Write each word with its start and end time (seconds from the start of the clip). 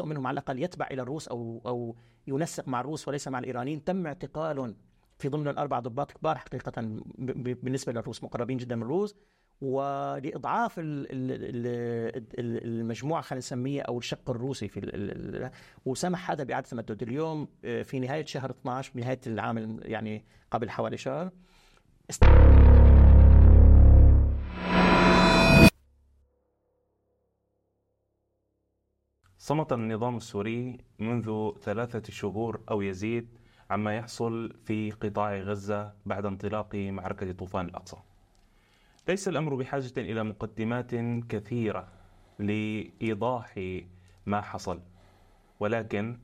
جزء 0.00 0.08
منهم 0.08 0.26
على 0.26 0.34
الأقل 0.34 0.62
يتبع 0.62 0.86
إلى 0.90 1.02
الروس 1.02 1.28
أو 1.28 1.62
أو 1.66 1.96
ينسق 2.26 2.68
مع 2.68 2.80
الروس 2.80 3.08
وليس 3.08 3.28
مع 3.28 3.38
الإيرانيين. 3.38 3.84
تم 3.84 4.06
اعتقال 4.06 4.74
في 5.18 5.28
ضمن 5.28 5.48
الأربع 5.48 5.78
ضباط 5.78 6.12
كبار 6.12 6.38
حقيقة 6.38 6.72
بالنسبة 7.62 7.92
للروس 7.92 8.24
مقربين 8.24 8.56
جدا 8.56 8.76
من 8.76 8.82
الروس. 8.82 9.16
ولإضعاف 9.60 10.74
المجموعة 12.38 13.22
خلينا 13.22 13.38
نسميها 13.38 13.82
أو 13.82 13.98
الشق 13.98 14.30
الروسي 14.30 14.68
في 14.68 15.50
وسمح 15.84 16.30
هذا 16.30 16.44
بإعادة 16.44 16.64
التمدد 16.64 17.02
اليوم 17.02 17.48
آه، 17.64 17.82
في 17.82 17.98
نهاية 17.98 18.24
شهر 18.24 18.50
12 18.50 18.92
بنهاية 18.94 19.20
العام 19.26 19.80
يعني 19.82 20.24
قبل 20.50 20.70
حوالي 20.70 20.96
شهر 20.96 21.30
صمت 29.50 29.72
النظام 29.72 30.16
السوري 30.16 30.78
منذ 30.98 31.50
ثلاثة 31.62 32.12
شهور 32.12 32.60
أو 32.70 32.82
يزيد 32.82 33.28
عما 33.70 33.96
يحصل 33.96 34.52
في 34.64 34.90
قطاع 34.90 35.36
غزة 35.36 35.92
بعد 36.06 36.26
انطلاق 36.26 36.74
معركة 36.74 37.32
طوفان 37.32 37.66
الأقصى. 37.66 37.96
ليس 39.08 39.28
الأمر 39.28 39.54
بحاجة 39.54 39.92
إلى 39.96 40.24
مقدمات 40.24 40.94
كثيرة 41.28 41.88
لإيضاح 42.38 43.60
ما 44.26 44.40
حصل، 44.40 44.80
ولكن 45.60 46.18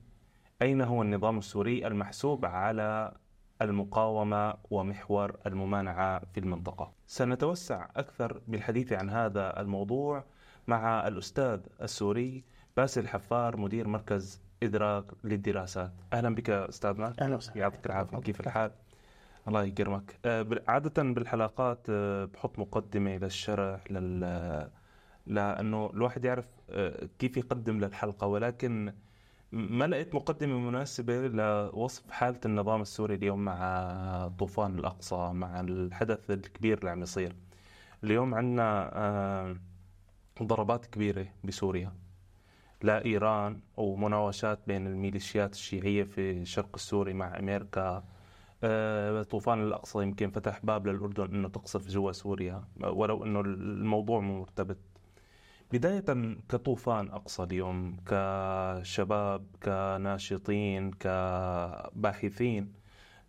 أين 0.61 0.81
هو 0.81 1.01
النظام 1.01 1.37
السوري 1.37 1.87
المحسوب 1.87 2.45
على 2.45 3.13
المقاومة 3.61 4.53
ومحور 4.71 5.37
الممانعة 5.45 6.21
في 6.33 6.39
المنطقة؟ 6.39 6.91
سنتوسع 7.07 7.87
أكثر 7.95 8.41
بالحديث 8.47 8.93
عن 8.93 9.09
هذا 9.09 9.59
الموضوع 9.59 10.23
مع 10.67 11.07
الأستاذ 11.07 11.59
السوري 11.81 12.43
باسل 12.77 13.07
حفار 13.07 13.57
مدير 13.57 13.87
مركز 13.87 14.41
إدراك 14.63 15.05
للدراسات. 15.23 15.91
أهلا 16.13 16.35
بك 16.35 16.49
أستاذنا 16.49 17.13
أهلا 17.21 17.35
وسهلا. 17.35 17.57
يعطيك 17.57 17.85
العافية. 17.85 18.17
كيف 18.17 18.39
الحال؟ 18.41 18.71
الله 19.47 19.63
يكرمك. 19.63 20.19
آه، 20.25 20.47
عادة 20.67 21.03
بالحلقات 21.03 21.87
آه، 21.89 22.25
بحط 22.25 22.59
مقدمة 22.59 23.17
للشرح 23.17 23.91
لل 23.91 24.19
لأنه 25.25 25.89
الواحد 25.93 26.25
يعرف 26.25 26.45
آه، 26.69 27.09
كيف 27.19 27.37
يقدم 27.37 27.79
للحلقة. 27.79 28.27
ولكن 28.27 28.93
ما 29.51 29.87
لقيت 29.87 30.15
مقدمة 30.15 30.57
مناسبة 30.59 31.27
لوصف 31.27 32.11
حالة 32.11 32.39
النظام 32.45 32.81
السوري 32.81 33.15
اليوم 33.15 33.45
مع 33.45 34.31
طوفان 34.39 34.79
الأقصى 34.79 35.31
مع 35.33 35.59
الحدث 35.59 36.31
الكبير 36.31 36.77
اللي 36.77 36.89
عم 36.89 37.01
يصير. 37.01 37.35
اليوم 38.03 38.35
عندنا 38.35 39.57
ضربات 40.43 40.85
كبيرة 40.85 41.27
بسوريا. 41.43 42.06
لايران 42.83 43.59
ومناوشات 43.77 44.59
بين 44.67 44.87
الميليشيات 44.87 45.53
الشيعية 45.53 46.03
في 46.03 46.31
الشرق 46.31 46.69
السوري 46.75 47.13
مع 47.13 47.39
أمريكا. 47.39 48.03
آه، 48.63 49.23
طوفان 49.23 49.63
الأقصى 49.63 50.03
يمكن 50.03 50.31
فتح 50.31 50.65
باب 50.65 50.87
للأردن 50.87 51.35
إنه 51.35 51.49
تقصف 51.49 51.87
جوا 51.87 52.11
سوريا. 52.11 52.63
ولو 52.83 53.23
إنه 53.23 53.41
الموضوع 53.41 54.19
مرتبط. 54.19 54.77
بداية 55.71 56.03
كطوفان 56.49 57.09
أقصى 57.09 57.43
اليوم 57.43 57.97
كشباب 58.05 59.45
كناشطين 59.63 60.91
كباحثين 60.91 62.73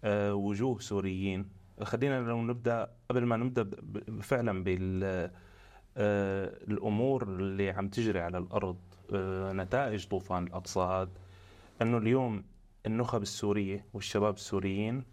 آه، 0.05 0.35
وجوه 0.35 0.79
سوريين. 0.79 1.49
خلينا 1.83 2.21
لو 2.21 2.43
نبدأ 2.43 2.91
قبل 3.11 3.25
ما 3.25 3.37
نبدأ 3.37 3.71
فعلا 4.23 4.65
بالأمور 4.65 5.33
آه، 7.23 7.27
اللي 7.27 7.71
عم 7.71 7.89
تجري 7.89 8.21
على 8.21 8.39
الأرض. 8.39 8.79
نتائج 9.53 10.07
طوفان 10.07 10.47
الأقصى 10.47 10.81
هذا 10.81 11.11
أنه 11.83 11.99
اليوم 11.99 12.45
النخب 12.87 13.23
السورية 13.23 13.85
والشباب 13.95 14.35
السوريين 14.35 15.05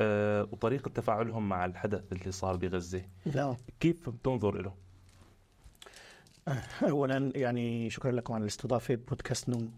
آه، 0.00 0.42
وطريقة 0.52 0.88
تفاعلهم 0.88 1.48
مع 1.48 1.64
الحدث 1.64 2.12
اللي 2.12 2.32
صار 2.32 2.56
بغزة 2.56 3.02
لا. 3.26 3.56
كيف 3.80 4.08
بتنظر 4.08 4.62
له؟ 4.62 4.74
اولا 6.82 7.32
يعني 7.34 7.90
شكرا 7.90 8.12
لكم 8.12 8.34
على 8.34 8.42
الاستضافة 8.42 8.94
بودكاست 8.94 9.48
نون 9.48 9.72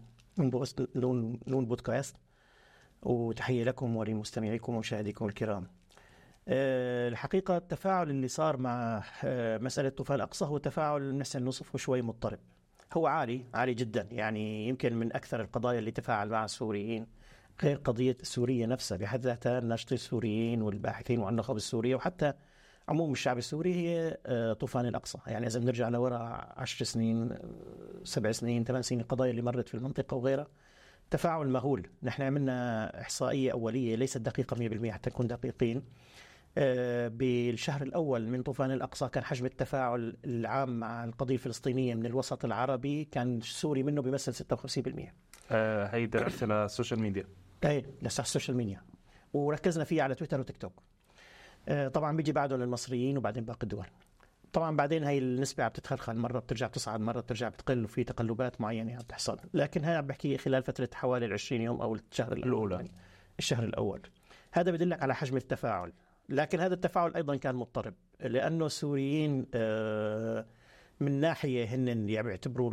نون 0.95 1.39
نون 1.47 1.65
بودكاست 1.65 2.15
وتحية 3.03 3.63
لكم 3.63 3.95
ولمستمعيكم 3.95 4.75
ومشاهديكم 4.75 5.25
الكرام. 5.25 5.67
آه، 6.47 7.07
الحقيقة 7.07 7.57
التفاعل 7.57 8.09
اللي 8.09 8.27
صار 8.27 8.57
مع 8.57 9.03
مسألة 9.61 9.89
طوفان 9.89 10.15
الأقصى 10.15 10.45
هو 10.45 10.57
تفاعل 10.57 11.15
نحسن 11.15 11.45
نصفه 11.45 11.77
شوي 11.77 12.01
مضطرب. 12.01 12.39
هو 12.93 13.07
عالي 13.07 13.45
عالي 13.53 13.73
جدا. 13.73 14.07
يعني 14.11 14.67
يمكن 14.67 14.93
من 14.93 15.15
أكثر 15.15 15.41
القضايا 15.41 15.79
اللي 15.79 15.91
تفاعل 15.91 16.29
مع 16.29 16.45
السوريين 16.45 17.07
غير 17.63 17.77
قضية 17.77 18.17
سوريا 18.21 18.67
نفسها. 18.67 18.97
بحد 18.97 19.21
ذاتها 19.25 19.59
الناشطين 19.59 19.95
السوريين 19.95 20.61
والباحثين 20.61 21.19
وعن 21.19 21.33
النخب 21.33 21.55
السورية 21.55 21.95
وحتى 21.95 22.33
عموم 22.89 23.11
الشعب 23.11 23.37
السوري 23.37 23.73
هي 23.75 24.17
آه، 24.25 24.53
طوفان 24.53 24.85
الأقصى. 24.85 25.17
يعني 25.27 25.47
إذا 25.47 25.59
بنرجع 25.59 25.89
لوراء 25.89 26.53
عشر 26.57 26.85
سنين 26.85 27.29
سبع 28.03 28.31
سنين 28.31 28.63
ثمان 28.63 28.81
سنين 28.81 29.01
القضايا 29.01 29.31
اللي 29.31 29.41
مرت 29.41 29.69
في 29.69 29.75
المنطقة 29.75 30.17
وغيرها 30.17 30.47
تفاعل 31.11 31.47
مهول. 31.47 31.87
نحن 32.03 32.21
عملنا 32.23 33.01
إحصائية 33.01 33.51
أولية 33.51 33.95
ليست 33.95 34.17
دقيقة 34.17 34.55
100% 34.55 34.91
حتى 34.91 35.09
نكون 35.09 35.27
دقيقين. 35.27 35.77
آه، 35.77 35.81
بالشهر 37.07 37.81
الأول 37.81 38.27
من 38.27 38.43
طوفان 38.43 38.71
الأقصى 38.71 39.09
كان 39.09 39.23
حجم 39.23 39.45
التفاعل 39.45 40.17
العام 40.25 40.79
مع 40.79 41.03
القضية 41.03 41.35
الفلسطينية 41.35 41.95
من 41.95 42.05
الوسط 42.05 42.45
العربي 42.45 43.05
كان 43.05 43.41
سوري 43.41 43.83
منه 43.83 44.01
بيمثل 44.01 44.33
56% 44.33 45.11
آه 45.51 45.85
هيدا 45.85 46.19
على 46.41 46.65
السوشيال 46.65 46.99
ميديا 46.99 47.25
إيه 47.63 47.85
لسه 48.01 48.21
ال 48.21 48.26
social 48.26 48.57
media 48.57 48.81
وركزنا 49.33 49.83
فيه 49.83 50.01
على 50.01 50.15
تويتر 50.15 50.39
وتيك 50.39 50.57
توك. 50.57 50.73
آه 51.67 51.87
طبعا 51.87 52.17
بيجي 52.17 52.31
بعده 52.31 52.57
للمصريين 52.57 53.17
وبعدين 53.17 53.45
باقي 53.45 53.63
الدول. 53.63 53.85
طبعا 54.53 54.75
بعدين 54.75 55.03
هاي 55.03 55.17
النسبة 55.17 55.63
عم 55.63 55.69
تتخلخل. 55.69 56.15
مرة 56.15 56.39
بترجع 56.39 56.67
تصعد 56.67 56.99
مرة 56.99 57.19
بترجع 57.19 57.49
بتقل 57.49 57.83
وفي 57.83 58.03
تقلبات 58.03 58.61
معينة 58.61 58.93
عم 58.93 58.99
تحصل. 59.01 59.39
لكن 59.53 59.83
هاي 59.83 59.95
عم 59.95 60.07
بحكي 60.07 60.37
خلال 60.37 60.63
فترة 60.63 60.89
حوالي 60.93 61.25
ال 61.25 61.33
20 61.33 61.61
يوم 61.61 61.81
أو 61.81 61.95
الشهر 61.95 62.33
الأول. 62.33 62.71
يعني 62.71 62.91
الشهر 63.39 63.63
الأول. 63.63 64.01
هذا 64.51 64.71
بدلك 64.71 65.03
على 65.03 65.15
حجم 65.15 65.37
التفاعل. 65.37 65.93
لكن 66.31 66.59
هذا 66.59 66.73
التفاعل 66.73 67.15
أيضا 67.15 67.35
كان 67.35 67.55
مضطرب 67.55 67.93
لأنه 68.19 68.65
السوريين 68.65 69.45
آه، 69.53 70.45
من 70.99 71.19
ناحية 71.19 71.65
هن 71.65 71.87
يعني 72.09 72.27
بيعتبروا 72.27 72.71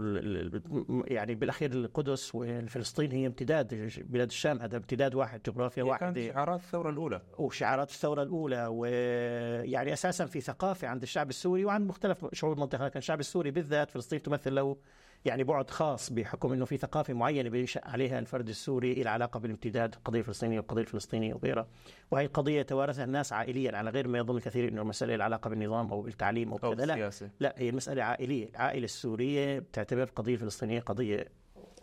يعني 1.06 1.34
بالأخير 1.34 1.72
القدس 1.72 2.34
وفلسطين 2.34 3.12
هي 3.12 3.26
امتداد 3.26 3.90
بلاد 3.98 4.28
الشام 4.28 4.58
هذا 4.60 4.76
امتداد 4.76 5.14
واحد 5.14 5.42
جغرافيا 5.42 5.82
واحدة. 5.82 6.12
كانت 6.12 6.32
شعارات 6.32 6.60
الثورة 6.60 6.90
الأولى. 6.90 7.22
وشعارات 7.38 7.90
الثورة 7.90 8.22
الأولى 8.22 8.66
ويعني 8.66 9.92
أساسا 9.92 10.26
في 10.26 10.40
ثقافة 10.40 10.88
عند 10.88 11.02
الشعب 11.02 11.28
السوري 11.28 11.64
وعند 11.64 11.88
مختلف 11.88 12.26
شعوب 12.32 12.52
المنطقة 12.52 12.84
لكن 12.84 12.98
الشعب 12.98 13.20
السوري 13.20 13.50
بالذات 13.50 13.90
فلسطين 13.90 14.22
تمثل 14.22 14.54
له 14.54 14.76
يعني 15.24 15.44
بعد 15.44 15.70
خاص 15.70 16.12
بحكم 16.12 16.52
إنه 16.52 16.64
في 16.64 16.76
ثقافة 16.76 17.14
معينة 17.14 17.48
بينشأ 17.50 17.80
عليها 17.84 18.18
الفرد 18.18 18.48
السوري 18.48 18.94
لها 18.94 19.12
علاقة 19.12 19.40
بالامتداد 19.40 19.94
القضية 19.94 20.18
الفلسطينيه 20.18 20.58
والقضية 20.58 20.82
الفلسطينيه 20.82 21.34
وغيرها. 21.34 21.66
وهي 22.10 22.26
قضية 22.26 22.62
توارثها 22.62 23.04
الناس 23.04 23.32
عائليا 23.32 23.76
على 23.76 23.90
غير 23.90 24.08
ما 24.08 24.18
يظن 24.18 24.36
الكثير 24.36 24.68
إنه 24.68 24.82
المسألة 24.82 25.16
لها 25.16 25.24
علاقة 25.24 25.50
بالنظام 25.50 25.90
أو 25.92 26.02
بالتعليم 26.02 26.52
أو 26.52 26.58
كذا 26.58 26.86
لا. 26.86 26.94
لا 27.40 27.54
هي 27.56 27.68
المساله 27.68 28.02
عائلية. 28.02 28.48
العائلة 28.48 28.84
السورية 28.84 29.58
بتعتبر 29.58 30.02
القضية 30.02 30.34
الفلسطينيه 30.34 30.80
قضية 30.80 31.28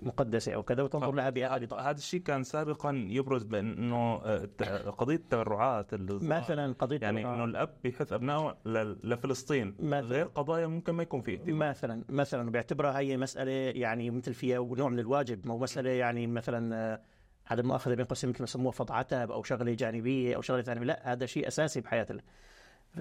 مقدسة 0.02 0.54
أو 0.54 0.64
كذا 0.64 0.84
وتنظر 0.84 1.12
لها 1.12 1.30
بأعلى 1.30 1.68
هذا 1.80 1.98
الشيء 1.98 2.20
كان 2.20 2.44
سابقا 2.44 3.08
يبرز 3.10 3.44
بأنه 3.44 4.22
آه، 4.24 4.50
قضية 4.90 5.16
التبرعات 5.16 5.94
مثلا 6.10 6.74
قضية 6.74 7.00
يعني 7.02 7.22
إنه 7.22 7.44
الأب 7.44 7.70
بيحث 7.84 8.14
أبنائه 8.14 8.58
لفلسطين. 9.04 9.76
مثلا. 9.80 10.00
غير 10.00 10.26
قضايا 10.26 10.68
ممكن 10.68 10.94
ما 10.94 11.04
يكون 11.04 11.22
فيه 11.22 11.40
مثلا 11.48 12.04
مثلا 12.10 12.52
بيعتبرها 12.52 13.00
هي 13.00 13.18
مسألة 13.18 13.52
يعني 13.52 14.12
مثل 14.12 14.34
فيها 14.34 14.58
نوع 14.58 14.90
من 14.90 15.00
الواجب. 15.00 15.48
مو 15.48 15.58
مسألة 15.58 15.90
يعني 15.90 16.28
مثلا 16.28 16.76
آه، 16.76 17.02
هذا 17.46 17.62
المؤاخذه 17.62 17.94
بين 17.94 18.06
قوسين 18.06 18.30
مثل 18.30 18.40
ما 18.40 18.44
يسموها 18.44 18.72
فض 18.72 18.92
عتب 18.92 19.32
أو 19.32 19.44
شغلة 19.44 19.74
جانبية 19.74 20.36
أو 20.36 20.42
شغلة 20.42 20.62
ثانية. 20.62 20.82
لا 20.82 21.12
هذا 21.14 21.26
شيء 21.26 21.48
أساسي 21.48 21.82
بحياة 21.82 22.08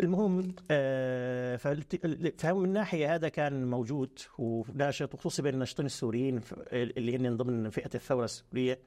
المهم 0.03 0.55
آه 0.71 1.57
فمن 2.39 2.73
ناحية 2.73 3.15
هذا 3.15 3.29
كان 3.29 3.67
موجود 3.67 4.19
وناشط 4.39 5.15
وخصوصا 5.15 5.43
بين 5.43 5.55
الناشطين 5.55 5.87
السوريين 5.87 6.41
اللي 6.73 7.17
هن 7.17 7.37
ضمن 7.37 7.71
فئة 7.71 7.91
الثورة 7.95 8.25
السورية 8.25 8.79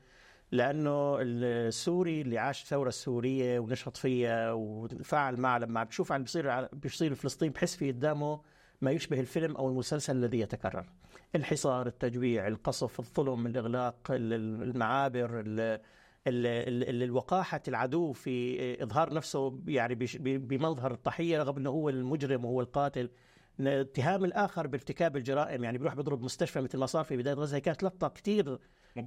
لأنه 0.52 1.18
السوري 1.22 2.22
اللي 2.22 2.38
عاش 2.38 2.64
الثورة 2.64 2.88
السورية 2.88 3.60
ونشط 3.60 3.98
فيها 3.98 4.52
وتفاعل 4.52 5.38
معها 5.40 5.60
لما 5.60 5.84
بشوف 5.84 6.12
عم 6.12 6.24
بيصير 6.24 6.66
بيصير 6.74 7.16
فلسطين 7.16 7.52
بحس 7.52 7.76
في 7.76 7.92
قدامه 7.92 8.42
ما 8.82 8.92
يشبه 8.92 9.20
الفيلم 9.20 9.56
أو 9.56 9.70
المسلسل 9.70 10.16
الذي 10.16 10.40
يتكرر. 10.40 10.86
الحصار 11.36 11.88
التجويع 11.88 12.48
القصف 12.48 13.00
الظلم 13.00 13.48
الإغلاق 13.48 13.96
المعابر 14.12 15.44
الوقاحة 16.28 17.62
العدو 17.68 18.12
في 18.12 18.84
إظهار 18.84 19.14
نفسه 19.14 19.60
يعني 19.68 19.96
بمظهر 20.22 20.94
الضحية 20.94 21.40
رغم 21.40 21.58
أنه 21.58 21.70
هو 21.70 21.90
المجرم 21.90 22.46
وهو 22.46 22.62
القاتل. 22.62 23.10
اتهام 23.60 24.26
الآخر 24.26 24.68
بارتكاب 24.68 25.18
الجرائم 25.18 25.64
يعني 25.64 25.78
بيروح 25.78 25.96
بيضرب 25.96 26.22
مستشفى 26.22 26.62
مثل 26.62 26.78
ما 26.78 26.86
صار 26.86 27.04
في 27.04 27.18
بداية 27.18 27.34
غزة. 27.34 27.58
هي 27.58 27.62
كانت 27.62 27.84
لقطة 27.84 28.08
كثير 28.08 28.60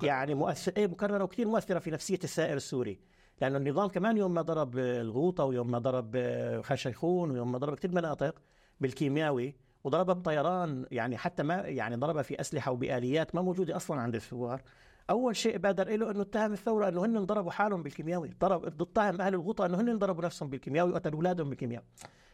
يعني 0.03 0.35
مؤثر 0.35 0.73
إيه 0.77 0.87
مكررة 0.87 1.25
وكثير 1.25 1.49
مؤثرة 1.49 1.79
في 1.79 1.91
نفسية 1.91 2.19
السائر 2.25 2.57
السوري. 2.57 3.01
لأنه 3.41 3.57
النظام 3.57 3.89
كمان 3.89 4.17
يوم 4.17 4.35
ما 4.35 4.43
ضرب 4.43 4.79
الغوطة 4.79 5.45
ويوم 5.45 5.71
ما 5.71 5.79
ضرب 5.79 6.17
خشيخون 6.63 7.31
ويوم 7.31 7.53
ما 7.53 7.59
ضرب 7.59 7.75
كثير 7.75 7.95
مناطق 7.95 8.43
بالكيمياوي 8.81 9.55
وضربها 9.85 10.15
بطيران 10.15 10.87
يعني 10.91 11.17
حتى 11.17 11.43
ما 11.43 11.55
يعني 11.55 11.97
ضربها 11.97 12.23
في 12.23 12.41
أسلحة 12.41 12.73
وبآليات 12.73 13.35
ما 13.35 13.43
موجودة 13.43 13.77
أصلا 13.77 14.01
عند 14.01 14.15
الثوار. 14.15 14.63
أول 15.11 15.37
شيء 15.37 15.59
بادر 15.59 15.97
له 15.97 16.11
إنه 16.11 16.23
اتهم 16.23 16.53
الثورة 16.53 16.89
إنه 16.89 17.05
هن 17.05 17.25
ضربوا 17.25 17.51
حالهم 17.51 17.83
بالكيمياوي 17.83 18.31
ضرب 18.41 18.65
اتهم 18.83 19.21
أهل 19.21 19.35
الغوطة 19.35 19.67
إنه 19.67 19.81
هن 19.81 19.99
ضربوا 19.99 20.25
نفسهم 20.25 20.51
بالكيمياوي 20.51 20.93
وقتلوا 20.93 21.17
أولادهم 21.17 21.49
بالكيمياوي. 21.49 21.85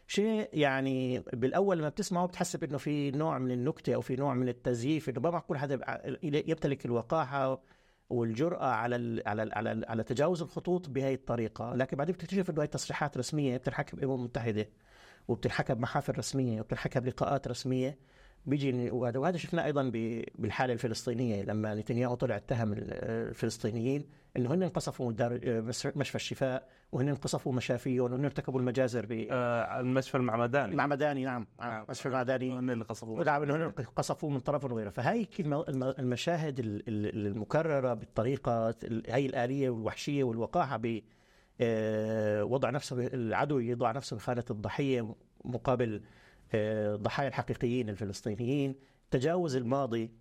شيء 0.07 0.49
يعني 0.53 1.19
بالأول 1.19 1.77
لما 1.77 1.89
بتسمعه 1.89 2.25
بتحسب 2.25 2.63
إنه 2.63 2.77
في 2.77 3.11
نوع 3.11 3.37
من 3.37 3.51
النكتة 3.51 3.95
أو 3.95 4.01
في 4.01 4.15
نوع 4.15 4.33
من 4.33 4.49
التزييف 4.49 5.09
إنه 5.09 5.21
ما 5.21 5.29
معقول 5.29 5.57
حدا 5.57 5.79
يمتلك 6.23 6.85
الوقاحة 6.85 7.61
والجرأة 8.09 8.65
على 8.65 8.95
ال 8.95 9.23
على 9.25 9.43
ال 9.43 9.53
على 9.53 9.71
ال 9.71 9.85
على 9.85 10.03
تجاوز 10.03 10.41
الخطوط 10.41 10.89
بهي 10.89 11.13
الطريقة، 11.13 11.75
لكن 11.75 11.97
بعدين 11.97 12.15
بتكتشف 12.15 12.49
إنه 12.49 12.61
هي 12.61 12.67
تصريحات 12.67 13.17
رسمية 13.17 13.57
بتنحكى 13.57 13.95
بالامم 13.95 14.15
المتحدة 14.15 14.69
وبتنحكى 15.27 15.75
بمحافل 15.75 16.17
رسمية 16.17 16.61
وبتنحكى 16.61 16.99
بلقاءات 16.99 17.47
رسمية. 17.47 17.97
بيجي 18.47 18.91
وهذا 18.91 19.19
وهذا 19.19 19.37
شفناه 19.37 19.65
أيضا 19.65 19.91
بالحالة 20.35 20.73
الفلسطينية 20.73 21.43
لما 21.43 21.75
نتنياهو 21.75 22.15
طلع 22.15 22.35
اتهم 22.35 22.73
الفلسطينيين 22.73 24.05
إنه 24.37 24.53
هن 24.53 24.63
انقصفوا 24.63 25.11
دار 25.11 25.39
مشفى 25.95 26.15
الشفاء 26.15 26.69
وهن 26.91 27.09
انقصفوا 27.09 27.53
مشافيهم 27.53 28.11
وهن 28.11 28.25
ارتكبوا 28.25 28.59
المجازر 28.59 29.05
ب 29.05 29.27
آه 29.31 29.79
المشفى 29.79 30.17
المعمداني. 30.17 30.71
المعمداني 30.71 31.25
نعم. 31.25 31.47
آه. 31.61 31.85
مشفى 31.89 32.05
المعمداني. 32.05 32.59
هن 32.59 32.69
اللي 32.69 32.83
قصفوه 32.83 33.23
نعم 33.23 33.43
انه 33.43 33.67
قصفوه 33.95 34.29
من 34.29 34.39
طرف 34.39 34.65
وغيره 34.65 34.89
فهي 34.89 35.27
المشاهد 35.99 36.83
المكررة 36.87 37.93
بالطريقة 37.93 38.75
هي 39.07 39.25
الآلية 39.25 39.69
والوحشية 39.69 40.23
والوقاحة 40.23 40.77
ب 40.77 41.01
آه، 41.61 42.43
وضع 42.43 42.69
نفسه 42.69 43.07
العدو 43.07 43.59
يضع 43.59 43.91
نفسه 43.91 44.15
بخانة 44.15 44.43
الضحية 44.49 45.15
مقابل 45.45 46.01
الضحايا 46.53 47.27
الحقيقيين 47.27 47.89
الفلسطينيين. 47.89 48.75
تجاوز 49.11 49.55
الماضي 49.55 50.11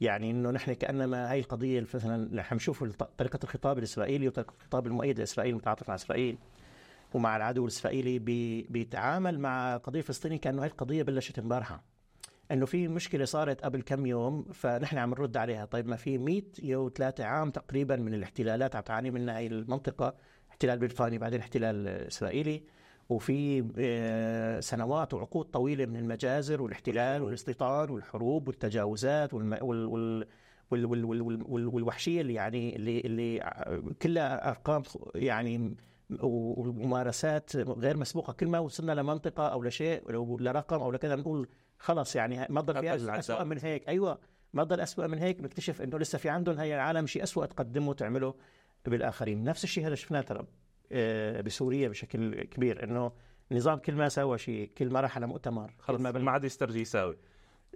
يعني 0.00 0.30
إنه 0.30 0.50
نحن 0.50 0.72
كأنما 0.72 1.30
هاي 1.30 1.40
القضية 1.40 1.80
مثلا 1.80 2.34
نحن 2.34 2.54
نشوف 2.54 2.84
طريقة 3.18 3.38
الخطاب 3.44 3.78
الإسرائيلي 3.78 4.28
وطريقة 4.28 4.54
الخطاب 4.60 4.86
المؤيد 4.86 5.18
لإسرائيل 5.18 5.52
المتعاطف 5.52 5.88
مع 5.88 5.94
إسرائيل 5.94 6.38
ومع 7.14 7.36
العدو 7.36 7.62
الإسرائيلي 7.64 8.18
بي 8.18 8.62
بيتعامل 8.62 9.40
مع 9.40 9.76
قضية 9.76 10.00
فلسطينية 10.00 10.36
كأنه 10.36 10.62
هاي 10.62 10.68
القضية 10.68 11.02
بلشت 11.02 11.38
امبارحة. 11.38 11.84
إنه 12.50 12.66
في 12.66 12.88
مشكلة 12.88 13.24
صارت 13.24 13.64
قبل 13.64 13.82
كم 13.82 14.06
يوم 14.06 14.42
فنحن 14.42 14.98
عم 14.98 15.10
نرد 15.10 15.36
عليها. 15.36 15.64
طيب 15.64 15.86
ما 15.86 15.96
في 15.96 16.18
103 16.18 17.24
عام 17.24 17.50
تقريبا 17.50 17.96
من 17.96 18.14
الاحتلالات 18.14 18.76
عم 18.76 18.82
تعاني 18.82 19.10
منها 19.10 19.36
هاي 19.36 19.46
المنطقة 19.46 20.14
احتلال 20.50 20.78
بريطاني 20.78 21.18
بعدين 21.18 21.40
احتلال 21.40 21.88
إسرائيلي. 21.88 22.62
وفي 23.12 23.64
آه، 23.78 24.60
سنوات 24.60 25.14
وعقود 25.14 25.46
طويلة 25.46 25.86
من 25.86 25.96
المجازر 25.96 26.62
والاحتلال 26.62 27.22
والاستيطان 27.22 27.90
والحروب 27.90 28.48
والتجاوزات. 28.48 29.34
وال... 29.34 29.64
وال... 29.64 29.86
وال... 30.70 30.86
وال... 30.86 31.04
وال... 31.04 31.22
وال... 31.22 31.66
والوحشية 31.66 32.20
اللي 32.20 32.34
يعني 32.34 32.76
اللي 32.76 33.00
اللي 33.00 33.40
كلها 34.02 34.48
أرقام 34.48 34.82
يعني 35.14 35.76
وممارسات 36.20 37.56
غير 37.56 37.96
مسبوقة. 37.96 38.32
كل 38.32 38.46
ما 38.46 38.58
وصلنا 38.58 38.92
لمنطقة 38.92 39.48
أو 39.48 39.62
لشيء 39.62 40.14
أو 40.14 40.38
لرقم 40.38 40.80
أو 40.80 40.92
لكذا 40.92 41.14
بنقول 41.14 41.48
خلص 41.78 42.16
يعني 42.16 42.46
ما 42.50 42.60
ضل 42.60 42.80
في 42.80 43.18
اسوء 43.18 43.44
من 43.44 43.58
هيك. 43.58 43.88
أيوه 43.88 44.18
ما 44.52 44.62
ضل 44.62 44.80
اسوء 44.80 45.06
من 45.06 45.18
هيك. 45.18 45.40
بنكتشف 45.40 45.82
إنه 45.82 45.98
لسه 45.98 46.18
في 46.18 46.28
عندهم 46.28 46.58
هي 46.58 46.74
العالم 46.74 47.06
شيء 47.06 47.22
اسوء 47.22 47.46
تقدمه 47.46 47.94
تعمله 47.94 48.34
بالآخرين. 48.84 49.44
نفس 49.44 49.64
الشيء 49.64 49.86
هذا 49.86 49.94
شفناه 49.94 50.20
ترى. 50.20 50.46
بسوريا 51.44 51.88
بشكل 51.88 52.42
كبير 52.42 52.84
إنه 52.84 53.12
النظام 53.52 53.78
كل 53.78 53.94
ما 53.94 54.08
سوى 54.08 54.38
شيء 54.38 54.70
كل 54.78 54.90
ما 54.90 55.00
راح 55.00 55.16
على 55.16 55.26
مؤتمر 55.26 55.74
خلص 55.78 56.00
ما, 56.00 56.12
ما 56.12 56.30
عاد 56.30 56.44
يسترجي 56.44 56.80
يساوي. 56.80 57.16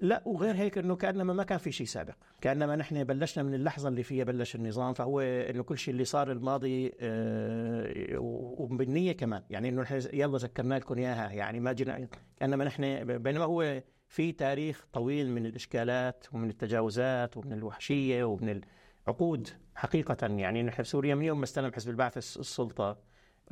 لا 0.02 0.22
وغير 0.26 0.54
هيك 0.54 0.78
إنه 0.78 0.96
كأنما 0.96 1.32
ما 1.32 1.44
كان 1.44 1.58
في 1.58 1.72
شيء 1.72 1.86
سابق 1.86 2.14
كأنما 2.40 2.76
نحن 2.76 3.04
بلشنا 3.04 3.44
من 3.44 3.54
اللحظة 3.54 3.88
اللي 3.88 4.02
فيها 4.02 4.24
بلش 4.24 4.54
النظام 4.54 4.94
فهو 4.94 5.20
إنه 5.20 5.62
كل 5.62 5.78
شيء 5.78 5.94
اللي 5.94 6.04
صار 6.04 6.32
الماضي 6.32 6.92
آه 7.00 8.18
وبالنية 8.18 9.12
كمان 9.12 9.42
يعني 9.50 9.69
إنه 9.69 9.82
نحن 9.82 9.94
يلا 10.12 10.38
ذكرنا 10.38 10.74
لكم 10.74 10.98
إياها 10.98 11.32
يعني 11.32 11.60
ما 11.60 11.72
جينا 11.72 12.08
كأنما 12.36 12.64
نحن 12.64 13.04
بينما 13.19 13.44
هو 13.44 13.82
في 14.08 14.32
تاريخ 14.32 14.86
طويل 14.92 15.30
من 15.30 15.46
الإشكالات 15.46 16.26
ومن 16.32 16.50
التجاوزات 16.50 17.36
ومن 17.36 17.52
الوحشية 17.52 18.24
ومن 18.24 18.60
عقود 19.08 19.49
حقيقة 19.75 20.26
يعني 20.26 20.62
نحن 20.62 20.82
في 20.82 20.88
سوريا 20.88 21.14
من 21.14 21.25
يوم 21.25 21.38
ما 21.38 21.44
استلم 21.44 21.73
حزب 21.73 21.91
البعث 21.91 22.17
السلطة 22.17 22.99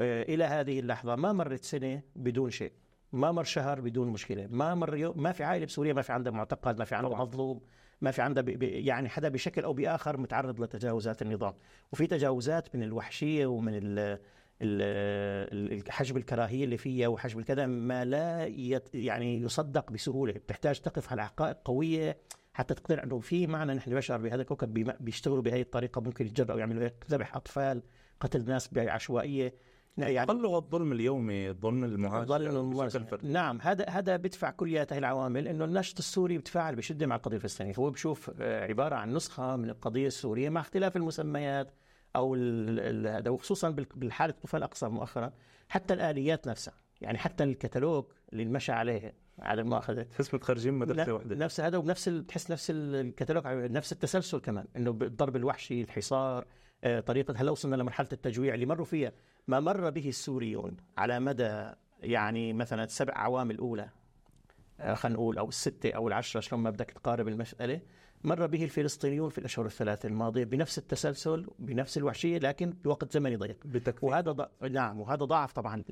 آه، 0.01 0.23
إلى 0.23 0.45
هذه 0.45 0.81
اللحظة 0.81 1.17
ما 1.17 1.33
مرت 1.33 1.65
سنة 1.65 2.03
بدون 2.17 2.51
شيء 2.51 2.73
ما 3.13 3.33
مر 3.33 3.45
شهر 3.45 3.81
بدون 3.81 4.09
مشكلة 4.09 4.47
ما 4.51 4.75
مر 4.75 4.97
يوم 4.97 5.23
ما 5.23 5.33
في 5.33 5.45
عائلة 5.45 5.67
بسوريا 5.67 5.93
ما 5.93 6.03
في 6.03 6.13
عندها 6.13 6.33
معتقل 6.33 6.79
ما 6.79 6.85
في 6.85 6.95
عندها 6.95 7.19
مظلوم 7.19 7.61
ما 8.01 8.11
في 8.11 8.23
عندها 8.23 8.45
يعني 8.61 9.09
حدا 9.09 9.29
بشكل 9.29 9.65
أو 9.65 9.73
بآخر 9.73 10.17
متعرض 10.17 10.61
لتجاوزات 10.61 11.23
النظام. 11.23 11.55
وفي 11.93 12.07
تجاوزات 12.07 12.77
من 12.77 12.83
الوحشية 12.83 13.47
ومن 13.47 13.73
ال 13.75 14.21
حجب 15.89 16.17
الكراهية 16.17 16.65
اللي 16.65 16.77
فيها 16.77 17.09
وحجب 17.09 17.39
الكذا 17.39 17.67
ما 17.67 18.05
لا 18.05 18.47
يعني 18.95 19.41
يصدق 19.41 19.91
بسهولة 19.91 20.33
بتحتاج 20.33 20.81
تقف 20.81 21.13
على 21.13 21.25
حقائق 21.25 21.57
قوية 21.65 22.17
حتى 22.55 22.75
تقتنع 22.75 23.03
إنه 23.03 23.21
في 23.21 23.47
معنى 23.47 23.75
نحن 23.75 23.91
البشر 23.91 24.17
بهذا 24.17 24.43
الكوكب 24.43 24.75
بيشتغلوا 25.01 25.43
بهي 25.43 25.61
الطريقة 25.61 26.01
ممكن 26.01 26.27
يتجرأوا 26.27 26.59
يعملوا 26.59 26.83
هيك 26.83 26.95
ذبح 27.11 27.37
أطفال 27.37 27.83
قتل 28.21 28.45
ناس 28.45 28.75
بعشوائية. 28.75 29.55
يعني 29.97 30.23
أقل 30.23 30.55
الظلم 30.55 30.93
اليومي 30.93 31.53
ظلم 31.53 31.85
المهاجر 31.85 32.27
نعم 33.23 33.61
هذا 33.61 33.89
هذا 33.89 34.17
بدفع 34.17 34.51
كلياتها 34.51 34.99
العوامل 34.99 35.49
إنه 35.49 35.65
النشط 35.65 35.99
السوري 35.99 36.39
بتفاعل 36.39 36.77
بشدة 36.77 37.07
مع 37.07 37.17
القضية 37.17 37.37
الفلسطينية. 37.37 37.73
فهو 37.73 37.91
بشوف 37.91 38.31
آه، 38.41 38.67
عبارة 38.67 38.95
عن 38.95 39.15
نسخة 39.15 39.57
من 39.57 39.71
القضية 39.71 40.07
السورية 40.07 40.49
مع 40.49 40.61
اختلاف 40.61 40.97
المسميات 40.97 41.75
أو 42.17 42.35
هذا 43.07 43.31
وخصوصا 43.31 43.71
بالحالة 43.71 44.35
طوفان 44.43 44.59
الأقصى 44.59 44.89
مؤخرا 44.89 45.33
حتى 45.69 45.95
الآليات 45.95 46.49
نفسها. 46.49 46.75
يعني 47.01 47.19
حتى 47.19 47.45
الكتالوج 47.45 48.05
اللي 48.33 48.45
مشى 48.45 48.73
عليه 48.73 49.24
على 49.39 49.63
المؤاخذه 49.63 50.03
تحس 50.03 50.35
متخرجين 50.35 50.75
مدرسة 50.75 51.13
واحدة. 51.13 51.37
نفس 51.37 51.61
هذا 51.61 51.79
ونفس 51.79 52.05
تحس 52.29 52.51
نفس 52.51 52.71
الكتالوج 52.71 53.47
نفس 53.47 53.93
التسلسل 53.93 54.41
كمان 54.41 54.67
إنه 54.77 54.91
الضرب 54.91 55.37
الوحشي 55.37 55.83
الحصار 55.83 56.45
آه، 56.85 57.01
طريقة 57.01 57.35
هلا 57.37 57.51
وصلنا 57.51 57.77
لمرحلة 57.77 58.09
التجويع 58.13 58.55
اللي 58.55 58.67
مروا 58.67 58.85
فيها. 58.85 59.13
ما 59.49 59.61
مر 59.61 59.91
به 59.91 60.09
السوريون 60.09 60.77
على 60.99 61.21
مدى 61.21 61.71
يعني 62.01 62.53
مثلا 62.53 62.87
سبع 62.87 63.15
عوام 63.17 63.51
الاولى 63.51 63.89
آه، 64.81 64.95
خلينا 64.95 65.17
نقول 65.17 65.39
أو 65.39 65.49
الستة 65.49 65.91
أو 65.91 66.09
العشرة 66.09 66.41
شلون 66.41 66.61
ما 66.61 66.71
بدك 66.71 66.91
تقارب 66.91 67.29
المسألة. 67.29 67.81
مر 68.25 68.47
به 68.47 68.65
الفلسطينيون 68.65 69.29
في 69.29 69.39
الأشهر 69.39 69.67
الثلاث 69.67 70.07
الماضية 70.07 70.45
بنفس 70.45 70.79
التسلسل 70.79 71.47
بنفس 71.59 71.99
الوحشية 71.99 72.39
لكن 72.39 72.71
بوقت 72.71 73.13
زمني 73.13 73.37
ضيق. 73.37 73.67
بتكفير. 73.67 74.11
وهذا 74.11 74.33
ض... 74.33 74.49
نعم 74.71 75.01
وهذا 75.01 75.25
ضاعف 75.25 75.53
طبعا 75.53 75.85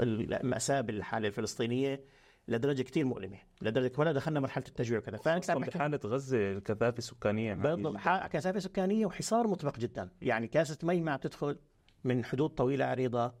المأساة 0.00 0.80
بالحالة 0.80 1.28
الفلسطينية 1.28 2.04
لدرجة 2.48 2.82
كثير 2.82 3.04
مؤلمة 3.04 3.38
لدرجة 3.62 3.92
ولا 3.98 4.12
دخلنا 4.12 4.40
مرحلة 4.40 4.64
التجويع 4.68 5.00
وكذا. 5.00 5.16
فانت 5.16 5.50
بحالة 5.50 6.00
غزة 6.04 6.52
الكثافة 6.52 6.98
السكانية 6.98 7.54
بالضبط 7.54 7.96
كثافة 8.30 8.58
سكانية 8.58 9.06
وحصار 9.06 9.46
مطبق 9.46 9.78
جدا. 9.78 10.10
يعني 10.22 10.48
كاسة 10.48 10.78
مي 10.82 11.00
ما 11.00 11.16
تدخل 11.16 11.58
من 12.04 12.24
حدود 12.24 12.50
طويلة 12.50 12.84
عريضة 12.84 13.34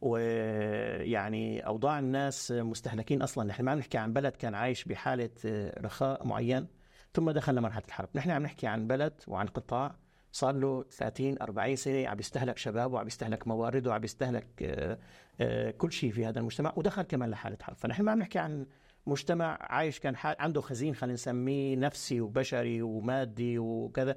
ويعني 0.00 1.66
أوضاع 1.66 1.98
الناس 1.98 2.52
مستهلكين 2.52 3.22
أصلا. 3.22 3.44
نحن 3.44 3.64
ما 3.64 3.72
عم 3.72 3.78
نحكي 3.78 3.98
عن 3.98 4.12
بلد 4.12 4.36
كان 4.36 4.54
عايش 4.54 4.84
بحالة 4.84 5.30
رخاء 5.78 6.26
معين. 6.26 6.66
ثم 7.14 7.30
دخلنا 7.30 7.60
مرحلة 7.60 7.84
الحرب. 7.88 8.08
نحن 8.14 8.30
عم 8.30 8.42
نحكي 8.42 8.66
عن 8.66 8.86
بلد 8.86 9.12
وعن 9.28 9.46
قطاع 9.46 9.94
صار 10.32 10.54
له 10.54 10.84
30 10.90 11.36
40 11.42 11.76
سنة 11.76 12.08
عم 12.08 12.18
يستهلك 12.18 12.58
شبابه 12.58 12.94
وعم 12.94 13.06
يستهلك 13.06 13.48
موارده 13.48 13.90
وعم 13.90 14.04
يستهلك 14.04 14.46
آه، 14.62 14.98
آه، 15.40 15.70
كل 15.70 15.92
شيء 15.92 16.12
في 16.12 16.26
هذا 16.26 16.38
المجتمع 16.40 16.72
ودخل 16.76 17.02
كمان 17.02 17.30
لحالة 17.30 17.56
حرب. 17.62 17.76
فنحن 17.76 18.02
ما 18.02 18.12
عم 18.12 18.18
نحكي 18.18 18.38
عن 18.38 18.66
مجتمع 19.06 19.58
عايش 19.60 20.00
كان 20.00 20.14
عنده 20.24 20.60
خزين 20.60 20.94
خلينا 20.94 21.14
نسميه 21.14 21.76
نفسي 21.76 22.20
وبشري 22.20 22.82
ومادي 22.82 23.58
وكذا 23.58 24.16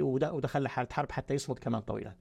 ودخل 0.00 0.62
لحالة 0.62 0.88
حرب 0.92 1.12
حتى 1.12 1.34
يصمد 1.34 1.58
كمان 1.58 1.80
طويلا. 1.80 2.14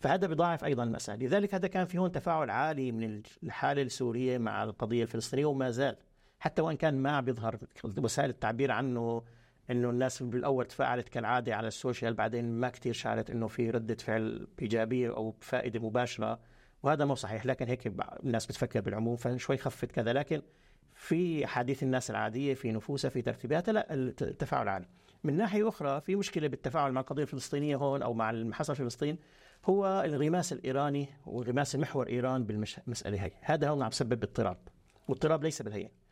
فهذا 0.00 0.26
بضاعف 0.26 0.64
أيضا 0.64 0.82
المسألة. 0.82 1.26
لذلك 1.26 1.54
هذا 1.54 1.68
كان 1.68 1.86
في 1.86 1.98
هون 1.98 2.12
تفاعل 2.12 2.50
عالي 2.50 2.92
من 2.92 3.22
الحالة 3.42 3.82
السورية 3.82 4.38
مع 4.38 4.64
القضية 4.64 5.02
الفلسطينية 5.02 5.44
وما 5.44 5.70
زال 5.70 5.96
حتى 6.38 6.62
وإن 6.62 6.76
كان 6.76 6.94
ما 6.94 7.20
بيظهر 7.20 7.58
وسائل 7.98 8.30
التعبير 8.30 8.70
عنه 8.70 9.22
إنه 9.70 9.90
الناس 9.90 10.22
بالأول 10.22 10.66
تفاعلت 10.66 11.08
كالعادة 11.08 11.56
على 11.56 11.68
السوشيال 11.68 12.14
بعدين 12.14 12.52
ما 12.52 12.68
كثير 12.68 12.92
شعرت 12.92 13.30
إنه 13.30 13.46
في 13.46 13.70
ردة 13.70 13.94
فعل 13.94 14.48
إيجابية 14.62 15.16
أو 15.16 15.34
فائدة 15.40 15.80
مباشرة 15.80 16.38
وهذا 16.82 17.04
مو 17.04 17.14
صحيح. 17.14 17.46
لكن 17.46 17.68
هيك 17.68 17.92
الناس 18.24 18.46
بتفكر 18.46 18.80
بالعموم 18.80 19.16
فشوي 19.16 19.56
خفت 19.56 19.92
كذا. 19.92 20.12
لكن 20.12 20.42
في 20.94 21.44
أحاديث 21.44 21.82
الناس 21.82 22.10
العادية 22.10 22.54
في 22.54 22.72
نفوسها 22.72 23.08
في 23.08 23.22
ترتيباتها 23.22 23.72
لا 23.72 23.94
التفاعل 23.94 24.68
عالي 24.68 24.86
من 25.24 25.36
ناحية 25.36 25.68
أخرى 25.68 26.00
في 26.00 26.16
مشكلة 26.16 26.48
بالتفاعل 26.48 26.92
مع 26.92 27.00
القضية 27.00 27.22
الفلسطينية 27.22 27.76
هون 27.76 28.02
أو 28.02 28.14
مع 28.14 28.30
المحصل 28.30 28.76
في 28.76 28.82
فلسطين 28.82 29.18
هو 29.64 30.02
الانغماس 30.04 30.52
الإيراني 30.52 31.08
وانغماس 31.26 31.76
محور 31.76 32.08
إيران 32.08 32.44
بالمساله 32.44 33.24
هي. 33.24 33.32
هذا 33.40 33.68
هو 33.68 33.82
عم 33.82 33.88
يسبب 33.88 34.22
اضطراب 34.22 34.56
واضطراب 35.08 35.44
ليس 35.44 35.62
بالهين 35.62 36.03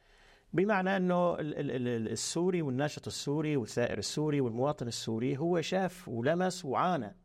بمعنى 0.52 0.96
إنه 0.96 1.36
السوري 1.38 2.62
والناشط 2.62 3.06
السوري 3.06 3.56
والثائر 3.56 3.98
السوري 3.98 4.40
والمواطن 4.40 4.88
السوري 4.88 5.38
هو 5.38 5.60
شاف 5.60 6.08
ولمس 6.08 6.64
وعانى 6.64 7.16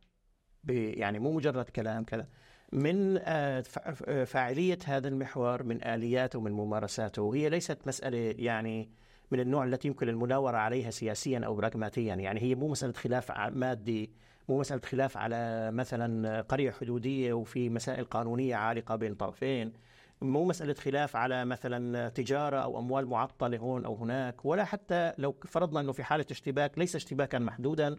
يعني 0.69 1.19
مو 1.19 1.31
مجرد 1.31 1.69
كلام 1.69 2.03
كذا. 2.03 2.27
من 2.71 3.19
آه، 3.21 3.61
فاعلية 4.25 4.77
هذا 4.85 5.07
المحور 5.07 5.63
من 5.63 5.83
آلياته 5.83 6.39
ومن 6.39 6.51
ممارساته 6.51 7.21
وهي 7.21 7.49
ليست 7.49 7.77
مسألة 7.87 8.35
يعني 8.37 8.89
من 9.31 9.39
النوع 9.39 9.63
التي 9.63 9.87
يمكن 9.87 10.09
المناورة 10.09 10.57
عليها 10.57 10.91
سياسيا 10.91 11.39
أو 11.45 11.55
براغماتيا. 11.55 12.15
يعني 12.15 12.41
هي 12.41 12.55
مو 12.55 12.67
مسألة 12.67 12.93
خلاف 12.93 13.31
مادي 13.31 14.11
مو 14.49 14.59
مسألة 14.59 14.81
خلاف 14.81 15.17
على 15.17 15.71
مثلا 15.71 16.41
قرية 16.41 16.71
حدودية 16.71 17.33
وفي 17.33 17.69
مسائل 17.69 18.05
قانونية 18.05 18.55
عالقة 18.55 18.95
بين 18.95 19.15
طرفين. 19.15 19.73
مو 20.21 20.45
مسألة 20.45 20.73
خلاف 20.73 21.15
على 21.15 21.45
مثلا 21.45 22.09
تجارة 22.09 22.57
أو 22.57 22.79
أموال 22.79 23.05
معطلة 23.05 23.57
هون 23.57 23.85
أو 23.85 23.95
هناك 23.95 24.45
ولا 24.45 24.65
حتى 24.65 25.13
لو 25.17 25.35
فرضنا 25.45 25.79
أنه 25.79 25.91
في 25.91 26.03
حالة 26.03 26.25
اشتباك 26.31 26.79
ليس 26.79 26.95
اشتباكا 26.95 27.39
محدودا 27.39 27.95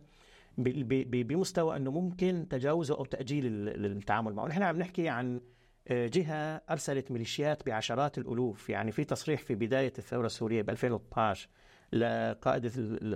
بمستوى 0.59 1.77
أنه 1.77 1.91
ممكن 1.91 2.47
تجاوزه 2.51 2.95
أو 2.95 3.05
تأجيل 3.05 3.45
التعامل 3.47 4.35
معه. 4.35 4.47
نحن 4.47 4.63
عم 4.63 4.77
نحكي 4.77 5.09
عن 5.09 5.41
آه، 5.89 6.07
جهة 6.07 6.63
أرسلت 6.71 7.11
ميليشيات 7.11 7.67
بعشرات 7.67 8.19
الألوف 8.19 8.71
يعني 8.71 8.93
في 8.93 9.05
تصريح 9.05 9.43
في 9.43 9.55
بداية 9.55 9.93
الثورة 9.99 10.27
السورية 10.27 10.63
ب 10.63 10.71
2012 10.71 11.49
لقائد 11.93 12.67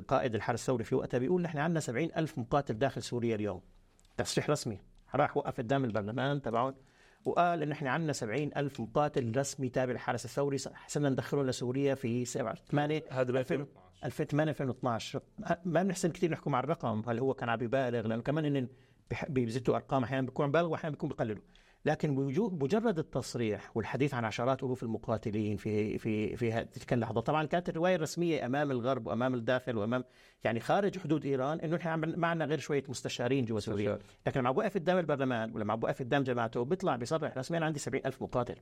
قائد 0.09 0.35
الحرس 0.35 0.61
الثوري 0.61 0.85
في 0.85 0.95
وقتها 0.95 1.19
بيقول 1.19 1.43
نحن 1.43 1.59
عندنا 1.59 1.81
70 1.81 2.09
ألف 2.17 2.39
مقاتل 2.39 2.79
داخل 2.79 3.03
سوريا 3.03 3.35
اليوم. 3.35 3.61
تصريح 4.17 4.51
رسمي 4.51 4.79
راح 5.15 5.37
وقف 5.37 5.59
قدام 5.59 5.85
البرلمان 5.85 6.43
تبعون. 6.43 6.75
وقال 7.25 7.63
ان 7.63 7.73
إحنا 7.73 7.91
عندنا 7.91 8.13
70 8.13 8.51
ألف 8.57 8.81
مقاتل 8.81 9.37
رسمي 9.37 9.69
تابع 9.69 9.93
للحرس 9.93 10.25
الثوري. 10.25 10.57
حسنا 10.75 11.09
ندخلهم 11.09 11.47
لسوريا 11.47 11.95
في 11.95 12.25
7 12.25 12.55
8 12.71 13.05
هذا 13.11 13.31
2008 13.41 14.51
2012 14.51 15.21
ما 15.65 15.83
بنحسن 15.83 16.11
كثير 16.11 16.31
نحكم 16.31 16.55
على 16.55 16.65
الرقم 16.65 17.03
هل 17.09 17.19
هو 17.19 17.35
كان 17.35 17.49
عم 17.49 17.63
يبالغ؟ 17.63 18.07
لأنه 18.07 18.23
كمان 18.23 18.57
ان 18.57 18.69
بيزتوا 19.29 19.77
أرقام 19.77 20.05
أحيانا 20.05 20.27
بيكون 20.27 20.51
بالغ 20.51 20.69
واحيانا 20.69 20.95
بيكون 20.95 21.09
بقللوا 21.09 21.43
لكن 21.85 22.11
مجرد 22.63 22.99
التصريح 22.99 23.77
والحديث 23.77 24.15
عن 24.15 24.25
عشرات 24.25 24.63
ألوف 24.65 24.83
المقاتلين 24.83 25.57
في 25.57 25.99
في 25.99 26.37
في 26.37 26.65
تلك 26.65 26.93
اللحظة 26.93 27.21
طبعا 27.21 27.45
كانت 27.45 27.69
الرواية 27.69 27.97
الرسمية 27.97 28.47
أمام 28.47 28.71
الغرب 28.71 29.07
وأمام 29.07 29.35
الداخل 29.35 29.77
وأمام 29.77 30.05
يعني 30.45 30.61
خارج 30.61 30.99
حدود 30.99 31.25
إيران 31.27 31.61
إنه 31.61 31.77
نحن 31.77 32.19
معنا 32.19 32.45
غير 32.45 32.59
شوية 32.59 32.85
مستشارين 32.89 33.45
جوا 33.45 33.61
سوريا. 33.61 33.99
لكن 34.27 34.41
لما 34.41 34.51
وقف 34.51 34.75
قدام 34.75 34.99
البرلمان 34.99 35.55
ولما 35.55 35.75
وقف 35.75 35.99
قدام 36.03 36.23
جماعته 36.23 36.65
بيطلع 36.65 36.97
بيصرح 36.97 37.39
رسميا 37.39 37.61
عندي 37.61 37.79
70 37.79 38.07
ألف 38.07 38.23
مقاتل. 38.23 38.57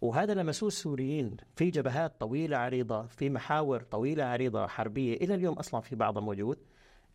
وهذا 0.00 0.34
لمسوه 0.34 0.68
السوريين 0.68 1.36
في 1.56 1.70
جبهات 1.70 2.20
طويلة 2.20 2.56
عريضة 2.56 3.06
في 3.06 3.30
محاور 3.30 3.82
طويلة 3.82 4.24
عريضة 4.24 4.66
حربية 4.66 5.16
إلى 5.16 5.34
اليوم 5.34 5.54
أصلا 5.54 5.80
في 5.80 5.96
بعضها 5.96 6.22
موجود 6.22 6.58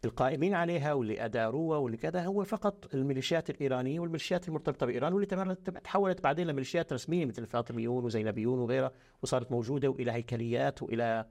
القائمين 0.05 0.53
عليها 0.53 0.93
واللي 0.93 1.25
أداروها 1.25 1.77
واللي 1.77 1.97
كذا 1.97 2.25
هو 2.25 2.43
فقط 2.43 2.93
الميليشيات 2.93 3.49
الإيرانية 3.49 3.99
والميليشيات 3.99 4.47
المرتبطة 4.47 4.85
بإيران 4.85 5.13
واللي 5.13 5.55
تحولت 5.83 6.23
بعدين 6.23 6.47
لميليشيات 6.47 6.93
رسمية 6.93 7.25
مثل 7.25 7.41
الفاطميون 7.41 8.05
وزينبيون 8.05 8.59
وغيرها 8.59 8.91
وصارت 9.21 9.51
موجودة 9.51 9.89
وإلى 9.89 10.11
هيكليات 10.11 10.83
وإلى 10.83 11.25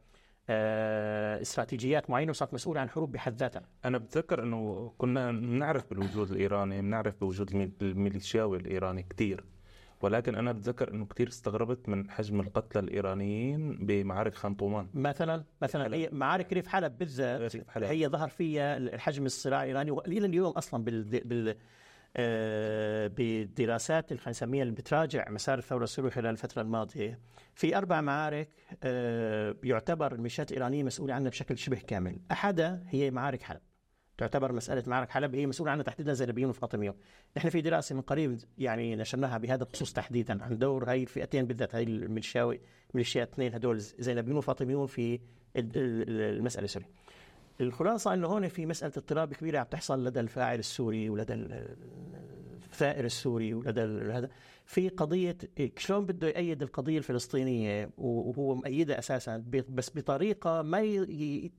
آه 0.48 1.40
استراتيجيات 1.40 2.10
معينة 2.10 2.30
وصارت 2.30 2.54
مسؤولة 2.54 2.80
عن 2.80 2.88
حروب 2.88 3.12
بحد 3.12 3.36
ذاتها. 3.36 3.62
أنا 3.84 3.98
بتذكر 3.98 4.42
إنه 4.42 4.92
كنا 4.98 5.32
بنعرف 5.32 5.90
بالوجود 5.90 6.30
الإيراني 6.30 6.80
بنعرف 6.82 7.20
بوجود 7.20 7.70
الميليشياوي 7.82 8.58
الإيراني 8.58 9.06
كثير 9.10 9.44
ولكن 10.00 10.34
أنا 10.34 10.52
بتذكر 10.52 10.90
إنه 10.94 11.06
كثير 11.06 11.28
استغربت 11.28 11.88
من 11.88 12.10
حجم 12.10 12.40
القتلى 12.40 12.82
الإيرانيين 12.82 13.86
بمعارك 13.86 14.34
خانطومان 14.34 14.88
مثلا 14.94 15.44
مثلا 15.62 15.96
هي 15.96 16.08
معارك 16.12 16.52
ريف 16.52 16.66
حلب 16.66 16.98
بالذات. 16.98 17.56
هي 17.76 18.08
ظهر 18.08 18.28
فيها 18.28 18.76
الحجم 18.76 19.26
الصراع 19.26 19.62
الإيراني 19.62 19.90
والى 19.90 20.26
اليوم 20.26 20.52
أصلا 20.52 20.84
بال, 20.84 21.02
بال... 21.24 21.56
آه، 22.18 23.06
بالدراسات 23.06 24.12
اللي 24.12 24.20
خلينا 24.20 24.30
نسميها 24.30 24.62
اللي 24.62 24.74
بتراجع 24.74 25.30
مسار 25.30 25.58
الثورة 25.58 25.84
السوريه 25.84 26.10
خلال 26.10 26.26
الفترة 26.26 26.62
الماضية. 26.62 27.18
في 27.54 27.76
أربع 27.76 28.00
معارك 28.00 28.48
آه، 28.82 29.56
يعتبر 29.64 30.12
الميليشيات 30.12 30.50
الإيرانية 30.50 30.82
مسؤولة 30.82 31.14
عنها 31.14 31.30
بشكل 31.30 31.58
شبه 31.58 31.76
كامل. 31.86 32.18
أحدها 32.32 32.82
هي 32.88 33.10
معارك 33.10 33.42
حلب. 33.42 33.60
تعتبر 34.18 34.52
مسألة 34.52 34.82
معركة 34.86 35.12
حلب 35.12 35.34
هي 35.34 35.46
مسؤولة 35.46 35.72
عنها 35.72 35.82
تحديدا 35.82 36.12
زينبيون 36.12 36.50
وفاطميون 36.50 36.94
نحن 37.36 37.48
في 37.48 37.60
دراسة 37.60 37.94
من 37.94 38.00
قريب 38.00 38.38
يعني 38.58 38.96
نشرناها 38.96 39.38
بهذا 39.38 39.62
الخصوص 39.62 39.92
تحديدا 39.92 40.44
عن 40.44 40.58
دور 40.58 40.90
هاي 40.90 41.02
الفئتين 41.02 41.46
بالذات 41.46 41.74
هاي 41.74 41.82
الميليشياوي 41.82 42.60
ميليشيات 42.94 43.32
اثنين 43.32 43.54
هدول 43.54 43.78
زينبيون 43.78 44.36
وفاطميون 44.36 44.86
في 44.86 45.20
المسألة 45.56 46.64
السورية 46.64 46.88
الخلاصة 47.60 48.14
أنه 48.14 48.26
هون 48.26 48.48
في 48.48 48.66
مسألة 48.66 48.92
اضطراب 48.96 49.34
كبيرة 49.34 49.58
عم 49.58 49.66
تحصل 49.70 50.04
لدى 50.04 50.20
الفاعل 50.20 50.58
السوري 50.58 51.10
ولدى 51.10 51.34
الثائر 52.64 53.04
السوري 53.04 53.54
ولدى 53.54 53.80
هذا. 54.12 54.30
في 54.66 54.88
قضية 54.88 55.38
شلون 55.76 56.06
بده 56.06 56.28
يأيد 56.28 56.62
القضية 56.62 56.98
الفلسطينية؟ 56.98 57.90
وهو 57.98 58.54
مأيدها 58.54 58.98
أساسا 58.98 59.44
بس 59.68 59.90
بطريقة 59.94 60.62
ما 60.62 60.80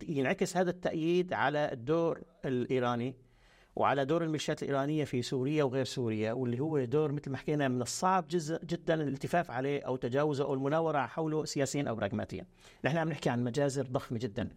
ينعكس 0.08 0.58
هذا 0.58 0.70
التأييد 0.70 1.34
على 1.34 1.72
الدور 1.74 2.22
الإيراني 2.46 3.16
وعلى 3.76 4.06
دور 4.06 4.24
الميليشيات 4.24 4.64
الإيرانية 4.64 5.04
في 5.06 5.22
سوريا 5.22 5.64
وغير 5.64 5.86
سوريا 5.86 6.34
واللي 6.34 6.60
هو 6.60 6.84
دور 6.84 7.12
مثل 7.12 7.32
ما 7.32 7.38
حكينا 7.38 7.68
من 7.68 7.82
الصعب 7.82 8.26
جدا 8.64 8.94
الالتفاف 8.94 9.52
عليه 9.52 9.82
أو 9.82 9.96
تجاوزه 9.96 10.44
أو 10.44 10.54
المناورة 10.54 11.00
حوله 11.00 11.46
سياسيا 11.46 11.84
أو 11.90 11.96
براغماتيا. 11.96 12.46
نحن 12.86 12.98
عم 12.98 13.10
نحكي 13.10 13.30
عن 13.30 13.44
مجازر 13.44 13.84
ضخمة 13.84 14.20
جدا. 14.20 14.50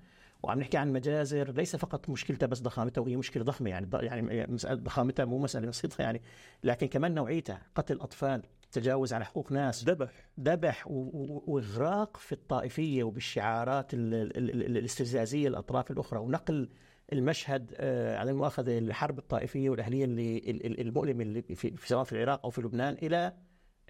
وعم 0.42 0.60
نحكي 0.60 0.76
عن 0.76 0.92
مجازر 0.92 1.52
ليس 1.52 1.76
فقط 1.76 2.08
مشكلتها 2.08 2.46
بس 2.46 2.60
ضخامتها 2.60 3.00
وهي 3.02 3.16
مشكلة 3.16 3.44
ضخمة 3.44 3.70
يعني 3.70 3.88
يعني 4.10 4.52
مساله 4.52 4.74
ضخامتها 4.74 5.24
مو 5.24 5.38
مسألة 5.38 5.68
بسيطة 5.68 6.02
يعني 6.02 6.22
لكن 6.64 6.86
كمان 6.86 7.14
نوعيتها 7.14 7.62
قتل 7.74 8.00
أطفال 8.00 8.42
تجاوز 8.72 9.12
على 9.12 9.24
حقوق 9.24 9.52
ناس 9.52 9.84
ذبح. 9.84 10.10
ذبح 10.40 10.86
وإغراق 10.86 12.16
في 12.16 12.32
الطائفية 12.32 13.04
وبالشعارات 13.04 13.94
الاستفزازية 13.94 15.48
للأطراف 15.48 15.90
الأخرى 15.90 16.18
ونقل 16.20 16.68
المشهد 17.12 17.74
آه، 17.76 18.18
على 18.18 18.30
المؤاخذة 18.30 18.78
الحرب 18.78 19.18
الطائفية 19.18 19.70
والأهلية 19.70 20.04
اللي 20.04 20.50
المؤلمه 20.80 21.22
اللي 21.22 21.42
في 21.42 21.74
سواء 21.84 22.04
في 22.04 22.12
العراق 22.12 22.44
أو 22.44 22.50
في 22.50 22.60
لبنان 22.60 22.96
إلى 23.02 23.34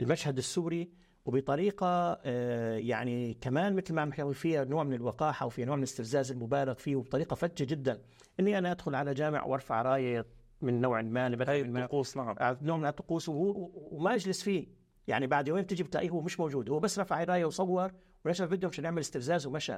المشهد 0.03 0.39
السوري 0.39 0.91
وبطريقة 1.25 2.21
آه، 2.25 2.77
يعني 2.77 3.35
كمان 3.35 3.77
مثل 3.77 3.95
ما 3.95 4.03
عم 4.03 4.33
فيها 4.33 4.65
نوع 4.65 4.85
من 4.85 4.95
الوقاحة 4.95 5.47
وفي 5.47 5.65
نوع 5.65 5.77
من 5.77 5.83
الاستفزاز 5.83 6.31
المبالغ 6.31 6.75
فيه 6.75 6.97
وبطريقه 6.97 7.35
فجه 7.35 7.65
جدا 7.65 8.03
إني 8.41 8.59
أنا 8.59 8.71
أدخل 8.71 8.95
على 8.95 9.15
جامع 9.15 9.45
وأرفع 9.45 9.83
رايه 9.83 10.27
من 10.63 10.81
نوع 10.81 11.03
ما 11.03 11.27
هي 11.49 11.63
الطقوس 11.63 12.17
نعم. 12.17 12.37
آه، 12.39 12.59
نوع 12.63 12.77
من 12.77 12.87
الطقوس 12.87 13.29
وما 13.29 14.15
أجلس 14.15 14.43
فيه. 14.43 14.67
يعني 15.07 15.27
بعد 15.27 15.49
يومين 15.49 15.65
بتجي 15.65 15.83
بتلاقيه 15.83 16.11
هو 16.11 16.21
مش 16.21 16.41
موجود 16.41 16.71
هو 16.71 16.81
بس 16.81 16.99
رفع 16.99 17.25
رأيه 17.25 17.45
وصور 17.45 17.93
ونشر 18.25 18.47
فيديو 18.47 18.69
مشان 18.69 18.85
يعمل 18.85 19.01
استفزاز 19.01 19.47
ومشى. 19.47 19.77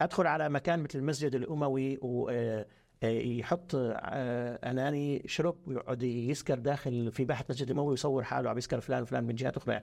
أدخل 0.00 0.26
على 0.26 0.48
مكان 0.48 0.82
مثل 0.82 0.98
المسجد 0.98 1.34
الأموي 1.34 1.98
و 2.02 2.28
آه، 2.28 2.66
يحط 3.02 3.70
أناني 3.74 5.22
شرب 5.26 5.56
ويقعد 5.68 6.02
يسكر 6.02 6.58
داخل 6.58 7.12
في 7.12 7.24
باحه 7.24 7.44
مسجد 7.50 7.66
الاموي 7.70 7.90
ويصور 7.90 8.22
حاله 8.22 8.50
عم 8.50 8.58
يسكر 8.58 8.80
فلان 8.80 9.02
وفلان 9.02 9.24
من 9.24 9.34
جهات 9.34 9.56
أخرى 9.56 9.80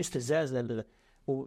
استفزاز 0.00 0.82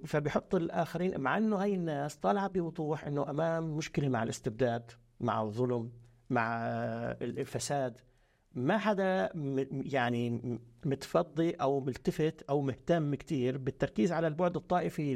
فبيحط 0.06 0.56
الآخرين 0.56 1.20
مع 1.20 1.38
إنه 1.38 1.56
هاي 1.56 1.76
الناس 1.76 2.16
طالعة 2.16 2.48
بوضوح 2.48 3.08
إنه 3.08 3.30
أمام 3.30 3.78
مشكلة 3.78 4.10
مع 4.10 4.24
الاستبداد 4.24 4.92
مع 5.20 5.42
الظلم 5.42 5.92
مع 6.30 6.62
الفساد. 7.22 7.98
ما 8.54 8.78
حدا 8.78 9.30
يعني 9.86 10.42
متفضي 10.86 11.52
أو 11.52 11.80
ملتفت 11.80 12.42
أو 12.50 12.62
مهتم 12.62 13.16
كثير 13.16 13.58
بالتركيز 13.58 14.12
على 14.12 14.28
البعد 14.28 14.56
الطائفي 14.56 15.14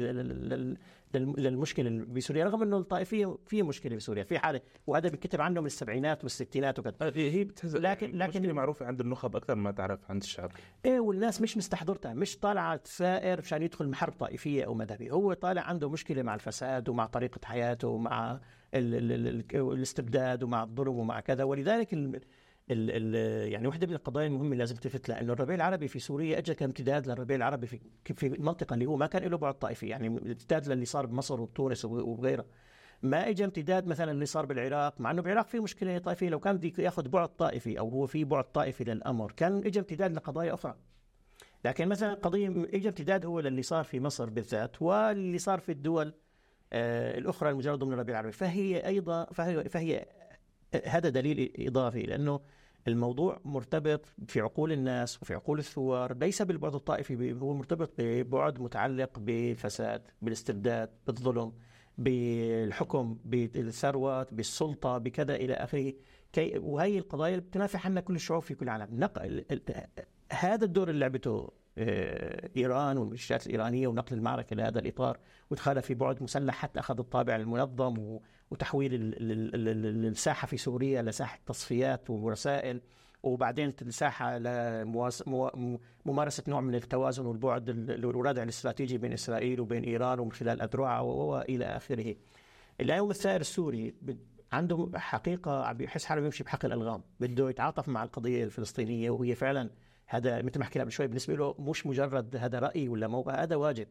للمشكلة 1.14 2.04
بسوريا 2.08 2.44
رغم 2.44 2.62
إنه 2.62 2.78
الطائفيه 2.78 3.36
في 3.46 3.62
مشكلة 3.62 3.96
بسوريا 3.96 4.24
في 4.24 4.38
حالة 4.38 4.60
وهذا 4.86 5.08
بينكتب 5.08 5.40
عنه 5.40 5.60
من 5.60 5.66
السبعينات 5.66 6.22
والستينات 6.24 6.78
وكذا 6.78 6.94
هي 7.14 7.44
بتهز... 7.44 7.76
لكن 7.76 8.18
لكن 8.18 8.52
معروفة 8.52 8.86
عند 8.86 9.00
النخب 9.00 9.36
أكثر 9.36 9.54
ما 9.54 9.70
تعرف 9.70 10.10
عند 10.10 10.22
الشعب. 10.22 10.50
إيه 10.84 11.00
والناس 11.00 11.40
مش 11.40 11.56
مستحضرتها. 11.56 12.14
مش 12.14 12.38
طالعة 12.38 12.80
ثائر 12.84 13.40
مشان 13.40 13.62
يدخل 13.62 13.88
محرب 13.88 14.12
طائفية 14.12 14.64
أو 14.64 14.74
مذهبي 14.74 15.10
هو 15.10 15.32
طالع 15.32 15.62
عنده 15.62 15.90
مشكلة 15.90 16.22
مع 16.22 16.34
الفساد 16.34 16.88
ومع 16.88 17.06
طريقة 17.06 17.40
حياته 17.44 17.88
ومع 17.88 18.40
ال 18.74 18.94
ال 18.94 19.12
ال 19.12 19.72
الاستبداد 19.72 20.42
ومع 20.42 20.62
الظلم 20.62 20.98
ومع 20.98 21.20
كذا. 21.20 21.44
ولذلك 21.44 21.94
ال 22.70 22.90
ال 22.90 23.52
يعني 23.52 23.66
واحدة 23.66 23.86
من 23.86 23.92
القضايا 23.92 24.26
المهمة 24.26 24.44
اللي 24.44 24.56
لازم 24.56 24.76
تلفت 24.76 25.08
لها 25.08 25.20
انه 25.20 25.32
الربيع 25.32 25.54
العربي 25.54 25.88
في 25.88 25.98
سوريا 25.98 26.38
اجى 26.38 26.54
كامتداد 26.54 27.08
للربيع 27.08 27.36
العربي 27.36 27.66
في 27.66 27.80
في 28.14 28.26
المنطقة 28.26 28.74
اللي 28.74 28.86
هو 28.86 28.96
ما 28.96 29.06
كان 29.06 29.22
له 29.22 29.36
بعد 29.36 29.54
طائفي 29.54 29.88
يعني 29.88 30.06
امتداد 30.06 30.68
للي 30.68 30.84
صار 30.84 31.06
بمصر 31.06 31.40
وبتونس 31.40 31.84
وغيرها. 31.84 32.44
ما 33.02 33.28
اجى 33.28 33.44
امتداد 33.44 33.86
مثلا 33.86 34.10
اللي 34.10 34.26
صار 34.26 34.46
بالعراق 34.46 35.00
مع 35.00 35.10
إنه 35.10 35.22
بالعراق 35.22 35.48
في 35.48 35.60
مشكلة 35.60 35.98
طائفية 35.98 36.28
لو 36.28 36.40
كان 36.40 36.56
بده 36.56 36.84
ياخذ 36.84 37.08
بعد 37.08 37.28
طائفي 37.28 37.78
أو 37.78 37.88
هو 37.88 38.06
في 38.06 38.24
بعد 38.24 38.52
طائفي 38.52 38.84
للأمر 38.84 39.32
كان 39.32 39.56
اجى 39.56 39.78
امتداد 39.78 40.12
لقضايا 40.12 40.54
أخرى. 40.54 40.76
لكن 41.64 41.88
مثلا 41.88 42.14
قضية 42.14 42.48
اجى 42.48 42.88
امتداد 42.88 43.26
هو 43.26 43.40
للي 43.40 43.62
صار 43.62 43.84
في 43.84 44.00
مصر 44.00 44.30
بالذات 44.30 44.82
واللي 44.82 45.38
صار 45.38 45.60
في 45.60 45.72
الدول 45.72 46.14
آه 46.72 47.18
الأخرى 47.18 47.50
المجردة 47.50 47.76
ضمن 47.76 47.92
الربيع 47.92 48.14
العربي. 48.14 48.32
فهي 48.32 48.86
أيضا 48.86 49.24
فهي, 49.24 49.68
فهي 49.68 50.06
هذا 50.84 51.08
دليل 51.08 51.52
إضافي 51.58 52.02
لأنه 52.02 52.40
الموضوع 52.88 53.40
مرتبط 53.44 54.06
في 54.28 54.40
عقول 54.40 54.72
الناس 54.72 55.22
وفي 55.22 55.34
عقول 55.34 55.58
الثوار 55.58 56.16
ليس 56.16 56.42
بالبعد 56.42 56.74
الطائفي 56.74 57.32
هو 57.32 57.54
مرتبط 57.54 57.90
ببعد 57.98 58.60
متعلق 58.60 59.18
بالفساد 59.18 60.02
بالاستبداد 60.22 60.90
بالظلم 61.06 61.52
بالحكم 61.98 63.18
بالثروات 63.24 64.34
بالسلطة 64.34 64.98
بكذا 64.98 65.34
إلى 65.34 65.54
آخره. 65.54 65.92
كي 66.32 66.58
وهي 66.58 66.98
القضايا 66.98 67.36
بتنافح 67.36 67.86
عنها 67.86 68.02
كل 68.02 68.14
الشعوب 68.14 68.42
في 68.42 68.54
كل 68.54 68.64
العالم. 68.64 69.00
نقل 69.00 69.44
هذا 70.32 70.64
الدور 70.64 70.90
اللي 70.90 71.00
لعبته 71.00 71.50
آه، 71.78 72.50
إيران 72.56 72.98
والميليشيات 72.98 73.46
الإيرانية 73.46 73.88
ونقل 73.88 74.16
المعركة 74.16 74.56
لهذا 74.56 74.78
الإطار 74.78 75.18
وادخالها 75.50 75.82
في 75.82 75.94
بعد 75.94 76.22
مسلح 76.22 76.54
حتى 76.54 76.80
أخذ 76.80 76.98
الطابع 76.98 77.36
المنظم 77.36 78.18
وتحويل 78.50 78.90
الساحة 78.94 80.46
في 80.46 80.56
سوريا 80.56 81.02
لساحة 81.02 81.38
تصفيات 81.46 82.10
ورسائل 82.10 82.80
وبعدين 83.22 83.72
الساحة 83.82 84.38
لممارسه 84.38 86.44
نوع 86.48 86.60
من 86.60 86.74
التوازن 86.74 87.26
والبعد 87.26 87.70
والردع 88.04 88.42
الاستراتيجي 88.42 88.98
بين 88.98 89.12
إسرائيل 89.12 89.60
وبين 89.60 89.84
إيران 89.84 90.18
ومن 90.18 90.32
خلال 90.32 90.62
اذرعها 90.62 91.00
وإلى 91.00 91.64
آخره. 91.64 92.14
اليوم 92.80 93.10
الثائر 93.10 93.40
السوري 93.40 93.94
عنده 94.52 94.90
حقيقة 94.94 95.72
بيحس 95.72 96.04
حاله 96.04 96.20
بيمشي 96.20 96.44
بحق 96.44 96.64
الألغام، 96.64 97.02
بده 97.20 97.50
يتعاطف 97.50 97.88
مع 97.88 98.02
القضية 98.02 98.44
الفلسطينية 98.44 99.10
وهي 99.10 99.34
فعلا 99.34 99.70
هذا 100.06 100.42
مثل 100.42 100.58
ما 100.58 100.64
حكينا 100.64 100.84
قبل 100.84 100.92
شوي 100.92 101.06
بالنسبة 101.06 101.36
له 101.36 101.54
مش 101.58 101.86
مجرد 101.86 102.36
هذا 102.36 102.58
رأي 102.58 102.88
ولا 102.88 103.08
موقع 103.08 103.42
هذا 103.42 103.56
واجب 103.56 103.86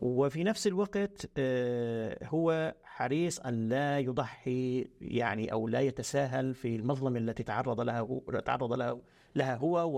وفي 0.00 0.44
نفس 0.44 0.66
الوقت 0.66 1.30
آه، 1.36 2.18
هو 2.24 2.74
حريص 2.84 3.40
أن 3.40 3.68
لا 3.68 3.98
يضحي 3.98 4.88
يعني 5.00 5.52
أو 5.52 5.68
لا 5.68 5.80
يتساهل 5.80 6.54
في 6.54 6.76
المظلمه 6.76 7.18
التي 7.18 7.42
تعرض 7.42 7.80
لها 7.80 8.20
تعرض 8.44 8.72
لها 8.72 8.98
لها 9.34 9.56
هو 9.56 9.90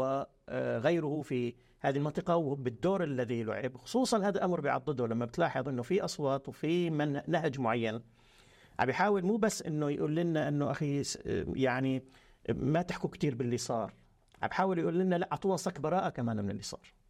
وغيره 0.49 1.23
في 1.23 1.55
هذه 1.81 1.97
المنطقة 1.97 2.37
وبالدور 2.37 3.05
الذي 3.05 3.43
لعب 3.43 3.77
خصوصا 3.77 4.29
هذا 4.29 4.45
أمر 4.45 4.61
بيعضده. 4.61 5.07
لما 5.07 5.25
بتلاحظ 5.25 5.69
أنه 5.69 5.83
في 5.83 6.05
أصوات 6.05 6.49
وفي 6.49 6.91
من 6.91 7.21
نهج 7.29 7.61
معين 7.61 8.01
عم 8.79 8.87
بيحاول 8.87 9.23
مو 9.23 9.37
بس 9.37 9.63
أنه 9.63 9.91
يقول 9.91 10.17
لنا 10.17 10.49
أنه 10.49 10.71
أخي 10.71 11.03
يعني 11.55 12.03
ما 12.49 12.83
تحكوا 12.83 13.11
كثير 13.11 13.35
باللي 13.35 13.59
صار 13.59 13.95
عم 14.43 14.49
بحاول 14.49 14.79
يقول 14.79 14.99
لنا 14.99 15.15
لا 15.17 15.29
اعطونا 15.33 15.57
صك 15.57 15.81
براءة 15.81 16.09
كمان 16.09 16.37
من 16.37 16.51
اللي 16.51 16.63
صار. 16.63 17.02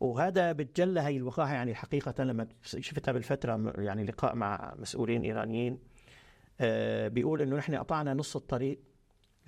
وهذا 0.00 0.52
بتجلى 0.52 1.00
هي 1.00 1.16
الوقاحة 1.16 1.54
يعني 1.54 1.74
حقيقة 1.74 2.24
لما 2.24 2.46
شفتها 2.62 3.12
بالفترة 3.12 3.72
يعني 3.78 4.04
لقاء 4.04 4.34
مع 4.34 4.74
مسؤولين 4.78 5.22
إيرانيين 5.22 5.78
آه 6.60 7.08
بيقول 7.08 7.42
إنه 7.42 7.56
نحن 7.56 7.74
قطعنا 7.74 8.14
نص 8.14 8.36
الطريق. 8.36 8.80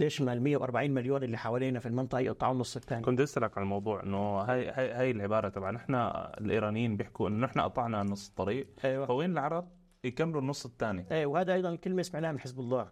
ليش 0.01 0.21
ما 0.21 0.33
ال 0.33 0.43
140 0.43 0.91
مليون 0.91 1.23
اللي 1.23 1.39
حوالينا 1.39 1.81
في 1.81 1.87
المنطقة 1.87 2.19
يقطعوا 2.21 2.53
النص 2.53 2.77
الثاني؟ 2.77 3.03
كنت 3.03 3.21
أسألك 3.21 3.59
عن 3.59 3.65
الموضوع 3.65 4.03
إنه 4.03 4.19
هاي 4.19 4.71
هاي 4.71 4.93
هاي 4.93 5.11
العبارة 5.11 5.49
تبع 5.49 5.71
نحن 5.71 5.95
الإيرانيين 6.41 6.97
بيحكوا 6.97 7.29
إنه 7.29 7.47
نحن 7.47 7.61
قطعنا 7.61 8.03
نص 8.03 8.29
الطريق. 8.29 8.69
أيوة. 8.85 9.07
فوين 9.07 9.31
العرب 9.31 9.69
يكملوا 10.05 10.41
النص 10.41 10.67
الثاني؟ 10.67 11.07
أيوه 11.11 11.33
وهذا 11.33 11.55
أيضا 11.55 11.77
كلمة 11.77 12.03
سمعناها 12.03 12.33
من 12.33 12.41
حزب 12.41 12.61
الله. 12.61 12.89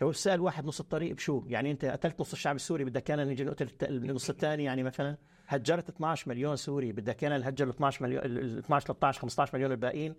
لو 0.00 0.12
سأل 0.12 0.40
واحد 0.40 0.64
نص 0.64 0.80
الطريق 0.80 1.14
بشو؟ 1.14 1.44
يعني 1.46 1.70
أنت 1.70 1.84
قتلت 1.84 2.20
نص 2.20 2.32
الشعب 2.32 2.56
السوري 2.56 2.84
بدك 2.84 3.02
كان 3.02 3.28
نجي 3.28 3.44
نقتل 3.44 3.68
النص 3.82 4.30
الثاني 4.30 4.64
يعني 4.64 4.82
مثلا؟ 4.82 5.16
هجرت 5.54 5.88
12 5.88 6.28
مليون 6.28 6.56
سوري 6.56 6.92
بدك 6.92 7.16
كان 7.16 7.40
نهجر 7.40 7.64
ال 7.64 7.70
12 7.70 8.02
مليون 8.02 8.24
ال 8.24 8.58
12 8.58 8.86
13 8.86 9.20
15 9.20 9.56
مليون 9.56 9.72
الباقيين 9.72 10.14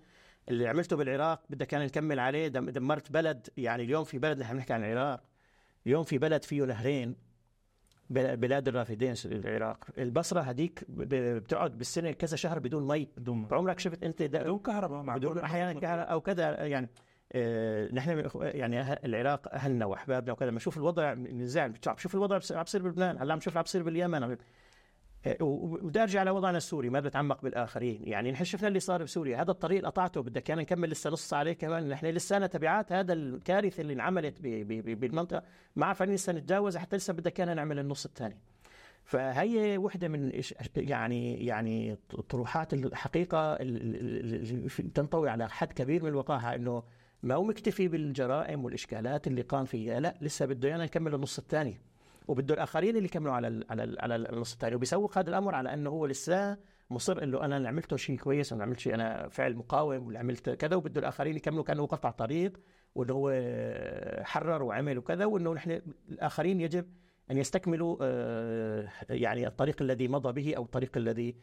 اللي 0.50 0.67
عملته 0.67 0.96
بالعراق 0.96 1.43
بدك 1.50 1.67
كان 1.67 1.82
نكمل 1.82 2.19
عليه. 2.19 2.48
دمرت 2.48 3.12
بلد 3.12 3.50
يعني 3.58 3.84
اليوم 3.84 4.04
في 4.04 4.19
بلد 4.19 4.39
نحن 4.39 4.54
بنحكي 4.54 4.74
عن 4.74 4.84
العراق 4.84 5.24
اليوم 5.88 6.04
في 6.04 6.17
بلد 6.17 6.43
فيه 6.43 6.63
نهرين 6.63 7.15
بلاد 8.10 8.67
الرافدين 8.67 9.15
العراق. 9.26 9.86
البصرة 9.98 10.41
هديك 10.41 10.86
بتقعد 10.89 11.78
بالسنة 11.78 12.12
كذا 12.12 12.36
شهر 12.36 12.60
بدون 12.60 12.88
مي. 12.88 13.08
بدون 13.17 13.48
عمرك 13.52 13.80
شفت 13.80 14.04
أنت 14.04 14.24
بدون 14.24 14.60
كهرباء 14.60 15.17
بدون 15.17 15.39
أحيانا 15.39 15.80
كهرباء 15.80 16.12
أو 16.12 16.22
كذا 16.22 16.65
يعني 16.65 16.89
آه، 17.36 17.93
نحن 17.93 18.30
يعني 18.36 19.06
العراق 19.06 19.54
أهلنا 19.54 19.86
وأحبابنا 19.86 20.34
وكذا. 20.34 20.48
لما 20.48 20.58
نشوف 20.58 20.78
الوضع 20.78 21.13
نزعل 21.13 21.72
بشوف 21.72 22.15
الوضع 22.15 22.39
عم 22.52 22.63
بصير 22.63 22.82
بلبنان. 22.82 23.17
هلأ 23.17 23.34
عم 23.34 23.38
نشوف 23.38 23.58
عم 23.58 23.63
بصير 23.63 23.84
باليمن. 23.84 24.38
آه، 25.26 25.44
وبدي 25.44 26.02
أرجع 26.04 26.20
على 26.20 26.32
وضعنا 26.32 26.58
السوري 26.58 26.90
ما 26.90 27.00
بتعمق 27.00 27.42
بالآخرين. 27.42 28.02
يعني 28.04 28.32
نحن 28.32 28.44
شفنا 28.44 28.68
اللي 28.68 28.80
صار 28.80 29.04
بسوريا. 29.04 29.42
هذا 29.42 29.52
الطريق 29.52 29.78
اللي 29.78 29.88
قطعته 29.90 30.22
بدك 30.22 30.44
كان 30.44 30.58
نكمل 30.58 30.90
لسه 30.90 31.10
نص 31.10 31.34
عليه 31.34 31.54
كمان. 31.54 31.90
نحن 31.90 32.06
لسه 32.06 32.46
تبعات 32.46 32.92
هذا 32.92 33.14
الكارثة 33.14 33.82
اللي 33.82 33.94
انعملت 33.94 34.42
بالمنطقة. 34.42 35.44
ما 35.76 35.86
عارفين 35.86 36.10
لسه 36.10 36.34
نتجاوز. 36.34 36.78
حتى 36.78 36.98
لسه 36.98 37.14
بدك 37.14 37.34
كان 37.34 37.56
نعمل 37.56 37.80
النص 37.80 38.06
الثاني. 38.06 38.38
فهي 39.04 39.78
وحدة 39.78 40.08
من 40.08 40.42
يعني 40.76 41.46
يعني 41.46 41.98
طروحات 42.30 42.74
الحقيقة 42.74 43.54
اللي 43.54 44.70
تنطوي 44.70 45.30
على 45.30 45.50
حد 45.50 45.74
كبير 45.74 46.04
من 46.04 46.10
الوقاحة. 46.10 46.56
إنه 46.56 46.84
ما 47.24 47.36
هو 47.36 47.44
مكتفي 47.44 47.88
بالجرائم 47.88 48.66
والإشكالات 48.66 49.28
اللي 49.28 49.42
قام 49.42 49.66
فيها. 49.66 50.00
لا 50.00 50.16
لسه 50.22 50.46
بده 50.46 50.70
إيانا 50.70 50.84
نكمل 50.84 51.16
النص 51.16 51.40
الثاني. 51.40 51.93
وبده 52.28 52.54
الاخرين 52.54 52.96
اللي 52.96 53.06
يكملوا 53.06 53.34
على 53.34 53.48
ال 53.48 53.66
على 53.70 53.84
ال 53.84 54.02
على 54.02 54.16
النص 54.16 54.54
الثاني 54.54 54.76
وبيسوق 54.76 55.18
هذا 55.18 55.30
الأمر 55.30 55.56
على 55.56 55.74
أنه 55.74 55.90
هو 55.90 56.06
لسه 56.06 56.58
مصر 56.90 57.24
إنه 57.24 57.46
أنا 57.46 57.58
اللي 57.58 57.68
عملته 57.68 57.98
شيء 57.98 58.18
كويس 58.18 58.54
أنا 58.54 58.64
عملت 58.64 58.80
شيء 58.80 58.94
أنا 58.94 59.28
فعل 59.30 59.56
مقاوم 59.56 60.06
واللي 60.06 60.20
عملت 60.20 60.50
كذا. 60.50 60.76
وبده 60.76 61.00
الاخرين 61.00 61.36
يكملوا 61.36 61.64
كانه 61.64 61.86
قطع 61.86 62.12
طريق 62.12 62.60
وإنه 62.96 63.14
هو 63.14 63.32
حرر 64.24 64.64
وعمل 64.64 64.98
وكذا. 64.98 65.26
وإنه 65.26 65.54
نحن 65.54 65.82
الآخرين 66.10 66.62
يجب 66.62 66.86
أن 67.32 67.38
يستكملوا 67.38 67.98
آه، 68.02 68.90
يعني 69.10 69.48
الطريق 69.48 69.82
الذي 69.82 70.08
مضى 70.08 70.42
به 70.42 70.58
أو 70.58 70.64
الطريق 70.64 70.98
الذي 70.98 71.36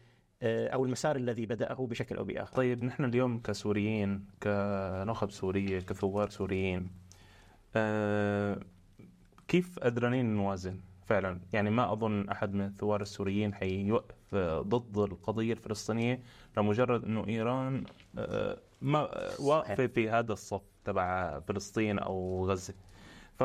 آه، 0.43 0.69
أو 0.69 0.85
المسار 0.85 1.17
الذي 1.17 1.47
بدأه 1.47 1.87
بشكل 1.87 2.17
أو 2.17 2.25
بآخر. 2.25 2.57
طيب 2.57 2.85
نحن 2.85 3.05
اليوم 3.05 3.41
كسوريين 3.41 4.27
كنخب 4.43 5.31
سورية 5.31 5.81
كثوار 5.81 6.29
سوريين 6.29 6.91
آه، 7.77 8.61
كيف 9.51 9.79
قدرانين 9.79 10.35
نوازن؟ 10.35 10.81
فعلا. 11.07 11.41
يعني 11.53 11.71
ما 11.71 11.93
أظن 11.93 12.29
أحد 12.29 12.55
من 12.55 12.65
الثوار 12.65 13.03
السوريين 13.03 13.55
حيوقف 13.55 14.35
ضد 14.61 14.99
القضية 14.99 15.53
الفلسطينية 15.53 16.21
لمجرد 16.57 17.05
إنه 17.05 17.29
إيران 17.29 17.85
آه، 18.19 18.59
ما 18.83 19.09
واقفة 19.41 19.87
في 19.87 20.11
هذا 20.11 20.33
الصف 20.33 20.63
تبع 20.85 21.41
فلسطين 21.41 21.99
أو 21.99 22.47
غزة. 22.51 22.75
ف 23.39 23.43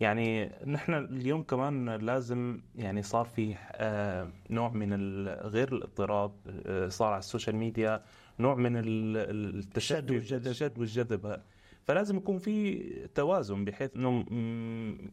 يعني 0.00 0.50
نحن 0.66 0.94
اليوم 0.94 1.42
كمان 1.42 1.90
لازم 1.90 2.60
يعني 2.76 3.02
صار 3.02 3.24
في 3.24 3.54
آه، 3.72 4.28
نوع 4.50 4.68
من 4.68 4.92
غير 5.28 5.72
الاضطراب 5.72 6.32
آه، 6.66 6.88
صار 6.88 7.08
على 7.08 7.18
ال 7.18 7.23
social 7.23 7.56
media 7.56 8.02
نوع 8.40 8.54
من 8.54 8.72
التشدد 8.76 10.10
والجذب. 10.10 10.78
والجذب. 10.78 11.40
فلازم 11.88 12.16
يكون 12.16 12.38
في 12.38 12.84
توازن 13.14 13.64
بحيث 13.64 13.96
إنه 13.96 14.24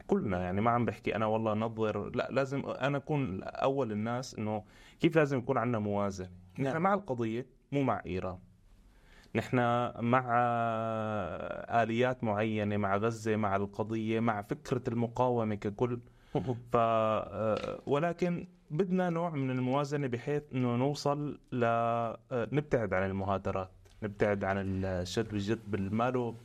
كلنا 0.07 0.43
يعني 0.43 0.61
ما 0.61 0.71
عم 0.71 0.85
بحكي 0.85 1.15
أنا 1.15 1.25
والله 1.25 1.53
نظر 1.53 2.09
لا 2.15 2.27
لازم 2.31 2.65
أنا 2.65 2.97
أكون 2.97 3.43
أول 3.43 3.91
الناس 3.91 4.35
إنه 4.35 4.63
كيف 4.99 5.15
لازم 5.15 5.37
يكون 5.37 5.57
عندنا 5.57 5.79
موازنة. 5.79 6.29
نحن 6.53 6.63
نعم. 6.63 6.81
مع 6.81 6.93
القضية 6.93 7.45
مو 7.71 7.81
مع 7.81 8.01
إيران. 8.05 8.37
نحن 9.35 9.57
مع 9.99 10.25
آليات 11.83 12.23
معينة 12.23 12.77
مع 12.77 12.97
غزة 12.97 13.35
مع 13.35 13.55
القضية 13.55 14.19
مع 14.19 14.41
فكرة 14.41 14.81
المقاومة 14.87 15.55
ككل. 15.55 15.99
ف 16.71 16.77
ولكن 17.87 18.47
بدنا 18.71 19.09
نوع 19.09 19.29
من 19.29 19.51
الموازنة 19.51 20.07
بحيث 20.07 20.43
إنه 20.53 20.75
نوصل 20.75 21.39
ل 21.51 21.65
نبتعد 22.31 22.93
عن 22.93 23.09
المهاترات 23.09 23.71
نبتعد 24.03 24.43
عن 24.43 24.85
الشد 24.85 25.33
والجد 25.33 25.59
بالمال 25.67 26.35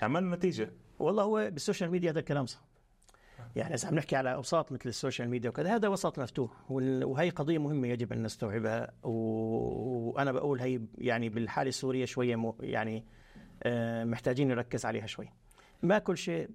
يعني 0.00 0.12
ما 0.12 0.18
النتيجة 0.18 0.70
والله 0.98 1.22
هو 1.22 1.50
بالسوشيال 1.50 1.90
ميديا 1.90 2.10
هذا 2.10 2.18
الكلام 2.18 2.46
صح. 2.46 2.70
يعني 3.56 3.74
اذا 3.74 3.88
عم 3.88 3.94
نحكي 3.94 4.16
على 4.16 4.34
أوساط 4.34 4.72
مثل 4.72 4.88
ال 4.88 4.94
social 4.94 5.28
media 5.28 5.50
وكذا 5.50 5.74
هذا 5.74 5.88
وسط 5.88 6.18
مفتوح 6.18 6.50
وهي 6.70 7.30
قضية 7.30 7.58
مهمة 7.58 7.88
يجب 7.88 8.12
أن 8.12 8.22
نستوعبها. 8.22 8.92
وأنا 9.02 10.32
بقول 10.32 10.60
هي 10.60 10.80
يعني 10.98 11.28
بالحالة 11.28 11.68
السورية 11.68 12.04
شوية 12.04 12.54
يعني 12.60 13.04
آه، 13.62 14.04
محتاجين 14.04 14.48
نركز 14.48 14.84
عليها 14.84 15.06
شوي. 15.06 15.28
ما 15.82 15.98
كل 15.98 16.18
شيء 16.18 16.48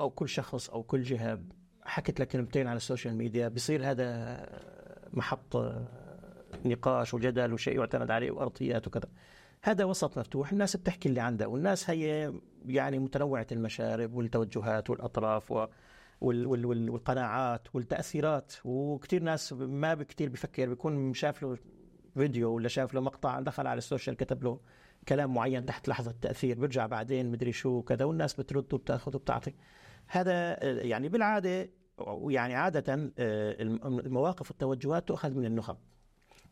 أو 0.00 0.10
كل 0.10 0.28
شخص 0.28 0.70
أو 0.70 0.82
كل 0.82 1.02
جهة 1.02 1.40
حكيت 1.82 2.20
لك 2.20 2.28
كلمتين 2.28 2.66
على 2.66 2.76
ال 2.76 2.81
social 2.81 3.14
media 3.14 3.48
بصير 3.48 3.90
هذا 3.90 4.40
محط 5.12 5.56
نقاش 6.64 7.14
وجدل 7.14 7.52
وشيء 7.52 7.78
يعتمد 7.78 8.10
عليه 8.10 8.30
وأرضيات 8.30 8.86
وكذا. 8.86 9.08
هذا 9.62 9.84
وسط 9.84 10.18
مفتوح 10.18 10.52
الناس 10.52 10.76
بتحكي 10.76 11.08
اللي 11.08 11.20
عندها 11.20 11.46
والناس 11.46 11.90
هي 11.90 12.32
يعني 12.66 12.98
متنوعة 12.98 13.46
المشارب 13.52 14.14
والتوجهات 14.14 14.90
والأطراف 14.90 15.52
و 15.52 15.66
وال 16.20 16.46
وال 16.46 16.66
وال 16.66 16.90
والقناعات 16.90 17.74
والتأثيرات 17.74 18.52
وكثير 18.64 19.22
ناس 19.22 19.52
ما 19.52 19.94
كثير 19.94 20.28
بفكر 20.28 20.68
بيكون 20.68 21.14
شاف 21.14 21.42
له 21.42 21.56
فيديو 22.14 22.54
ولا 22.54 22.68
شاف 22.68 22.94
له 22.94 23.00
مقطع 23.00 23.40
دخل 23.40 23.66
على 23.66 23.78
السوشيال 23.78 24.16
كتب 24.16 24.44
له 24.44 24.60
كلام 25.08 25.34
معين 25.34 25.66
تحت 25.66 25.88
لحظة 25.88 26.14
تأثير 26.22 26.58
بيرجع 26.60 26.86
بعدين 26.86 27.30
مدري 27.30 27.52
شو 27.52 27.82
كذا 27.82 28.04
والناس 28.04 28.34
بترد 28.34 28.74
وبتأخذ 28.74 29.16
وبتعطي. 29.16 29.54
هذا 30.06 30.64
يعني 30.64 31.08
بالعادة 31.08 31.70
يعني 32.28 32.54
عادة 32.54 33.12
المواقف 33.18 34.50
والتوجهات 34.50 35.08
تؤخذ 35.08 35.34
من 35.34 35.44
النخب. 35.44 35.76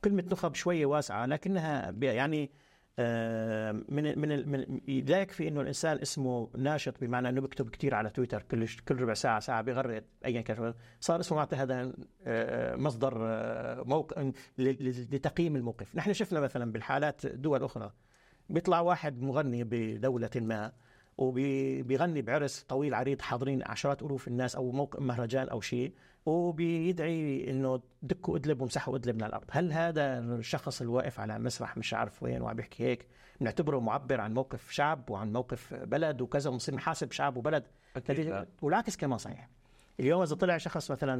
كلمة 0.04 0.24
نخب 0.32 0.54
شوية 0.54 0.86
واسعة 0.86 1.26
لكنها 1.26 1.94
يعني 2.02 2.50
من 2.98 4.18
من 4.18 4.48
من 4.48 4.80
لا 4.88 5.20
يكفي 5.20 5.48
إنه 5.48 5.60
الإنسان 5.60 5.98
اسمه 5.98 6.50
ناشط 6.56 7.00
بمعنى 7.00 7.28
إنه 7.28 7.40
بيكتب 7.40 7.70
كثير 7.70 7.94
على 7.94 8.10
تويتر 8.10 8.42
كل 8.42 8.66
كل 8.88 9.00
ربع 9.00 9.14
ساعة 9.14 9.40
ساعة 9.40 9.62
بيغرد 9.62 10.04
ايا 10.24 10.40
كان 10.40 10.74
صار 11.00 11.20
اسمه 11.20 11.36
معناته 11.38 11.62
هذا 11.62 11.92
مصدر 12.76 13.14
موقع 13.84 14.30
لتقييم 14.58 15.56
الموقف. 15.56 15.96
نحن 15.96 16.12
شفنا 16.12 16.40
مثلا 16.40 16.72
بالحالات 16.72 17.26
دول 17.26 17.62
أخرى 17.62 17.92
بيطلع 18.48 18.80
واحد 18.80 19.22
مغني 19.22 19.64
بدولة 19.64 20.30
ما 20.36 20.72
وبيغني 21.18 22.22
بعرس 22.22 22.62
طويل 22.62 22.94
عريض 22.94 23.22
حاضرين 23.22 23.62
عشرات 23.66 24.02
ألوف 24.02 24.28
الناس 24.28 24.56
أو 24.56 24.72
موقع 24.72 25.00
مهرجان 25.00 25.48
أو 25.48 25.60
شيء 25.60 25.92
وبيدعي 26.26 27.50
إنه 27.50 27.80
دكوا 28.02 28.36
أدلب 28.36 28.62
ومسحوا 28.62 28.96
أدلب 28.96 29.16
من 29.16 29.24
الأرض، 29.24 29.44
هل 29.50 29.72
هذا 29.72 30.18
الشخص 30.18 30.80
الواقف 30.80 31.20
على 31.20 31.38
مسرح 31.38 31.76
مش 31.76 31.94
عارف 31.94 32.22
وين 32.22 32.42
وعم 32.42 32.56
بيحكي 32.56 32.84
هيك؟ 32.84 33.06
بنعتبره 33.40 33.78
معبر 33.78 34.20
عن 34.20 34.34
موقف 34.34 34.70
شعب 34.70 35.10
وعن 35.10 35.32
موقف 35.32 35.74
بلد 35.74 36.20
وكذا 36.20 36.50
ونصير 36.50 36.74
نحاسب 36.74 37.12
شعب 37.12 37.36
وبلد. 37.36 37.64
والعكس 38.62 38.96
كمان 38.96 39.18
صحيح. 39.18 39.48
اليوم 40.00 40.22
إذا 40.22 40.34
طلع 40.34 40.58
شخص 40.58 40.90
مثلا 40.90 41.16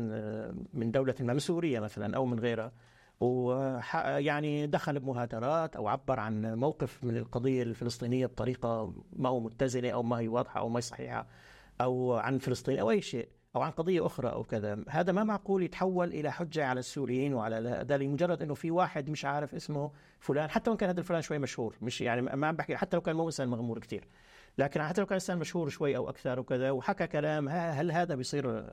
من 0.75 0.91
دولة 0.91 1.15
ما 1.21 1.33
من 1.33 1.39
سوريا 1.39 1.81
مثلا 1.81 2.17
أو 2.17 2.27
من 2.27 2.41
غيرها 2.41 2.73
ويعني 3.21 4.67
دخل 4.67 5.01
بمهاترات 5.01 5.77
أو 5.77 5.89
عبر 5.89 6.21
عن 6.21 6.55
موقف 6.55 7.05
من 7.05 7.17
القضية 7.17 7.63
الفلسطينية 7.63 8.27
بطريقة 8.27 8.93
ما 9.13 9.29
هو 9.29 9.41
متزنة 9.41 9.91
أو 9.91 10.03
ما 10.03 10.19
هي 10.19 10.29
واضحة 10.29 10.61
أو 10.61 10.69
ما 10.69 10.77
هي 10.77 10.83
صحيحة 10.83 11.27
أو 11.81 12.15
عن 12.15 12.39
فلسطين 12.39 12.79
أو 12.79 12.91
أي 12.91 13.01
شيء 13.01 13.29
أو 13.57 13.63
عن 13.63 13.71
قضية 13.71 14.07
أخرى 14.07 14.29
أو 14.29 14.43
كذا. 14.43 14.85
هذا 14.89 15.13
ما 15.13 15.25
معقول 15.25 15.63
يتحول 15.63 16.09
إلى 16.09 16.33
حجة 16.33 16.67
على 16.67 16.81
السوريين 16.81 17.35
وعلى 17.35 17.69
هذا 17.69 17.97
لمجرد 17.97 18.43
إنه 18.43 18.55
في 18.55 18.71
واحد 18.71 19.11
مش 19.11 19.25
عارف 19.25 19.55
اسمه 19.55 19.91
فلان 20.21 20.51
حتى 20.51 20.71
وان 20.71 20.79
كان 20.79 20.89
هذا 20.89 21.01
الفلان 21.01 21.23
شوي 21.23 21.39
مشهور 21.39 21.77
مش 21.83 22.01
يعني 22.01 22.23
ما 22.23 22.47
عم 22.47 22.57
بحكي 22.57 22.77
حتى 22.77 22.97
لو 22.97 23.01
كان 23.01 23.17
مو 23.17 23.27
إنسان 23.27 23.49
مغمور 23.49 23.79
كثير 23.79 24.09
لكن 24.59 24.83
حتى 24.83 25.01
لو 25.01 25.07
كان 25.07 25.15
إنسان 25.15 25.39
مشهور 25.39 25.69
شوي 25.69 25.97
أو 25.97 26.09
أكثر 26.09 26.41
وكذا 26.41 26.71
وحكى 26.71 27.07
كلام 27.07 27.49
هل 27.49 27.93
هذا 27.93 28.15
بيصير 28.15 28.65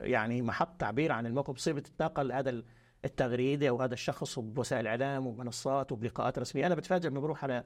يعني 0.00 0.42
محط 0.42 0.80
تعبير 0.80 1.12
عن 1.12 1.26
الموقف 1.26 1.54
بصير 1.54 1.74
بتتناقل 1.74 2.32
هذا 2.32 2.62
التغريدة 3.04 3.68
أو 3.68 3.82
هذا 3.82 3.94
الشخص 3.94 4.38
بوسائل 4.38 4.80
الإعلام 4.80 5.26
ومنصات 5.26 5.92
وبلقاءات 5.92 6.38
رسمية. 6.38 6.66
أنا 6.66 6.74
بتفاجئ 6.74 7.08
لما 7.08 7.20
بروح 7.20 7.44
على 7.44 7.64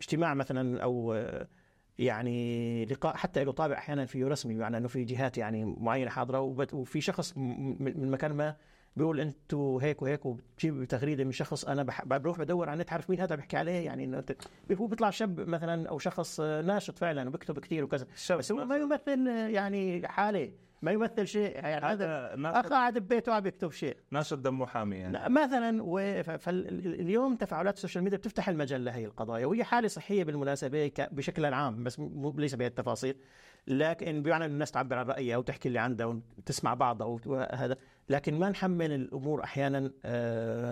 اجتماع 0.00 0.34
مثلا 0.34 0.82
أو 0.82 1.24
يعني 1.98 2.84
لقاء 2.84 3.16
حتى 3.16 3.44
له 3.44 3.52
طابع 3.52 3.78
أحيانا 3.78 4.06
فيه 4.06 4.26
رسمي 4.26 4.54
بمعنى 4.54 4.76
إنه 4.76 4.88
في 4.88 5.04
جهات 5.04 5.38
يعني 5.38 5.64
معينة 5.64 6.10
حاضرة 6.10 6.40
وفي 6.72 7.00
شخص 7.00 7.36
من 7.36 8.10
مكان 8.10 8.32
ما 8.32 8.56
بيقول 8.96 9.20
أنتوا 9.20 9.82
هيك 9.82 10.02
وهيك 10.02 10.26
وبتجيب 10.26 10.84
تغريدة 10.84 11.24
من 11.24 11.32
شخص 11.32 11.64
أنا 11.64 11.82
بح... 11.82 12.04
بروح 12.04 12.38
بدور 12.38 12.68
على 12.68 12.74
النت 12.74 12.92
عارف 12.92 13.10
مين 13.10 13.20
هذا 13.20 13.34
بيحكي 13.34 13.56
عليه؟ 13.56 13.84
يعني 13.86 14.22
هو 14.72 14.86
بيطلع 14.86 15.10
شاب 15.10 15.40
مثلا 15.40 15.88
أو 15.88 15.98
شخص 15.98 16.40
ناشط 16.40 16.98
فعلا 16.98 17.28
وبيكتب 17.28 17.58
كثير 17.58 17.84
وكذا. 17.84 18.06
بس 18.30 18.52
هو 18.52 18.64
ما 18.64 18.76
يمثل 18.76 19.26
يعني 19.26 20.08
حالة. 20.08 20.52
ما 20.82 20.92
يمثل 20.92 21.26
شيء. 21.26 21.56
يعني 21.56 21.86
هذا 21.86 22.34
أخ 22.36 22.66
قاعد 22.66 22.98
ببيته 22.98 23.32
عم 23.32 23.46
يكتب 23.46 23.72
شيء. 23.72 23.96
ناشط 24.10 24.38
دمه 24.38 24.66
حامي 24.66 24.96
يعني. 24.96 25.34
مثلا 25.34 25.84
فاليوم 26.38 27.36
تفاعلات 27.36 27.76
ال 27.76 27.80
social 27.80 28.04
media 28.04 28.18
بتفتح 28.18 28.48
المجال 28.48 28.84
لهي 28.84 29.04
القضايا 29.04 29.46
وهي 29.46 29.64
حالة 29.64 29.88
صحية 29.88 30.24
بالمناسبة 30.24 30.92
بشكل 30.98 31.54
عام 31.54 31.84
بس 31.84 32.02
ليس 32.34 32.54
بهي 32.54 32.66
التفاصيل. 32.66 33.16
لكن 33.66 34.22
بمعنى 34.22 34.44
الناس 34.44 34.70
تعبر 34.70 34.98
عن 34.98 35.06
رأيها 35.06 35.36
وتحكي 35.36 35.68
اللي 35.68 35.78
عندها 35.78 36.06
وتسمع 36.38 36.74
بعضها 36.74 37.20
وهذا. 37.26 37.76
لكن 38.08 38.38
ما 38.38 38.50
نحمل 38.50 38.92
الأمور 38.92 39.44
أحيانا 39.44 39.90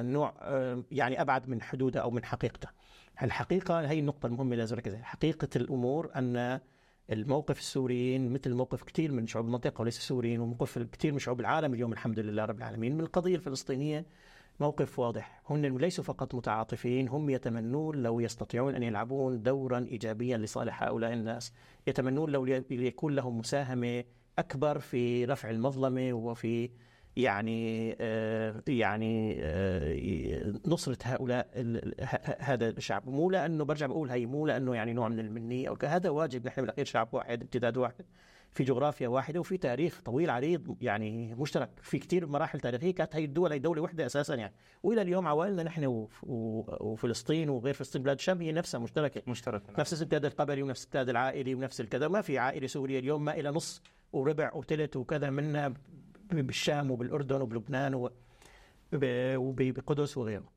نوع 0.03 0.35
يعني 0.91 1.21
أبعد 1.21 1.49
من 1.49 1.63
حدودها 1.63 2.03
أو 2.03 2.11
من 2.11 2.25
حقيقتها. 2.25 2.73
الحقيقة 3.23 3.81
هي 3.81 3.99
النقطة 3.99 4.27
المهمة 4.27 4.57
لازم 4.57 4.77
نركز 4.77 4.95
حقيقة 4.95 5.49
الأمور 5.57 6.11
أن 6.17 6.61
الموقف 7.11 7.59
السوريين 7.59 8.33
مثل 8.33 8.55
موقف 8.55 8.83
كثير 8.83 9.13
من 9.13 9.27
شعوب 9.27 9.47
المنطقة 9.47 9.81
وليس 9.81 9.99
السوريين 9.99 10.41
وموقف 10.41 10.79
كثير 10.79 11.13
من 11.13 11.19
شعوب 11.19 11.41
العالم 11.41 11.75
اليوم 11.75 11.93
الحمد 11.93 12.19
لله 12.19 12.45
رب 12.45 12.59
العالمين 12.59 12.95
من 12.95 13.01
القضية 13.01 13.35
الفلسطينية. 13.35 14.07
موقف 14.61 14.99
واضح 14.99 15.43
هم 15.51 15.79
ليسوا 15.79 16.05
فقط 16.05 16.35
متعاطفين 16.35 17.09
هم 17.09 17.31
يتمنون 17.31 17.97
لو 17.97 18.21
يستطيعون 18.21 18.75
أن 18.75 18.83
يلعبون 18.83 19.43
دورا 19.43 19.79
إيجابيا 19.79 20.37
لصالح 20.37 20.83
هؤلاء 20.83 21.13
الناس. 21.13 21.53
يتمنون 21.87 22.31
لو 22.31 22.47
يكون 22.71 23.15
لهم 23.15 23.39
مساهمة 23.39 24.05
أكبر 24.39 24.79
في 24.79 25.25
رفع 25.25 25.51
المظلمة 25.51 26.13
وفي 26.13 26.71
يعني 27.17 27.97
آه 28.01 28.63
يعني 28.69 29.37
آه 29.41 30.55
نصرة 30.67 30.99
هؤلاء 31.03 31.49
هذا 32.39 32.69
الشعب. 32.69 33.09
مو 33.09 33.31
لأنه 33.31 33.65
برجع 33.65 33.87
بقول 33.87 34.11
هي 34.11 34.27
مو 34.27 34.47
لأنه 34.47 34.75
يعني 34.75 34.93
نوع 34.93 35.09
من 35.09 35.21
المنية 35.21 35.69
أو 35.69 35.77
هذا 35.85 36.11
واجب. 36.11 36.47
نحن 36.47 36.61
بالأخير 36.61 36.85
شعب 36.85 37.09
واحد 37.13 37.43
امتداد 37.43 37.77
واحد 37.77 38.05
في 38.51 38.65
جغرافيا 38.65 39.09
واحدة 39.09 39.41
وفي 39.41 39.57
تاريخ 39.57 40.01
طويل 40.01 40.31
عريض 40.31 40.77
يعني 40.81 41.35
مشترك 41.35 41.71
في 41.83 41.99
كثير 41.99 42.27
مراحل 42.27 42.61
تاريخية. 42.61 42.95
كانت 42.95 43.17
هي 43.17 43.25
الدول 43.25 43.53
هي 43.53 43.59
دولة 43.59 43.83
واحدة 43.83 44.07
أساسا 44.07 44.35
يعني. 44.35 44.55
وإلى 44.83 45.03
اليوم 45.03 45.27
عوائلنا 45.27 45.63
نحن 45.63 46.07
وفلسطين 46.23 47.49
وغير 47.49 47.75
فلسطين 47.75 48.03
بلاد 48.03 48.17
الشام 48.17 48.41
هي 48.41 48.53
نفسها 48.53 48.81
مشتركة. 48.81 49.23
مشتركة 49.27 49.73
نفس 49.79 49.93
الامتداد 49.93 50.25
القبلي 50.25 50.63
ونفس 50.63 50.83
الامتداد 50.83 51.09
العائلي 51.09 51.55
ونفس 51.55 51.81
الكذا. 51.81 52.09
ما 52.09 52.21
في 52.21 52.39
عائلة 52.39 52.67
سورية 52.67 52.99
اليوم 52.99 53.25
ما 53.25 53.35
إلى 53.35 53.51
نص 53.51 53.83
وربع 54.13 54.55
وثلث 54.55 54.97
وكذا 54.97 55.31
منها 55.31 55.75
بالشام 56.33 56.91
وبالأردن 56.91 57.41
وبلبنان 57.41 58.11
وبقدس 58.93 60.17
وغيره. 60.17 60.53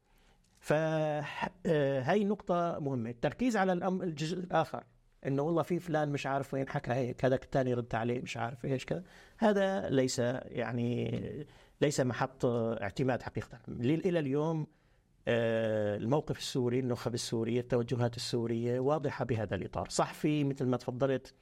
فهي 0.60 2.24
نقطة 2.24 2.80
مهمة، 2.80 3.10
التركيز 3.10 3.58
على 3.58 3.74
الجزء 3.88 4.40
الآخر. 4.40 4.84
إنه 5.28 5.42
والله 5.42 5.62
في 5.62 5.80
فلان 5.80 6.10
مش 6.10 6.26
عارف 6.26 6.54
وين 6.54 6.70
حكى 6.70 6.92
هيك 6.92 7.26
هذاك 7.26 7.44
الثاني 7.44 7.74
رد 7.74 7.96
عليه 7.96 8.22
مش 8.22 8.38
عارف 8.38 8.66
إيش 8.66 8.86
كذا. 8.86 9.04
هذا 9.38 9.90
ليس 9.90 10.20
يعني 10.20 11.22
ليس 11.82 12.00
محط 12.00 12.46
اعتماد 12.46 13.22
حقيقة. 13.22 13.60
إلى 13.68 14.20
اليوم 14.20 14.68
الموقف 15.28 16.38
السوري 16.38 16.80
النخب 16.80 17.14
السورية 17.14 17.60
التوجهات 17.60 18.16
السورية 18.16 18.80
واضحة 18.80 19.26
بهذا 19.26 19.56
الإطار. 19.56 19.90
صح 19.90 20.14
في 20.14 20.44
مثل 20.44 20.66
ما 20.66 20.78
تفضلت 20.78 21.34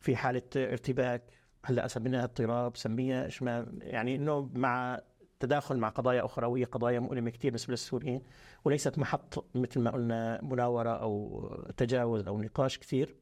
في 0.00 0.16
حالة 0.16 0.42
ارتباك 0.56 1.22
هلأ 1.64 1.86
سميناها 1.86 2.24
اضطراب 2.24 2.76
سميها 2.76 3.24
إيش 3.24 3.42
ما 3.42 3.66
يعني 3.80 4.16
إنه 4.16 4.50
مع 4.54 5.00
تداخل 5.40 5.76
مع 5.76 5.88
قضايا 5.88 6.24
أخرى 6.24 6.46
وهي 6.46 6.64
قضايا 6.64 7.00
مؤلمة 7.00 7.30
كثير 7.30 7.50
بالنسبة 7.50 7.70
للسوريين 7.70 8.22
وليست 8.64 8.98
محط 8.98 9.44
مثل 9.54 9.80
ما 9.80 9.90
قلنا 9.90 10.40
مناورة 10.42 10.90
أو 10.90 11.46
تجاوز 11.76 12.26
أو 12.26 12.42
نقاش 12.42 12.78
كثير 12.78 13.16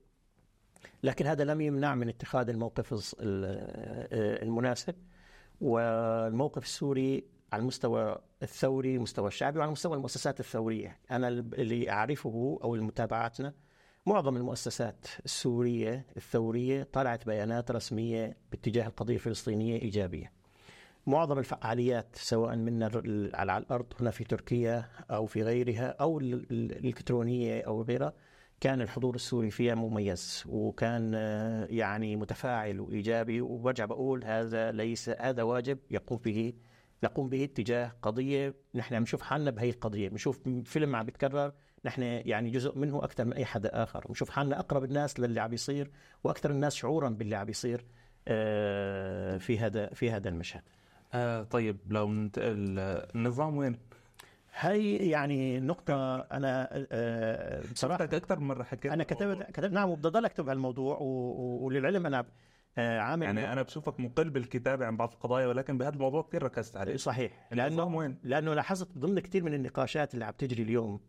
لكن 1.02 1.26
هذا 1.26 1.44
لم 1.44 1.60
يمنع 1.60 1.94
من 1.94 2.08
اتخاذ 2.08 2.48
الموقف 2.48 3.14
المناسب. 4.42 4.94
والموقف 5.60 6.64
السوري 6.64 7.24
على 7.52 7.60
المستوى 7.60 8.18
الثوري 8.42 8.96
المستوى 8.96 9.28
الشعبي 9.28 9.58
وعلى 9.58 9.70
مستوى 9.70 9.96
المؤسسات 9.96 10.40
الثورية. 10.40 10.98
أنا 11.10 11.28
اللي 11.28 11.90
أعرفه 11.90 12.58
أو 12.62 12.74
المتابعاتنا 12.74 13.54
معظم 14.06 14.36
المؤسسات 14.36 15.06
السورية 15.24 16.06
الثورية 16.16 16.88
طلعت 16.92 17.26
بيانات 17.26 17.70
رسمية 17.70 18.36
باتجاه 18.50 18.86
القضية 18.86 19.14
الفلسطينية 19.14 19.82
إيجابية. 19.82 20.32
معظم 21.06 21.38
الفعاليات 21.38 22.16
سواء 22.16 22.56
من 22.56 22.82
على 23.34 23.58
الأرض 23.58 23.86
هنا 24.00 24.10
في 24.10 24.24
تركيا 24.24 24.88
أو 25.10 25.26
في 25.26 25.42
غيرها 25.42 25.88
أو 25.88 26.18
الإلكترونية 26.18 27.62
أو 27.62 27.82
غيرها 27.82 28.12
كان 28.60 28.80
الحضور 28.80 29.14
السوري 29.14 29.50
فيها 29.50 29.74
مميز 29.74 30.44
وكان 30.48 31.14
يعني 31.70 32.16
متفاعل 32.16 32.80
وإيجابي. 32.80 33.40
وبرجع 33.40 33.84
بقول 33.84 34.24
هذا 34.24 34.72
ليس 34.72 35.08
هذا 35.08 35.42
واجب 35.42 35.78
يقوم 35.90 36.18
به 36.18 36.52
نقوم 37.04 37.28
به 37.28 37.48
تجاه 37.54 37.92
قضية. 38.02 38.54
نحن 38.74 38.94
نشوف 38.94 39.22
حالنا 39.22 39.50
بهي 39.50 39.70
القضية. 39.70 40.08
بنشوف 40.08 40.40
فيلم 40.64 40.96
عم 40.96 41.06
بيتكرر 41.06 41.52
نحن 41.84 42.02
يعني 42.02 42.50
جزء 42.50 42.78
منه 42.78 43.04
أكثر 43.04 43.24
من 43.24 43.32
أي 43.32 43.44
حدا 43.44 43.82
آخر. 43.82 44.04
ونشوف 44.08 44.30
حالنا 44.30 44.58
أقرب 44.58 44.84
الناس 44.84 45.20
للي 45.20 45.40
عم 45.40 45.50
بيصير 45.50 45.90
وأكثر 46.24 46.50
الناس 46.50 46.74
شعورا 46.74 47.08
باللي 47.08 47.36
عم 47.36 47.46
بيصير 47.46 47.84
آه، 48.28 49.36
في 49.36 49.58
هذا 49.58 49.86
في 49.86 50.10
هذا 50.10 50.28
المشهد. 50.28 50.62
آه 51.14 51.42
طيب 51.42 51.76
لو 51.88 52.12
ننتقل 52.12 52.78
النظام 53.14 53.56
وين؟ 53.56 53.78
هي 54.58 54.96
يعني 54.96 55.60
نقطة 55.60 56.16
أنا 56.16 56.68
آه، 56.92 57.62
بصراحة 57.72 58.04
أكثر 58.04 58.40
من 58.40 58.46
مرة 58.46 58.62
حكيت 58.62 58.92
أنا 58.92 59.04
كتبت 59.04 59.50
كتبت 59.50 59.72
نعم 59.72 59.90
وبدي 59.90 60.08
أضل 60.08 60.24
أكتب 60.24 60.48
هالموضوع 60.48 60.98
وللعلم 61.00 62.06
أنا 62.06 62.26
آه، 62.78 62.98
عامل 62.98 63.26
يعني 63.26 63.52
أنا 63.52 63.62
بشوفك 63.62 64.00
مقل 64.00 64.30
بالكتابة 64.30 64.86
عن 64.86 64.96
بعض 64.96 65.12
القضايا 65.12 65.46
ولكن 65.46 65.78
بهذا 65.78 65.94
الموضوع 65.94 66.22
كثير 66.22 66.42
ركزت 66.42 66.76
عليه. 66.76 66.96
صحيح. 66.96 67.48
لأنه 67.52 67.84
وين؟ 67.84 68.18
لأنه 68.22 68.54
لاحظت 68.54 68.98
ضمن 68.98 69.18
كثير 69.18 69.44
من 69.44 69.54
النقاشات 69.54 70.14
اللي 70.14 70.24
عم 70.24 70.32
تجري 70.38 70.62
اليوم 70.62 71.00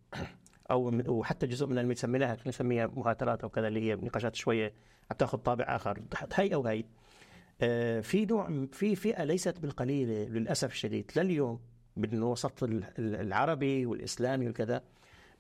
أو 0.72 1.02
وحتى 1.08 1.48
جزء 1.48 1.66
من 1.66 1.78
اللي 1.78 1.88
بنسميها 1.90 2.38
نسميها 2.48 2.88
مهاترات 2.88 3.44
أو 3.44 3.50
كذا 3.50 3.68
اللي 3.68 3.82
هي 3.82 3.96
نقاشات 3.96 4.36
شوية 4.36 4.74
عم 5.12 5.18
تاخذ 5.18 5.38
طابع 5.38 5.66
آخر. 5.76 6.02
هي 6.34 6.54
أو 6.54 6.68
هي 6.68 6.84
آه، 7.62 8.00
في 8.02 8.26
نوع 8.26 8.66
في 8.72 8.96
فئة 8.96 9.24
ليست 9.24 9.60
بالقليله 9.60 10.30
للأسف 10.30 10.72
الشديد. 10.72 11.12
لليوم 11.16 11.60
بالوسط 11.98 12.64
العربي 13.00 13.86
والإسلامي 13.86 14.50
وكذا 14.50 14.84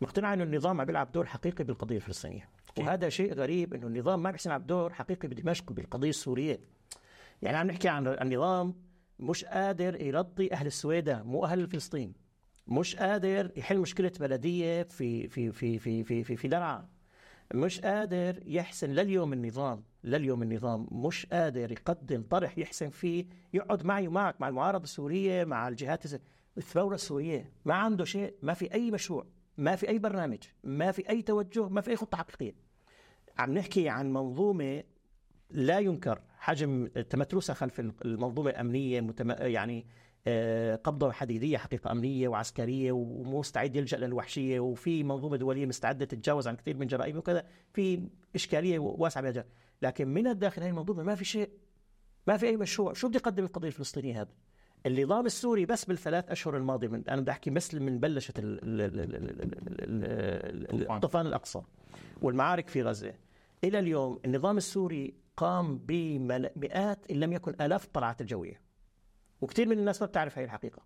مقتنعه 0.01 0.33
إنه 0.33 0.43
النظام 0.43 0.81
عم 0.81 0.87
بيلعب 0.87 1.11
دور 1.11 1.25
حقيقي 1.25 1.63
بالقضية 1.63 1.95
الفلسطينية. 1.95 2.49
وهذا 2.77 3.09
شيء 3.09 3.33
غريب 3.33 3.73
إنه 3.73 3.87
النظام 3.87 4.23
ما 4.23 4.31
بيحسن 4.31 4.49
يلعب 4.49 4.67
دور 4.67 4.93
حقيقي 4.93 5.27
بدمشق 5.27 5.71
بالقضية 5.71 6.09
السورية. 6.09 6.59
يعني 7.41 7.57
عم 7.57 7.67
نحكي 7.67 7.87
عن 7.87 8.07
النظام 8.07 8.75
مش 9.19 9.45
قادر 9.45 10.01
يرضي 10.01 10.53
أهل 10.53 10.67
السويداء 10.67 11.23
مو 11.23 11.45
أهل 11.45 11.67
فلسطين 11.67 12.13
مش 12.67 12.95
قادر 12.95 13.51
يحل 13.58 13.80
مشكلة 13.80 14.12
بلدية 14.19 14.84
في 14.84 15.27
في 15.27 15.51
في 15.51 15.80
في 15.80 16.03
في 16.03 16.23
في, 16.23 16.36
في 16.36 16.47
درعا 16.47 16.88
مش 17.53 17.82
قادر 17.82 18.43
يحسن 18.45 18.89
لليوم 18.89 19.34
النظام 19.34 19.84
لليوم 20.03 20.43
النظام 20.43 20.88
مش 20.91 21.25
قادر 21.25 21.71
يقدم 21.71 22.23
طرح 22.30 22.58
يحسن 22.58 22.89
فيه 22.89 23.25
يقعد 23.53 23.86
معي 23.86 24.08
ومعك 24.08 24.41
مع 24.41 24.47
المعارضة 24.47 24.84
السورية 24.84 25.43
مع 25.43 25.67
الجهات 25.67 26.03
الثورة 26.58 26.95
السورية 26.95 27.51
ما 27.65 27.73
عنده 27.73 28.06
شيء 28.06 28.34
ما 28.41 28.53
في 28.53 28.73
أي 28.73 28.91
مشروع 28.91 29.25
ما 29.58 29.75
في 29.75 29.89
أي 29.89 29.99
برنامج 29.99 30.39
ما 30.63 30.91
في 30.91 31.10
أي 31.10 31.21
توجه 31.21 31.69
ما 31.69 31.82
في 31.82 31.89
أي 31.89 31.95
خطة 31.95 32.17
حقيقيه 32.17 32.56
عم 33.38 33.53
نحكي 33.53 33.89
عن 33.89 34.13
منظومة 34.13 34.84
لا 35.49 35.80
ينكر 35.80 36.21
حجم 36.38 36.88
تمترسها 36.88 37.53
خلف 37.53 37.80
المنظومة 37.80 38.49
الأمنية. 38.49 39.08
يعني 39.39 39.86
آه، 40.29 40.75
قبضة 40.75 41.11
حديدية 41.11 41.57
حقيقة 41.57 41.91
أمنية 41.91 42.27
وعسكرية 42.27 42.91
ومستعد 42.91 43.75
يلجأ 43.75 43.97
للوحشية 43.97 44.59
وفي 44.59 45.03
منظومة 45.03 45.37
دولية 45.37 45.65
مستعدة 45.65 46.05
تتجاوز 46.05 46.47
عن 46.47 46.55
كثير 46.55 46.77
من 46.77 46.87
جرائم 46.87 47.17
وكذا 47.17 47.43
في 47.73 48.09
إشكالية 48.35 48.79
واسعة 48.79 49.23
بهذا 49.23 49.45
لكن 49.81 50.07
من 50.07 50.27
الداخل 50.27 50.61
هذه 50.61 50.69
المنظومة 50.69 51.03
ما 51.03 51.15
في 51.15 51.25
شيء 51.25 51.49
ما 52.27 52.37
في 52.37 52.45
أي 52.47 52.57
مشروع. 52.57 52.93
شو 52.93 53.07
بده 53.07 53.17
يقدم 53.17 53.43
القضية 53.43 53.67
الفلسطينية 53.67 54.21
هذا؟ 54.21 54.31
النظام 54.85 55.25
السوري 55.25 55.65
بس 55.65 55.85
بالثلاث 55.85 56.29
أشهر 56.29 56.57
الماضية 56.57 56.87
من 56.87 57.03
أنا 57.09 57.21
بدي 57.21 57.31
أحكي 57.31 57.49
بس 57.49 57.75
من 57.75 57.99
بلشت 57.99 58.35
الطوفان 60.89 61.27
الأقصى 61.27 61.61
والمعارك 62.21 62.69
في 62.69 62.83
غزة. 62.83 63.13
إلى 63.63 63.79
اليوم 63.79 64.19
النظام 64.25 64.57
السوري 64.57 65.13
قام 65.37 65.77
بمئات 65.77 67.11
إن 67.11 67.19
لم 67.19 67.33
يكن 67.33 67.55
آلاف 67.61 67.85
الطلعات 67.85 68.21
الجوية. 68.21 68.66
وكثير 69.41 69.67
من 69.67 69.80
الناس 69.80 70.02
ما 70.02 70.08
بتعرف 70.08 70.38
هاي 70.38 70.45
الحقيقة. 70.45 70.82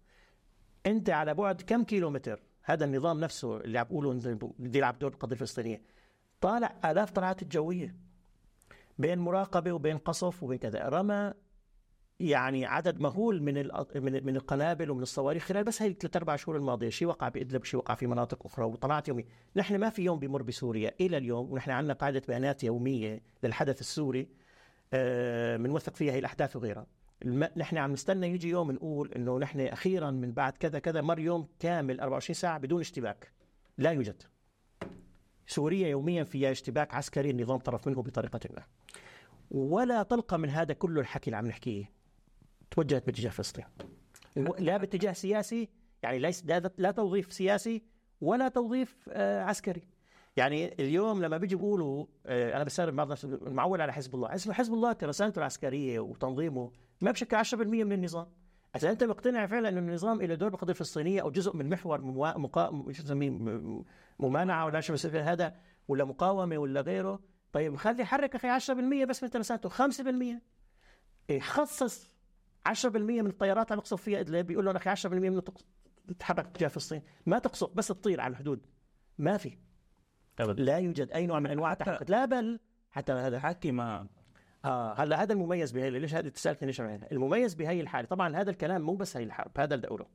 أنت 0.86 1.10
على 1.10 1.34
بعد 1.34 1.62
كم 1.62 1.84
كيلومتر 1.84 2.44
هذا 2.64 2.86
النظام 2.86 3.20
نفسه 3.20 3.58
اللي 3.58 3.80
عم 3.80 3.86
بيقولوا 3.86 4.14
بده 4.60 4.78
يلعب 4.78 5.00
دور 5.00 5.12
القضية 5.12 5.34
الفلسطينية 5.34 5.82
طالع 6.42 6.80
آلاف 6.86 7.12
طلعات 7.12 7.42
الجوية 7.42 7.96
بين 8.98 9.20
مراقبة 9.20 9.72
وبين 9.72 9.98
قصف 9.98 10.44
وبين 10.44 10.58
كذا. 10.58 10.90
رمى 10.90 11.34
يعني 12.20 12.66
عدد 12.66 13.00
مهول 13.00 13.44
من 13.44 13.54
من 13.96 14.26
من 14.26 14.36
القنابل 14.36 14.92
ومن 14.92 15.02
الصواريخ 15.02 15.44
خلال 15.44 15.64
بس 15.64 15.82
هي 15.82 15.88
الثلاث 15.88 16.16
أربع 16.16 16.36
شهور 16.36 16.58
الماضية. 16.58 16.90
شيء 16.90 17.08
وقع 17.08 17.30
بإدلب 17.30 17.64
شيء 17.64 17.80
وقع 17.80 17.96
في 17.96 18.08
مناطق 18.08 18.46
أخرى 18.46 18.66
وطلعت 18.66 19.08
يومي 19.08 19.26
نحن 19.56 19.76
ما 19.76 19.90
في 19.90 20.02
يوم 20.02 20.20
بمر 20.20 20.42
بسوريا 20.42 20.94
إلى 21.02 21.18
اليوم 21.18 21.52
ونحن 21.52 21.72
عندنا 21.72 21.94
قاعدة 21.94 22.22
بيانات 22.28 22.64
يومية 22.64 23.22
للحدث 23.44 23.80
السوري 23.80 24.28
بنوثق 25.58 25.94
آه، 25.94 25.96
فيها 25.96 26.14
هي 26.14 26.20
الأحداث 26.20 26.56
وغيرها. 26.56 26.86
نحن 27.58 27.78
عم 27.78 27.92
نستنى 27.92 28.28
يجي 28.28 28.50
يوم 28.50 28.72
نقول 28.72 29.12
إنه 29.12 29.40
نحن 29.40 29.60
أخيرا 29.60 30.12
من 30.12 30.32
بعد 30.32 30.58
كذا 30.58 30.80
كذا 30.80 31.02
مر 31.02 31.20
يوم 31.20 31.48
كامل 31.60 32.00
24 32.00 32.36
ساعة 32.36 32.58
بدون 32.58 32.80
اشتباك. 32.80 33.32
لا 33.78 33.92
يوجد. 33.92 34.24
سوريا 35.48 35.88
يوميا 35.88 36.24
فيها 36.24 36.52
اشتباك 36.52 36.94
عسكري 36.94 37.30
النظام 37.30 37.60
طرف 37.60 37.88
منه 37.88 38.02
بطريقة 38.02 38.40
ما. 38.54 38.64
ولا 39.52 40.04
طلقه 40.04 40.38
من 40.38 40.50
هذا 40.50 40.74
كله 40.74 41.02
الحكي 41.02 41.28
اللي 41.28 41.38
عم 41.38 41.48
نحكيه 41.48 41.92
توجهت 42.72 43.06
باتجاه 43.06 43.30
فلسطين. 43.30 43.66
لا 44.60 44.78
باتجاه 44.78 45.14
سياسي 45.14 45.70
يعني 46.04 46.20
ليس 46.20 46.46
لا 46.78 46.92
توظيف 46.92 47.34
سياسي 47.34 47.84
ولا 48.22 48.48
توظيف 48.48 49.10
آه، 49.10 49.44
عسكري. 49.44 49.88
يعني 50.36 50.74
اليوم 50.80 51.22
لما 51.22 51.38
بيجي 51.38 51.56
بيقولوا 51.56 52.06
آه، 52.26 52.56
أنا 52.56 52.64
بستغرب 52.64 52.96
بعض 52.96 53.08
الناس 53.08 53.26
المعول 53.26 53.82
على 53.82 53.94
حزب 53.94 54.16
الله. 54.16 54.30
حزب 54.30 54.74
الله 54.74 54.96
رسالته 55.04 55.40
العسكرية 55.40 56.00
وتنظيمه 56.00 56.72
ما 57.02 57.12
بشكل 57.12 57.38
10% 57.38 57.54
من 57.54 57.92
النظام. 57.92 58.28
اذا 58.76 58.92
أنت 58.92 59.04
مقتنع 59.04 59.46
فعلا 59.46 59.70
إن 59.70 59.78
النظام 59.78 60.22
له 60.22 60.36
دور 60.36 60.50
بالقضية 60.50 60.74
الفلسطينية 60.74 61.22
أو 61.22 61.32
جزء 61.32 61.56
من 61.56 61.70
محور 61.70 62.02
مقا... 62.02 62.70
ممانعة 64.20 64.66
ولا 64.66 64.80
شو 64.80 64.96
هذا 65.14 65.56
ولا 65.88 66.06
مقاومة 66.06 66.58
ولا 66.58 66.82
غيره. 66.82 67.20
طيب 67.54 67.76
خلي 67.76 68.06
حرك 68.06 68.36
أخي 68.36 68.74
10% 68.74 69.08
بس 69.08 69.24
من 69.24 69.30
ترسانته 69.30 69.70
5% 69.70 71.40
خصص 71.40 72.16
10% 72.70 72.86
من 72.96 73.28
الطيارات 73.28 73.72
عم 73.72 73.78
يقصف 73.78 74.02
فيها 74.02 74.20
إدلب 74.20 74.48
بيقول 74.48 74.66
لهم 74.66 74.76
أخي 74.76 74.96
10% 74.96 75.06
من 75.06 75.42
تتحرك 76.08 76.58
تجاه 76.58 76.68
فلسطين. 76.68 77.02
ما 77.26 77.40
تقصف 77.40 77.70
بس 77.76 77.88
تطير 77.88 78.22
على 78.22 78.32
الحدود. 78.32 78.66
ما 79.18 79.38
في. 79.38 79.58
أبدا. 80.40 80.64
لا 80.64 80.78
يوجد 80.78 81.12
أي 81.12 81.28
نوع 81.28 81.40
من 81.40 81.50
أنواع 81.50 81.72
التحرك 81.72 82.10
لا 82.10 82.26
بل 82.26 82.60
حتى 82.92 83.12
هذا 83.12 83.40
حكي 83.40 83.72
ما 83.72 84.08
آه 84.66 84.94
هلا 84.94 85.24
هذا 85.24 85.34
المميز 85.34 85.72
بهي 85.72 85.90
ليش 85.90 86.14
هذه 86.14 86.28
تسألتني 86.28 86.68
ليش 86.68 86.82
المميز 86.82 87.54
بهي 87.54 87.82
الحالة 87.82 88.08
طبعا 88.08 88.36
هذا 88.36 88.50
الكلام 88.50 88.82
مو 88.82 88.96
بس 88.96 89.18
هي 89.18 89.24
الحرب 89.24 89.52
هذا 89.58 89.76
اللي 89.76 89.88
أقوله. 89.88 90.06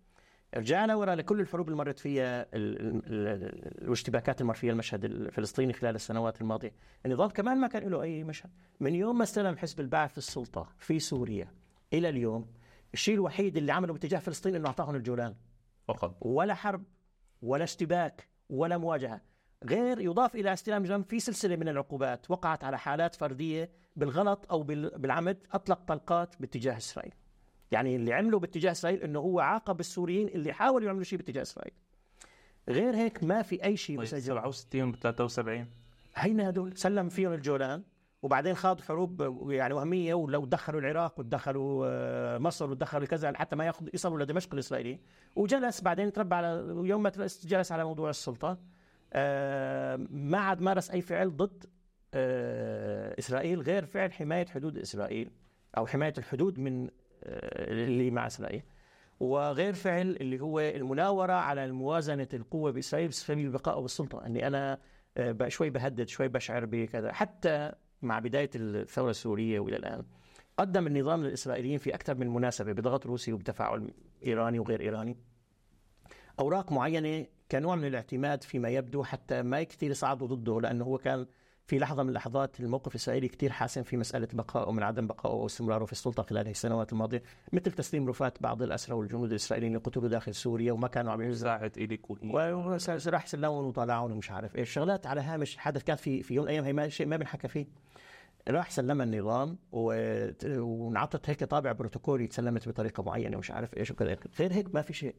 رجعنا 0.55 0.95
ورا 0.95 1.15
لكل 1.15 1.41
الحروب 1.41 1.67
اللي 1.67 1.77
مرت 1.79 1.99
فيها 1.99 2.47
الاشتباكات 2.53 4.41
اللي 4.41 4.49
مر 4.49 4.55
فيها 4.55 4.73
المشهد 4.73 5.05
الفلسطيني 5.05 5.73
خلال 5.73 5.95
السنوات 5.95 6.41
الماضية. 6.41 6.73
النظام 7.07 7.31
كمان 7.31 7.61
ما 7.61 7.67
كان 7.67 7.91
له 7.91 8.03
أي 8.03 8.25
مشهد. 8.25 8.51
من 8.81 8.95
يوم 8.95 9.19
ما 9.19 9.25
استلم 9.25 9.57
حزب 9.57 9.81
البعث 9.81 10.19
السلطة 10.19 10.69
في 10.79 10.99
سوريا 10.99 11.49
إلى 11.93 12.09
اليوم 12.09 12.47
الشيء 12.95 13.15
الوحيد 13.15 13.57
اللي 13.57 13.73
عمله 13.73 13.93
باتجاه 13.93 14.19
فلسطين 14.19 14.55
إنه 14.55 14.67
أعطاهم 14.67 14.95
الجولان. 14.95 15.35
فقط. 15.89 16.17
ولا 16.21 16.55
حرب 16.55 16.85
ولا 17.43 17.65
اشتباك 17.65 18.29
ولا 18.51 18.79
مواجهة. 18.79 19.21
غير 19.69 20.01
يضاف 20.01 20.35
إلى 20.35 20.53
استلام 20.53 20.83
جنب 20.83 21.05
في 21.05 21.21
سلسلة 21.21 21.57
من 21.57 21.69
العقوبات 21.69 22.31
وقعت 22.31 22.65
على 22.65 22.79
حالات 22.79 23.15
فردية 23.15 23.71
بالغلط 23.97 24.47
أو 24.51 24.63
بالعمد 24.63 25.47
أطلق 25.53 25.81
طلقات 25.87 26.35
باتجاه 26.41 26.77
إسرائيل. 26.77 27.13
يعني 27.71 27.97
اللي 27.97 28.13
عمله 28.13 28.39
باتجاه 28.39 28.71
إسرائيل 28.71 29.03
إنه 29.03 29.19
هو 29.19 29.41
عاقب 29.41 29.81
السوريين 29.81 30.29
اللي 30.29 30.53
حاولوا 30.53 30.87
يعملوا 30.87 31.05
شيء 31.05 31.19
باتجاه 31.19 31.43
إسرائيل. 31.43 31.73
غير 32.69 32.95
هيك 32.95 33.25
ما 33.25 33.43
في 33.43 33.65
أي 33.65 33.77
شيء 33.77 33.97
طيب 33.97 34.07
67 34.07 34.91
و 34.91 34.93
73 34.93 35.67
هينا 36.15 36.49
هدول 36.49 36.77
سلم 36.77 37.09
فيهم 37.09 37.33
الجولان 37.33 37.83
وبعدين 38.23 38.55
خاضوا 38.55 38.85
حروب 38.85 39.23
يعني 39.51 39.75
وهمية 39.75 40.15
ولو 40.15 40.45
دخلوا 40.45 40.81
العراق 40.81 41.21
ودخلوا 41.21 41.87
آه، 41.89 42.39
مصر 42.39 42.71
ودخلوا 42.71 43.07
كذا 43.07 43.33
حتى 43.37 43.57
ما 43.57 43.67
ياخذ 43.67 43.89
يصلوا 43.95 44.19
لدمشق 44.19 44.55
الاسرائيلي 44.55 45.01
وجلس 45.37 45.81
بعدين 45.81 46.13
تربى 46.13 46.35
على 46.35 46.65
يوم 46.85 47.03
ما 47.03 47.13
جلس 47.45 47.73
على 47.73 47.85
موضوع 47.85 48.11
السلطة 48.11 48.59
ما 50.11 50.39
عاد 50.39 50.61
مارس 50.61 50.91
أي 50.91 51.01
فعل 51.01 51.37
ضد 51.37 51.65
آه، 52.15 53.19
إسرائيل 53.19 53.61
غير 53.61 53.87
فعل 53.87 54.13
حماية 54.13 54.47
حدود 54.47 54.79
إسرائيل 54.79 55.31
أو 55.79 55.87
حماية 55.87 56.13
الحدود 56.19 56.59
من 56.59 56.89
اللي 57.23 58.11
مع 58.11 58.27
إسرائيل. 58.27 58.63
وغير 59.21 59.73
فعل 59.73 60.17
اللي 60.21 60.41
هو 60.41 60.61
المناورة 60.61 61.33
على 61.33 61.73
موازنه 61.73 62.29
القوة 62.35 62.71
بإسرائيل 62.71 63.13
سبيل 63.13 63.47
البقاء 63.47 63.81
بالسلطه 63.81 64.27
إني 64.27 64.47
أنا 64.47 64.79
شوي 65.49 65.71
بهدد 65.71 66.09
شوي 66.09 66.29
بشعر 66.29 66.65
بكذا. 66.65 67.13
حتى 67.13 67.73
مع 68.03 68.19
بداية 68.19 68.51
الثورة 68.55 69.11
السورية 69.11 69.61
وإلى 69.61 69.77
الآن 69.77 70.05
قدم 70.57 70.87
النظام 70.87 71.25
للإسرائيليين 71.25 71.79
في 71.79 71.95
أكثر 71.95 72.15
من 72.15 72.29
مناسبة 72.29 72.73
بضغط 72.73 73.07
روسي 73.07 73.33
وبتفاعل 73.33 73.91
إيراني 74.27 74.59
وغير 74.59 74.81
إيراني. 74.81 75.17
أوراق 76.41 76.73
معينة 76.73 77.27
كنوع 77.51 77.77
من 77.77 77.85
الاعتماد 77.85 78.43
فيما 78.43 78.69
يبدو 78.69 79.05
حتى 79.05 79.43
ما 79.43 79.63
كثير 79.63 79.93
صعدوا 79.93 80.27
ضده 80.27 80.61
لأنه 80.61 80.85
هو 80.85 80.99
كان 80.99 81.27
في 81.67 81.79
لحظة 81.79 82.03
من 82.03 82.09
اللحظات 82.09 82.61
الموقف 82.61 82.91
الإسرائيلي 82.91 83.29
كثير 83.29 83.53
حاسم 83.53 83.83
في 83.83 83.97
مسألة 83.97 84.29
بقائه 84.33 84.73
من 84.73 84.83
عدم 84.83 85.07
بقائه 85.07 85.33
أو 85.33 85.47
استمراره 85.47 85.85
في 85.85 85.93
السلطة 85.93 86.23
خلال 86.23 86.49
السنوات 86.49 86.93
الماضية 86.93 87.23
مثل 87.53 87.73
تسليم 87.73 88.09
رفات 88.09 88.43
بعض 88.43 88.63
الأسرى 88.63 88.95
والجنود 88.95 89.31
الإسرائيليين 89.31 89.73
اللي 89.77 89.85
قتلوا 89.85 90.09
داخل 90.09 90.35
سوريا 90.35 90.73
وما 90.73 90.89
كانوا 90.89 91.13
عم 91.13 91.23
يزرعوا 91.23 91.71
إليك 91.77 92.11
وراح 92.11 93.27
سلمون 93.27 93.65
وطالعون 93.65 94.13
ومش 94.13 94.31
عارف 94.31 94.57
إيش. 94.57 94.71
شغلات 94.73 95.07
على 95.07 95.21
هامش 95.21 95.57
حدث 95.57 95.83
كان 95.83 95.97
في 95.97 96.23
في 96.23 96.35
يوم 96.35 96.45
من 96.45 96.51
الأيام 96.51 96.65
هي 96.65 96.73
ما 96.73 96.89
شيء 96.89 97.07
ما 97.07 97.17
بنحكى 97.17 97.49
فيه. 97.49 97.67
راح 98.49 98.71
سلمها 98.71 99.07
النظام 99.07 99.59
وانعطت 99.73 101.31
هيك 101.31 101.45
طابع 101.45 101.73
بروتوكولي 101.73 102.27
تسلمت 102.27 102.69
بطريقة 102.69 103.03
معينة 103.03 103.37
ومش 103.37 103.51
عارف 103.51 103.77
إيش 103.77 103.91
وكذا. 103.91 104.17
غير 104.39 104.53
هيك 104.53 104.75
ما 104.75 104.83
في 104.83 104.93
شيء. 104.93 105.15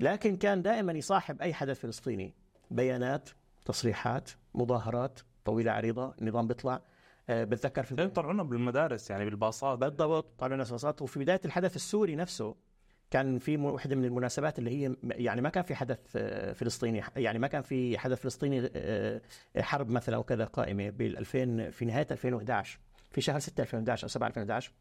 لكن 0.00 0.36
كان 0.36 0.62
دائما 0.62 0.92
يصاحب 0.92 1.42
أي 1.42 1.54
حدث 1.54 1.80
فلسطيني. 1.80 2.34
بيانات 2.70 3.28
تصريحات 3.64 4.30
مظاهرات 4.54 5.20
طويلة 5.44 5.72
عريضة 5.72 6.14
النظام 6.20 6.46
بيطلع. 6.46 6.80
آه، 7.28 7.44
بتذكر 7.44 7.82
في 7.82 7.94
كانوا 7.94 8.10
يطلعونا 8.10 8.42
بالمدارس 8.42 9.10
يعني 9.10 9.24
بالباصات. 9.24 9.78
بالضبط 9.78 10.44
ناس 10.44 10.72
وسط 10.72 11.02
وفي 11.02 11.18
بداية 11.18 11.40
الحدث 11.44 11.76
السوري 11.76 12.16
نفسه 12.16 12.54
كان 13.10 13.38
في 13.38 13.56
واحدة 13.56 13.96
من 13.96 14.04
المناسبات 14.04 14.58
اللي 14.58 14.70
هي 14.70 14.96
يعني 15.02 15.40
ما 15.40 15.48
كان 15.48 15.62
في 15.62 15.74
حدث 15.74 15.98
آه، 16.16 16.52
فلسطيني 16.52 17.02
يعني 17.16 17.38
ما 17.38 17.46
كان 17.46 17.62
في 17.62 17.98
حدث 17.98 18.20
فلسطيني 18.20 18.70
آه، 18.76 19.20
حرب 19.58 19.90
مثلا 19.90 20.16
أو 20.16 20.22
كذا 20.22 20.44
قائمة 20.44 20.90
بال 20.90 21.18
2000 21.18 21.70
في 21.70 21.84
نهاية 21.84 22.06
2011 22.10 22.78
في 23.10 23.20
شهر 23.20 23.38
6 23.38 23.60
2011 23.60 24.04
أو 24.04 24.08
7 24.08 24.28
2011 24.28 24.72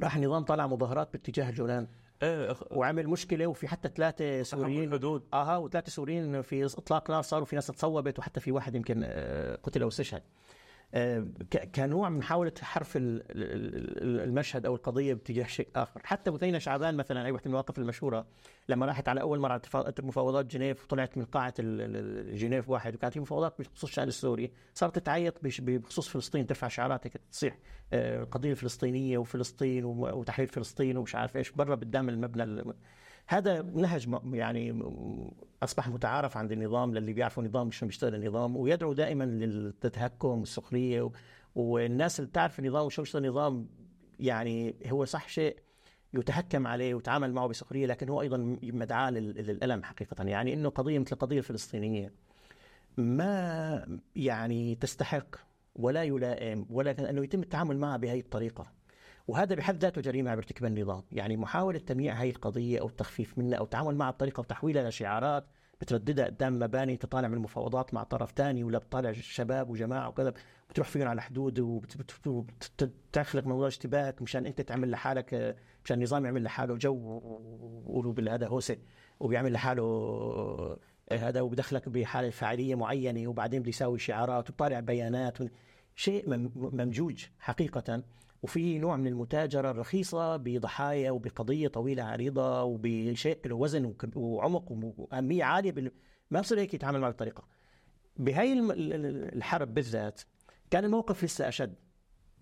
راح 0.00 0.16
النظام 0.16 0.44
طلع 0.44 0.66
مظاهرات 0.66 1.12
باتجاه 1.12 1.50
الجولان 1.50 1.86
إيه 2.22 2.52
أخ- 2.54 2.72
وعمل 2.72 3.08
مشكلة 3.08 3.46
وفي 3.46 3.68
حتى 3.68 3.88
ثلاثة 3.96 4.42
سوريين 4.42 4.84
الحدود 4.88 5.22
آها 5.34 5.56
وثلاثه 5.56 5.90
سوريين 5.90 6.42
في 6.42 6.64
إطلاق 6.64 7.10
نار 7.10 7.22
صاروا 7.22 7.44
في 7.46 7.56
ناس 7.56 7.66
تصوبت 7.66 8.18
وحتى 8.18 8.40
في 8.40 8.52
واحد 8.52 8.74
يمكن 8.74 9.00
آه، 9.04 9.56
قتل 9.62 9.82
أو 9.82 9.88
استشهد. 9.88 10.22
كنوع 11.74 12.08
من 12.08 12.18
محاوله 12.18 12.52
حرف 12.62 12.96
ال- 12.96 13.22
ال- 13.30 14.02
ال- 14.02 14.20
المشهد 14.20 14.66
أو 14.66 14.74
القضية 14.74 15.14
باتجاه 15.14 15.44
شيء 15.46 15.68
آخر، 15.76 16.00
حتى 16.04 16.30
بثينه 16.30 16.58
شعبان 16.58 16.96
مثلا 16.96 17.26
هي 17.26 17.30
واحدة 17.30 17.44
من 17.44 17.50
المواقف 17.50 17.78
المشهورة 17.78 18.26
لما 18.68 18.86
راحت 18.86 19.08
على 19.08 19.20
أول 19.20 19.38
مرة 19.38 19.62
مفاوضات 20.02 20.46
جنيف 20.46 20.84
وطلعت 20.84 21.18
من 21.18 21.24
قاعة 21.24 21.54
جنيف 22.32 22.68
واحد 22.68 22.94
وكانت 22.94 23.14
في 23.14 23.20
مفاوضات 23.20 23.54
بخصوص 23.58 23.84
الشان 23.90 24.08
السوري، 24.08 24.52
صارت 24.74 24.98
تعيط 24.98 25.34
بخصوص 25.42 26.08
فلسطين 26.08 26.46
ترفع 26.46 26.68
شعارات 26.68 27.06
هيك 27.06 27.20
تصيح 27.32 27.58
آه، 27.92 28.22
القضية 28.22 28.50
الفلسطينيه 28.50 29.18
وفلسطين 29.18 29.84
وتحرير 29.84 30.48
فلسطين 30.48 30.96
ومش 30.96 31.14
عارف 31.14 31.36
إيش 31.36 31.50
برا 31.50 31.74
قدام 31.74 32.08
المبنى 32.08 32.42
ال- 32.42 32.74
هذا 33.28 33.62
نهج 33.62 34.08
يعني 34.32 34.82
أصبح 35.62 35.88
متعارف 35.88 36.36
عند 36.36 36.52
النظام 36.52 36.94
للي 36.94 37.12
بيعرفوا 37.12 37.42
النظام 37.42 37.66
مش 37.66 37.84
بيشتغل 37.84 38.14
النظام 38.14 38.56
ويدعو 38.56 38.92
دائما 38.92 39.24
للتهكم 39.24 40.28
والسخرية. 40.28 41.10
والناس 41.54 42.20
اللي 42.20 42.30
بتعرف 42.30 42.58
النظام 42.58 42.86
وشو 42.86 43.02
بيشتغل 43.02 43.24
النظام 43.24 43.68
يعني 44.20 44.74
هو 44.86 45.04
صح 45.04 45.28
شيء 45.28 45.56
يتهكم 46.14 46.66
عليه 46.66 46.94
ويتعامل 46.94 47.32
معه 47.32 47.46
بسخرية 47.48 47.86
لكن 47.86 48.08
هو 48.08 48.20
أيضا 48.22 48.56
مدعاة 48.62 49.10
لل- 49.10 49.46
للألم 49.46 49.82
حقيقه 49.82 50.24
يعني 50.24 50.54
إنه 50.54 50.68
قضية 50.68 50.98
مثل 50.98 51.12
القضية 51.12 51.38
الفلسطينية 51.38 52.12
ما 52.96 53.98
يعني 54.16 54.74
تستحق 54.74 55.36
ولا 55.76 56.02
يلائم 56.04 56.66
ولا 56.70 57.10
أنه 57.10 57.24
يتم 57.24 57.42
التعامل 57.42 57.78
معها 57.78 57.96
بهذه 57.96 58.20
الطريقة 58.20 58.72
وهذا 59.28 59.54
بحد 59.54 59.82
ذاته 59.82 60.00
جريمة 60.00 60.34
بارتكاب 60.34 60.64
النظام، 60.64 61.02
يعني 61.12 61.36
محاولة 61.36 61.78
تمييع 61.78 62.14
هذه 62.14 62.30
القضية 62.30 62.80
أو 62.80 62.86
التخفيف 62.86 63.38
منها 63.38 63.58
أو 63.58 63.64
التعامل 63.64 63.96
معها 63.96 64.10
بطريقه 64.10 64.40
وتحويلها 64.40 64.88
لشعارات 64.88 65.46
بترددها 65.80 66.26
قدام 66.26 66.58
مباني 66.58 66.92
انت 66.92 67.06
طالع 67.06 67.28
من 67.28 67.38
مفاوضات 67.38 67.94
مع 67.94 68.02
طرف 68.02 68.32
ثاني 68.36 68.64
ولا 68.64 68.78
بتطالع 68.78 69.12
شباب 69.12 69.70
وجماعة 69.70 70.08
وكذا 70.08 70.34
بتروح 70.70 70.88
فيهم 70.88 71.08
على 71.08 71.22
حدود 71.22 71.58
وبتخلق 72.26 73.46
موضوع 73.46 73.68
اشتباك 73.68 74.22
مشان 74.22 74.46
أنت 74.46 74.60
تعمل 74.60 74.90
لحالك 74.90 75.56
مشان 75.84 75.96
النظام 75.98 76.24
يعمل 76.24 76.42
لحاله 76.42 76.74
جو 76.76 76.94
وقولوا 77.86 78.12
بالهذا 78.12 78.46
هوسة 78.48 78.76
وبيعمل 79.20 79.52
لحاله 79.52 79.82
آه، 79.82 80.78
هذا 81.12 81.40
وبدخلك 81.40 81.88
بحالة 81.88 82.30
فاعلية 82.30 82.74
معينة 82.74 83.28
وبعدين 83.30 83.60
بده 83.60 83.68
يساوي 83.68 83.98
شعارات 83.98 84.50
وطالع 84.50 84.80
بيانات. 84.80 85.38
شيء 85.96 86.30
مم- 86.30 86.52
ممجوج 86.56 87.24
حقيقة. 87.38 88.02
وفي 88.42 88.78
نوع 88.78 88.96
من 88.96 89.06
المتاجرة 89.06 89.70
الرخيصة 89.70 90.36
بضحايا 90.36 91.10
وبقضية 91.10 91.68
طويلة 91.68 92.02
عريضة 92.02 92.62
وبشيء 92.62 93.38
له 93.46 93.54
وزن 93.54 93.94
وعمق 94.14 94.72
وأهمية 94.72 95.44
عالية. 95.44 95.92
ما 96.30 96.40
بصير 96.40 96.60
هيك 96.60 96.74
يتعامل 96.74 97.00
معه 97.00 97.10
بالطريقة 97.10 97.44
بهاي 98.16 98.52
الحرب 99.32 99.74
بالذات 99.74 100.20
كان 100.70 100.84
الموقف 100.84 101.24
لسه 101.24 101.48
أشد. 101.48 101.74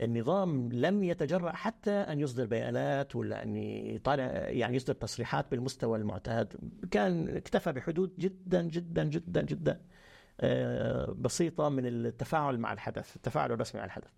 النظام 0.01 0.73
لم 0.73 1.05
يتجرأ 1.05 1.53
حتى 1.53 1.91
أن 1.91 2.21
يصدر 2.21 2.47
بيانات 2.47 3.17
ولا 3.17 3.43
أن 3.43 3.57
يطالع 3.57 4.25
يعني 4.49 4.77
يصدر 4.77 4.95
تصريحات 4.95 5.51
بالمستوى 5.51 5.99
المعتاد. 5.99 6.55
كان 6.91 7.37
اكتفى 7.37 7.73
بحدود 7.73 8.15
جدا 8.19 8.63
جدا 8.63 9.05
جدا 9.05 9.43
جدا 9.43 9.81
آه، 10.41 11.15
بسيطة 11.19 11.69
من 11.69 11.87
التفاعل 11.87 12.59
مع 12.59 12.73
الحدث 12.73 13.17
التفاعل 13.17 13.53
الرسمي 13.53 13.79
مع 13.81 13.85
الحدث. 13.85 14.11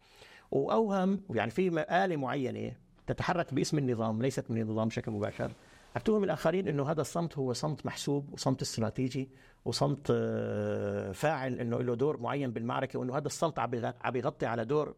وأوهم 0.50 1.20
يعني 1.30 1.50
في 1.50 1.68
آلة 2.04 2.16
معينة 2.16 2.72
تتحرك 3.06 3.54
باسم 3.54 3.78
النظام 3.78 4.22
ليست 4.22 4.50
من 4.50 4.60
النظام 4.60 4.88
بشكل 4.88 5.10
مباشر. 5.12 5.50
اتهم 5.96 6.24
الآخرين 6.24 6.68
إنه 6.68 6.90
هذا 6.90 7.00
الصمت 7.00 7.38
هو 7.38 7.52
صمت 7.52 7.86
محسوب 7.86 8.32
وصمت 8.32 8.62
استراتيجي 8.62 9.28
وصمت 9.64 10.06
آه، 10.10 11.12
فاعل 11.12 11.54
إنه 11.60 11.78
له 11.82 11.94
دور 11.94 12.20
معين 12.20 12.50
بالمعركة 12.50 12.98
وإنه 12.98 13.16
هذا 13.16 13.26
الصمت 13.26 13.58
عم 13.58 13.70
بيغ- 13.70 13.92
عم 14.02 14.12
بيغطي 14.12 14.46
على 14.46 14.64
دور 14.64 14.94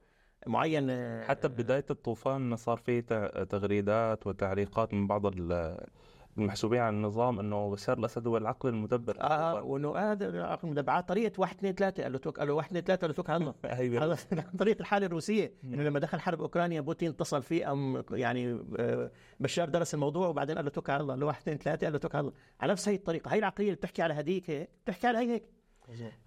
معين 0.47 0.91
آه، 0.91 1.25
حتى 1.25 1.49
ببداية 1.49 1.85
الطوفان 1.91 2.57
صار 2.57 2.77
في 2.77 3.03
تغريدات 3.51 4.27
وتعليقات 4.27 4.95
من 4.95 5.07
بعض 5.07 5.27
ال- 6.37 6.43
المحسوبين 6.43 6.81
على 6.81 6.97
النظام 6.97 7.41
إنه 7.41 7.71
بشار 7.71 7.99
الاسد 7.99 8.27
هو 8.27 8.37
العقل 8.37 8.69
المدبر. 8.69 9.17
آه 9.21 9.63
وإنه 9.63 9.97
هذا 9.97 10.43
عقل 10.43 10.69
مدبعات 10.69 11.09
طريقة 11.09 11.41
1 11.41 11.57
2 11.57 11.75
3 11.75 12.03
قال 12.03 12.13
له 12.13 12.19
توك 12.19 12.39
قال 12.39 12.49
له 12.49 12.55
1 12.55 12.67
2 12.77 12.85
3 12.85 13.01
قال 13.01 13.11
له 13.11 13.15
توك 13.15 13.31
هي 13.65 13.99
هذا 13.99 14.17
طريقه 14.59 14.81
الحالة 14.81 15.07
الروسية 15.07 15.53
إنه 15.65 15.83
لما 15.83 15.99
دخل 15.99 16.21
حرب 16.21 16.41
أوكرانيا 16.41 16.81
بوتين 16.81 17.11
اتصل 17.11 17.43
فيه 17.43 17.73
أم 17.73 18.03
يعني 18.11 18.61
آه، 18.79 19.11
بشار 19.41 19.69
درس 19.69 19.95
الموضوع 19.95 20.29
وبعدين 20.29 20.57
قال 20.57 20.65
له 20.65 20.71
توكل 20.71 20.93
على 20.93 21.01
الله 21.03 21.13
قال 21.15 21.21
له 21.21 21.27
واحد 21.27 21.41
اثنين 21.43 21.57
ثلاثة 21.59 21.85
قال 21.87 21.93
له 21.93 21.99
توكل 21.99 22.19
على 22.19 22.27
الله 22.29 22.39
على 22.61 22.73
نفس 22.73 22.89
هي 22.89 22.95
الطريقة. 22.95 23.31
هي 23.35 23.39
العقلية 23.39 23.67
اللي 23.67 23.77
بتحكي 23.77 24.03
على 24.03 24.15
هيك 24.15 24.71
بتحكي 24.85 25.07
على 25.07 25.19
هي 25.19 25.33
هيك. 25.33 25.45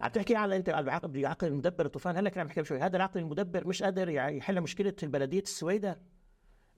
عم 0.01 0.09
تحكي 0.11 0.35
على 0.35 0.55
أنت 0.55 0.69
العقل 0.69 1.15
العقل 1.19 1.47
المدبر 1.47 1.85
الطوفان. 1.85 2.17
هلا 2.17 2.29
كنا 2.29 2.41
عم 2.41 2.47
نحكي 2.47 2.63
شوي 2.63 2.79
هذا 2.79 2.95
العقل 2.97 3.19
المدبر 3.19 3.67
مش 3.67 3.83
قادر 3.83 4.09
يعني 4.09 4.37
يحل 4.37 4.61
مشكلة 4.61 4.93
بلديه 5.03 5.39
السويدة. 5.39 5.99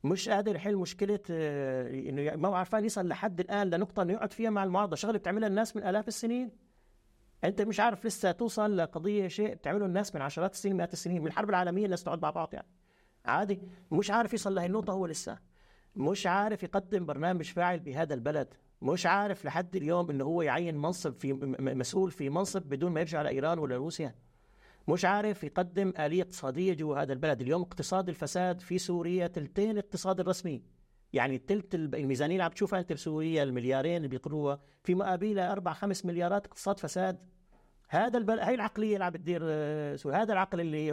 مش 0.06 0.30
قادر 0.30 0.56
يحل 0.56 0.76
مشكلة 0.76 1.20
آه، 1.32 1.90
إنه 1.90 2.36
ما 2.36 2.48
هو 2.48 2.54
عارفان 2.54 2.86
يصل 2.86 3.08
لحد 3.08 3.40
الآن 3.40 3.70
لنقطة 3.70 4.02
إنه 4.02 4.14
يقعد 4.14 4.34
فيها 4.34 4.50
مع 4.50 4.64
المعارضة. 4.64 4.96
شغلة 4.96 5.18
بتعملها 5.18 5.48
الناس 5.48 5.76
من 5.76 5.84
آلاف 5.84 6.08
السنين. 6.08 6.52
أنت 7.44 7.62
مش 7.62 7.80
عارف 7.80 8.06
لسه 8.06 8.32
توصل 8.32 8.78
لقضية 8.78 9.28
شيء 9.28 9.54
بتعمله 9.54 9.86
الناس 9.86 10.16
من 10.16 10.22
عشرات 10.22 10.54
السنين 10.54 10.78
مئات 10.78 10.94
السنين. 10.94 11.22
من 11.22 11.28
الحرب 11.28 11.50
العالمية 11.50 11.86
الناس 11.86 12.04
تقعد 12.04 12.22
مع 12.22 12.30
بعض 12.30 12.54
يعني. 12.54 12.68
عادي. 13.26 13.62
مش 13.92 14.12
عارف 14.12 14.34
يصل 14.34 14.56
لهي 14.56 14.66
النقطة 14.66 14.94
هو 14.94 15.06
لسه. 15.06 15.38
مش 15.96 16.28
عارف 16.28 16.64
يقدم 16.64 17.06
برنامج 17.06 17.46
فاعل 17.46 17.80
بهذا 17.80 18.14
البلد. 18.14 18.54
مش 18.82 19.06
عارف 19.06 19.46
لحد 19.46 19.76
اليوم 19.76 20.10
إنه 20.10 20.24
هو 20.24 20.42
يعين 20.42 20.78
منصب 20.78 21.14
في 21.14 21.34
مسؤول 21.60 22.12
في 22.12 22.30
منصب 22.30 22.62
بدون 22.62 22.92
ما 22.92 23.00
يرجع 23.00 23.22
لإيران 23.22 23.60
ولا 23.60 23.78
روسيا. 23.78 24.16
مش 24.88 25.06
عارف 25.06 25.44
يقدم 25.44 25.94
آلية 26.00 26.22
اقتصادية 26.22 26.74
جوا 26.74 26.98
هذا 27.02 27.14
البلد. 27.14 27.42
اليوم 27.42 27.62
اقتصاد 27.62 28.10
الفساد 28.10 28.62
في 28.62 28.78
سوريا 28.78 29.28
تلتين 29.28 29.72
الاقتصاد 29.72 30.20
الرسمي 30.20 30.64
يعني 31.14 31.38
تلت 31.38 31.76
الميزانية 31.76 32.34
اللي 32.36 32.44
عم 32.44 32.52
تشوفها 32.52 32.80
أنت 32.80 32.94
بسوريا 32.94 33.44
المليارين 33.44 33.98
اللي 33.98 34.08
بيقروها 34.08 34.60
في 34.84 34.96
مقابلها 34.96 35.52
أربع 35.52 35.74
خمس 35.74 36.06
مليارات 36.06 36.46
اقتصاد 36.46 36.80
فساد. 36.80 37.20
هذا 37.90 38.18
البل... 38.18 38.40
هاي 38.40 38.56
العقلية 38.56 38.94
اللي 38.94 39.06
عم 39.06 39.12
بتدير 39.12 39.42
آه، 39.44 39.96
سوريا. 39.96 40.22
هذا 40.22 40.34
العقل 40.34 40.60
اللي. 40.62 40.92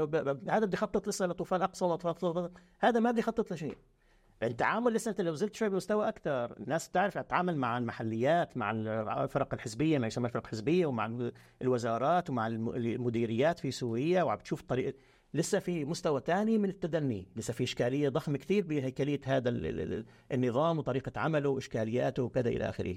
هذا 0.49 0.67
بده 0.67 0.75
يخطط 0.75 1.09
لسه 1.09 1.27
لطوفان 1.27 1.63
أقصى 1.63 1.85
وطوفان- 1.85 2.51
هذا 2.81 3.01
ما 3.01 3.11
بده 3.11 3.21
يخطط 3.21 3.53
لشيء. 3.53 3.77
التعامل 4.43 4.93
لسه 4.93 5.11
انت 5.11 5.21
لو 5.21 5.33
نزلت 5.33 5.55
شوي 5.55 5.69
بمستوى 5.69 6.09
أكثر 6.09 6.57
الناس 6.61 6.89
بتعرف 6.89 7.19
تتعامل 7.19 7.57
مع 7.57 7.79
المحليات 7.79 8.57
مع 8.57 8.71
الفرق 9.25 9.55
الحزبية 9.55 9.99
ما 9.99 10.07
يسمى 10.07 10.27
الفرق 10.27 10.43
الحزبيه 10.45 10.87
ومع 10.87 11.31
الوزارات 11.63 12.31
ومع 12.31 12.47
الم- 12.47 12.69
المديريات 12.75 13.59
في 13.59 13.71
سوريا 13.71 14.23
وعم 14.23 14.39
تشوف 14.39 14.63
طريقه 14.63 14.95
لسه 15.35 15.59
في 15.59 15.85
مستوى 15.85 16.21
ثاني 16.27 16.59
من 16.59 16.69
التدني. 16.69 17.29
لسه 17.37 17.53
في 17.53 17.65
إشكالية 17.65 18.09
ضخمة 18.09 18.39
كثير 18.39 18.67
بهيكلية 18.67 19.21
هذا 19.25 19.49
ال- 19.49 19.67
ال- 19.67 19.81
ال- 19.93 20.05
النظام 20.33 20.79
وطريقة 20.79 21.13
عمله 21.21 21.49
وإشكالياته 21.49 22.23
وكذا 22.23 22.49
إلى 22.49 22.69
آخره. 22.69 22.97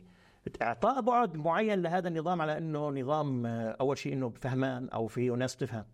إعطاء 0.61 1.01
بعد 1.01 1.37
معين 1.37 1.81
لهذا 1.81 2.07
النظام 2.07 2.41
على 2.41 2.57
إنه 2.57 2.89
نظام 2.89 3.45
آه، 3.45 3.77
أول 3.81 3.97
شيء 3.97 4.13
إنه 4.13 4.29
فهمان 4.29 4.89
أو 4.89 5.07
فيه 5.07 5.31
ناس 5.31 5.55
تفهم. 5.55 5.85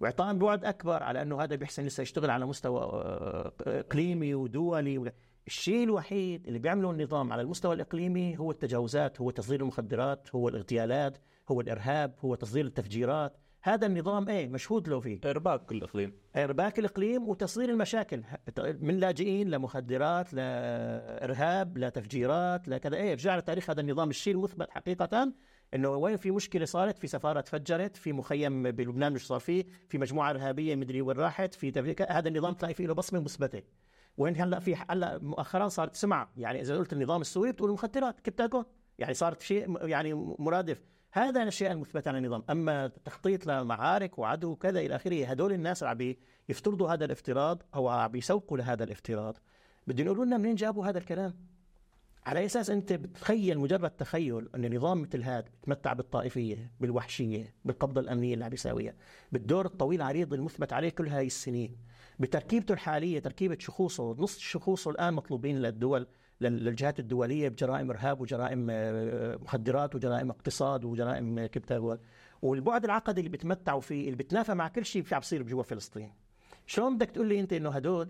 وإعطاء 0.00 0.34
بعد 0.34 0.64
أكبر 0.64 1.02
على 1.02 1.22
أنه 1.22 1.42
هذا 1.42 1.56
بيحسن 1.56 1.84
لسه 1.84 2.02
يشتغل 2.02 2.30
على 2.30 2.46
مستوى 2.46 2.80
آه، 2.80 3.52
إقليمي 3.66 4.34
ودولي 4.34 5.12
الشيء 5.46 5.84
الوحيد 5.84 6.46
اللي 6.46 6.58
بيعمله 6.58 6.90
النظام 6.90 7.32
على 7.32 7.42
المستوى 7.42 7.74
الإقليمي 7.74 8.38
هو 8.38 8.50
التجاوزات 8.50 9.20
هو 9.20 9.30
تصدير 9.30 9.60
المخدرات 9.60 10.34
هو 10.34 10.48
الاغتيالات 10.48 11.18
هو 11.50 11.60
الإرهاب 11.60 12.14
هو 12.20 12.34
تصدير 12.34 12.64
التفجيرات. 12.64 13.36
هذا 13.62 13.86
النظام 13.86 14.28
إيه 14.28 14.48
مشهود 14.48 14.88
له 14.88 15.00
فيه. 15.00 15.20
إرباك 15.24 15.72
الإقليم. 15.72 16.12
إرباك 16.36 16.78
الإقليم 16.78 17.28
وتصدير 17.28 17.68
المشاكل. 17.68 18.22
من 18.58 18.98
لاجئين 18.98 19.50
لمخدرات 19.50 20.34
لإرهاب 20.34 21.78
لتفجيرات 21.78 22.68
لكذا. 22.68 22.96
إيه 22.96 23.12
رجع 23.14 23.36
لتاريخ 23.36 23.70
هذا 23.70 23.80
النظام. 23.80 24.10
الشيء 24.10 24.34
المثبت 24.34 24.70
حقيقة 24.70 25.32
إنه 25.74 25.88
وين 25.88 26.16
في 26.16 26.30
مشكلة 26.30 26.64
صارت 26.64 26.98
في 26.98 27.06
سفارة 27.06 27.40
تفجرت 27.40 27.96
في 27.96 28.12
مخيم 28.12 28.62
بلبنان 28.62 29.12
مش 29.12 29.26
صار 29.26 29.40
فيه 29.40 29.64
في 29.88 29.98
مجموعة 29.98 30.30
إرهابية 30.30 30.76
مدري 30.76 31.02
وين 31.02 31.16
راحت 31.16 31.54
في 31.54 31.70
تفريق 31.70 32.12
هذا 32.12 32.28
النظام 32.28 32.54
تلاقي 32.54 32.74
فيه 32.74 32.86
له 32.86 32.94
بصمة 32.94 33.20
مثبتة. 33.20 33.62
وين 34.16 34.40
هلأ 34.40 34.58
في 34.58 34.76
هلأ 34.90 35.18
مؤخرا 35.18 35.68
صارت 35.68 35.94
سمعة 35.94 36.30
يعني 36.36 36.60
إذا 36.60 36.76
قلت 36.76 36.92
النظام 36.92 37.20
السوري 37.20 37.52
بتقول 37.52 37.70
مخدرات 37.72 38.20
كبتاكون. 38.20 38.64
يعني 38.98 39.14
صارت 39.14 39.42
شيء 39.42 39.86
يعني 39.86 40.14
مرادف. 40.38 40.82
هذا 41.12 41.42
الأشياء 41.42 41.72
المثبتة 41.72 42.08
عن 42.08 42.16
النظام. 42.16 42.42
أما 42.50 42.86
تخطيط 42.86 43.46
لمعارك 43.46 44.18
وعدو 44.18 44.50
وكذا 44.50 44.80
إلى 44.80 44.96
آخره 44.96 45.26
هدول 45.26 45.52
الناس 45.52 45.82
عم 45.82 46.14
يفترضوا 46.48 46.88
هذا 46.88 47.04
الافتراض 47.04 47.62
أو 47.74 47.88
عم 47.88 48.16
يسوقوا 48.16 48.58
لهذا 48.58 48.84
الافتراض. 48.84 49.38
بدهم 49.86 50.06
يقولوا 50.06 50.24
لنا 50.24 50.36
منين 50.36 50.54
جابوا 50.54 50.86
هذا 50.86 50.98
الكلام؟ 50.98 51.47
على 52.28 52.44
أساس 52.44 52.70
أنت 52.70 52.92
بتخيل 52.92 53.58
مجرد 53.58 53.90
تخيل 53.90 54.48
أن 54.54 54.76
نظام 54.76 55.02
مثل 55.02 55.22
هذا 55.22 55.44
بتمتع 55.62 55.92
بالطائفية 55.92 56.72
بالوحشية 56.80 57.54
بالقبضه 57.64 58.00
الامنيه 58.00 58.34
اللي 58.34 58.44
عم 58.44 58.50
بيساويها 58.50 58.94
بالدور 59.32 59.66
الطويل 59.66 60.00
العريض 60.00 60.34
المثبت 60.34 60.72
عليه 60.72 60.88
كل 60.88 61.08
هاي 61.08 61.26
السنين. 61.26 61.76
بتركيبته 62.18 62.72
الحالية 62.72 63.18
تركيبة 63.18 63.56
شخوصه 63.60 64.14
نص 64.18 64.38
شخوصه 64.38 64.90
الآن 64.90 65.14
مطلوبين 65.14 65.58
للدول 65.62 66.06
للجهات 66.40 66.98
الدولية 67.00 67.48
بجرائم 67.48 67.90
إرهاب 67.90 68.20
وجرائم 68.20 68.66
آه، 68.70 69.36
مخدرات 69.36 69.94
وجرائم 69.94 70.30
اقتصاد 70.30 70.84
وجرائم 70.84 71.46
كبتة 71.46 71.98
والبعد 72.42 72.84
العقدي 72.84 73.20
اللي 73.20 73.30
بيتمتعوا 73.30 73.80
فيه 73.80 74.04
اللي 74.04 74.16
بتنافى 74.16 74.54
مع 74.54 74.68
كل 74.68 74.84
شيء 74.84 75.04
عم 75.12 75.18
بيصير 75.18 75.42
جوا 75.42 75.62
فلسطين. 75.62 76.12
شلون 76.66 76.96
بدك 76.96 77.10
تقول 77.10 77.28
لي 77.28 77.40
أنت 77.40 77.52
إنه 77.52 77.70
هدول 77.70 78.08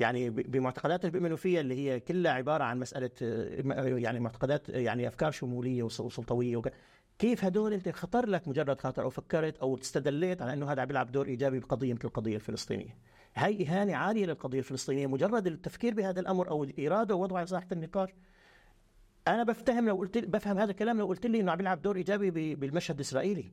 يعني 0.00 0.30
بمعتقدات 0.30 1.06
فيها 1.36 1.60
اللي 1.60 1.74
هي 1.74 2.00
كلها 2.00 2.32
عبارة 2.32 2.64
عن 2.64 2.78
مسألة 2.78 3.10
يعني 3.98 4.20
معتقدات 4.20 4.68
يعني 4.68 5.08
أفكار 5.08 5.30
شمولية 5.30 5.82
وسلطوية 5.82 6.56
وك... 6.56 6.72
كيف 7.18 7.44
هدول 7.44 7.72
أنت 7.72 7.88
خطر 7.88 8.26
لك 8.26 8.48
مجرد 8.48 8.80
خاطر 8.80 9.02
أو 9.02 9.10
فكرت 9.10 9.58
أو 9.58 9.74
استدليت 9.74 10.42
على 10.42 10.52
إنه 10.52 10.72
هذا 10.72 10.82
عم 10.82 10.88
بيلعب 10.88 11.12
دور 11.12 11.26
إيجابي 11.26 11.58
بقضية 11.58 11.94
مثل 11.94 12.04
القضية 12.04 12.34
الفلسطينية. 12.36 12.96
هاي 13.34 13.66
إهانة 13.66 13.96
عالية 13.96 14.26
للقضية 14.26 14.58
الفلسطينية. 14.58 15.06
مجرد 15.06 15.46
التفكير 15.46 15.94
بهذا 15.94 16.20
الأمر 16.20 16.50
أو 16.50 16.64
الإرادة 16.64 17.14
ووضعه 17.14 17.38
على 17.38 17.46
ساحة 17.46 17.66
النقاش. 17.72 18.10
أنا 19.28 19.42
بفتهم 19.42 19.88
لو 19.88 19.96
قلت 19.96 20.18
بفهم 20.18 20.58
هذا 20.58 20.70
الكلام 20.70 20.98
لو 20.98 21.06
قلت 21.06 21.26
لي 21.26 21.40
إنه 21.40 21.52
عم 21.52 21.58
بيلعب 21.58 21.82
دور 21.82 21.96
إيجابي 21.96 22.54
بالمشهد 22.54 22.94
الإسرائيلي. 22.94 23.52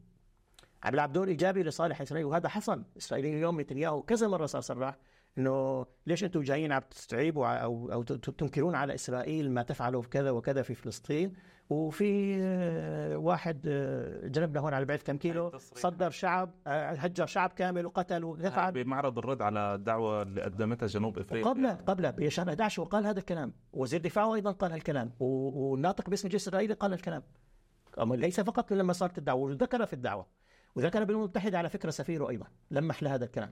عم 0.84 0.92
بيلعب 0.92 1.14
دور 1.14 1.28
إيجابي 1.28 1.64
لصالح 1.64 2.02
إسرائيل. 2.02 2.26
وهذا 2.26 2.50
حصل. 2.50 2.84
إسرائيلي 2.98 3.30
اليوم 3.30 3.62
نتنياهو 3.62 4.02
كذا 4.02 4.28
مرة 4.28 4.46
صار 4.46 4.62
صرح 4.62 4.98
إنه 5.38 5.86
ليش 6.08 6.24
أنتم 6.24 6.42
جايين 6.42 6.72
عم 6.72 6.82
تستعيبوا 6.92 7.48
أو 7.48 7.92
أو 7.92 8.04
تنكرون 8.04 8.76
على 8.76 8.96
إسرائيل 8.96 9.52
ما 9.52 9.64
تفعله 9.64 10.02
كذا 10.02 10.32
وكذا 10.32 10.62
في 10.62 10.74
فلسطين؟ 10.74 11.34
وفي 11.70 12.38
آه، 12.42 13.18
واحد 13.18 13.66
آه، 13.68 14.28
جنبنا 14.28 14.60
هون 14.60 14.74
على 14.74 14.86
بعد 14.86 15.00
كم 15.00 15.18
كيلو 15.18 15.52
صدر 15.58 16.10
شعب 16.10 16.52
آه، 16.68 16.92
هجر 16.92 17.26
شعب 17.26 17.50
كامل 17.50 17.86
وقتل 17.86 18.24
وفعل 18.24 18.72
بمعرض 18.72 19.18
الرد 19.18 19.42
على 19.42 19.76
الدعوه 19.76 20.22
اللي 20.22 20.42
قدمتها 20.42 20.88
جنوب 20.88 21.20
إفريقيا. 21.20 21.50
قبل 21.50 21.68
قبل 21.68 22.12
بشهر 22.12 22.50
11 22.50 22.82
وقال 22.82 23.06
هذا 23.06 23.20
الكلام. 23.20 23.54
وزير 23.74 24.02
دفاعه 24.02 24.36
أيضا 24.36 24.52
قال 24.52 24.72
هالكلام. 24.72 25.12
والناطق 25.20 26.10
باسم 26.10 26.28
الجيش 26.28 26.42
الاسرائيلي 26.42 26.74
قال 26.74 26.94
الكلام 26.94 27.24
ليس 27.98 28.40
فقط 28.40 28.74
لما 28.74 28.94
صارت 28.94 29.18
الدعوة 29.18 29.42
وذكر 29.42 29.86
في 29.86 29.94
الدعوة. 29.94 30.28
وذكر 30.76 31.04
بالامم 31.04 31.24
المتحده 31.24 31.58
على 31.58 31.70
فكرة 31.70 31.90
سفيره 31.90 32.30
أيضا 32.30 32.48
لمح 32.72 33.04
لهذا 33.04 33.26
الكلام. 33.26 33.52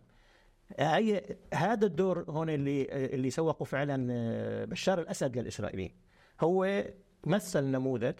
هي 0.79 1.37
هذا 1.53 1.85
الدور 1.85 2.25
هون 2.29 2.49
اللي 2.49 2.87
اللي 3.15 3.29
سوقوا 3.29 3.65
فعلا 3.65 4.65
بشار 4.65 4.99
الأسد 4.99 5.37
للإسرائيليين. 5.37 5.91
هو 6.41 6.83
مثل 7.25 7.63
نموذج 7.63 8.15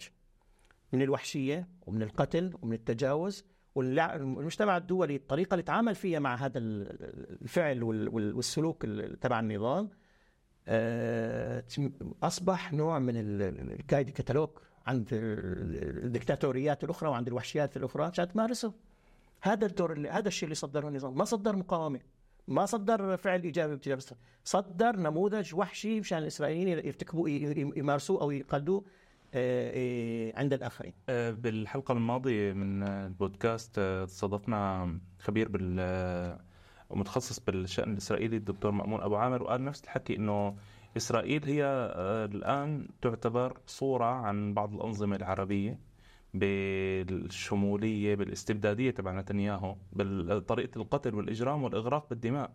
من 0.92 1.02
الوحشية 1.02 1.68
ومن 1.86 2.02
القتل 2.02 2.54
ومن 2.62 2.72
التجاوز 2.72 3.44
والمجتمع 3.74 4.76
الدولي 4.76 5.16
الطريقة 5.16 5.54
اللي 5.54 5.62
تعامل 5.62 5.94
فيها 5.94 6.18
مع 6.18 6.34
هذا 6.34 6.58
الفعل 6.58 7.82
والسلوك 7.82 8.86
تبع 9.20 9.40
النظام 9.40 9.90
آه، 10.68 11.64
أصبح 12.22 12.72
نوع 12.72 12.98
من 12.98 13.16
الكايد 13.16 14.10
كتالوج 14.10 14.50
عند 14.86 15.08
الدكتاتوريات 15.12 16.84
الأخرى 16.84 17.08
وعند 17.08 17.26
الوحشيات 17.28 17.76
الأخرى 17.76 18.04
عشان 18.04 18.28
تمارسه. 18.28 18.72
هذا 19.42 19.66
الدور 19.66 20.08
هذا 20.10 20.28
الشيء 20.28 20.44
اللي 20.44 20.54
صدره 20.54 20.88
النظام. 20.88 21.18
ما 21.18 21.24
صدر 21.24 21.56
مقاومة. 21.56 22.00
ما 22.48 22.66
صدر 22.66 23.16
فعل 23.16 23.42
إيجابي 23.42 23.74
باتجاه 23.74 23.98
صدر 24.44 24.96
نموذج 24.96 25.54
وحشي 25.54 26.00
مشان 26.00 26.18
الإسرائيليين 26.18 26.68
يرتكبوا 26.68 27.28
يمارسوه 27.76 28.20
أو 28.22 28.30
يقلدوه 28.30 28.84
آه، 29.34 29.72
آه، 29.74 30.38
عند 30.40 30.52
الآخرين. 30.52 30.92
آه، 31.08 31.30
بالحلقة 31.30 31.92
الماضية 31.92 32.52
من 32.52 32.82
البودكاست 32.82 33.78
استضفنا 33.78 34.92
خبير 35.18 35.48
بال 35.48 36.38
ومتخصص 36.90 37.40
بالشأن 37.40 37.92
الإسرائيلي 37.92 38.36
الدكتور 38.36 38.70
مأمون 38.70 39.00
أبو 39.00 39.16
عامر 39.16 39.42
وقال 39.42 39.64
نفس 39.64 39.84
الحكي 39.84 40.16
إنه 40.16 40.56
إسرائيل 40.96 41.44
هي 41.44 41.64
الآن 42.34 42.88
تعتبر 43.02 43.58
صورة 43.66 44.04
عن 44.04 44.54
بعض 44.54 44.74
الأنظمة 44.74 45.16
العربية 45.16 45.78
بالشمولية 46.38 48.14
بالاستبدادية 48.14 48.90
تبع 48.90 49.20
نتنياهو 49.20 49.76
بطريقه 49.92 50.78
القتل 50.82 51.14
والإجرام 51.14 51.62
والإغراق 51.62 52.08
بالدماء. 52.10 52.50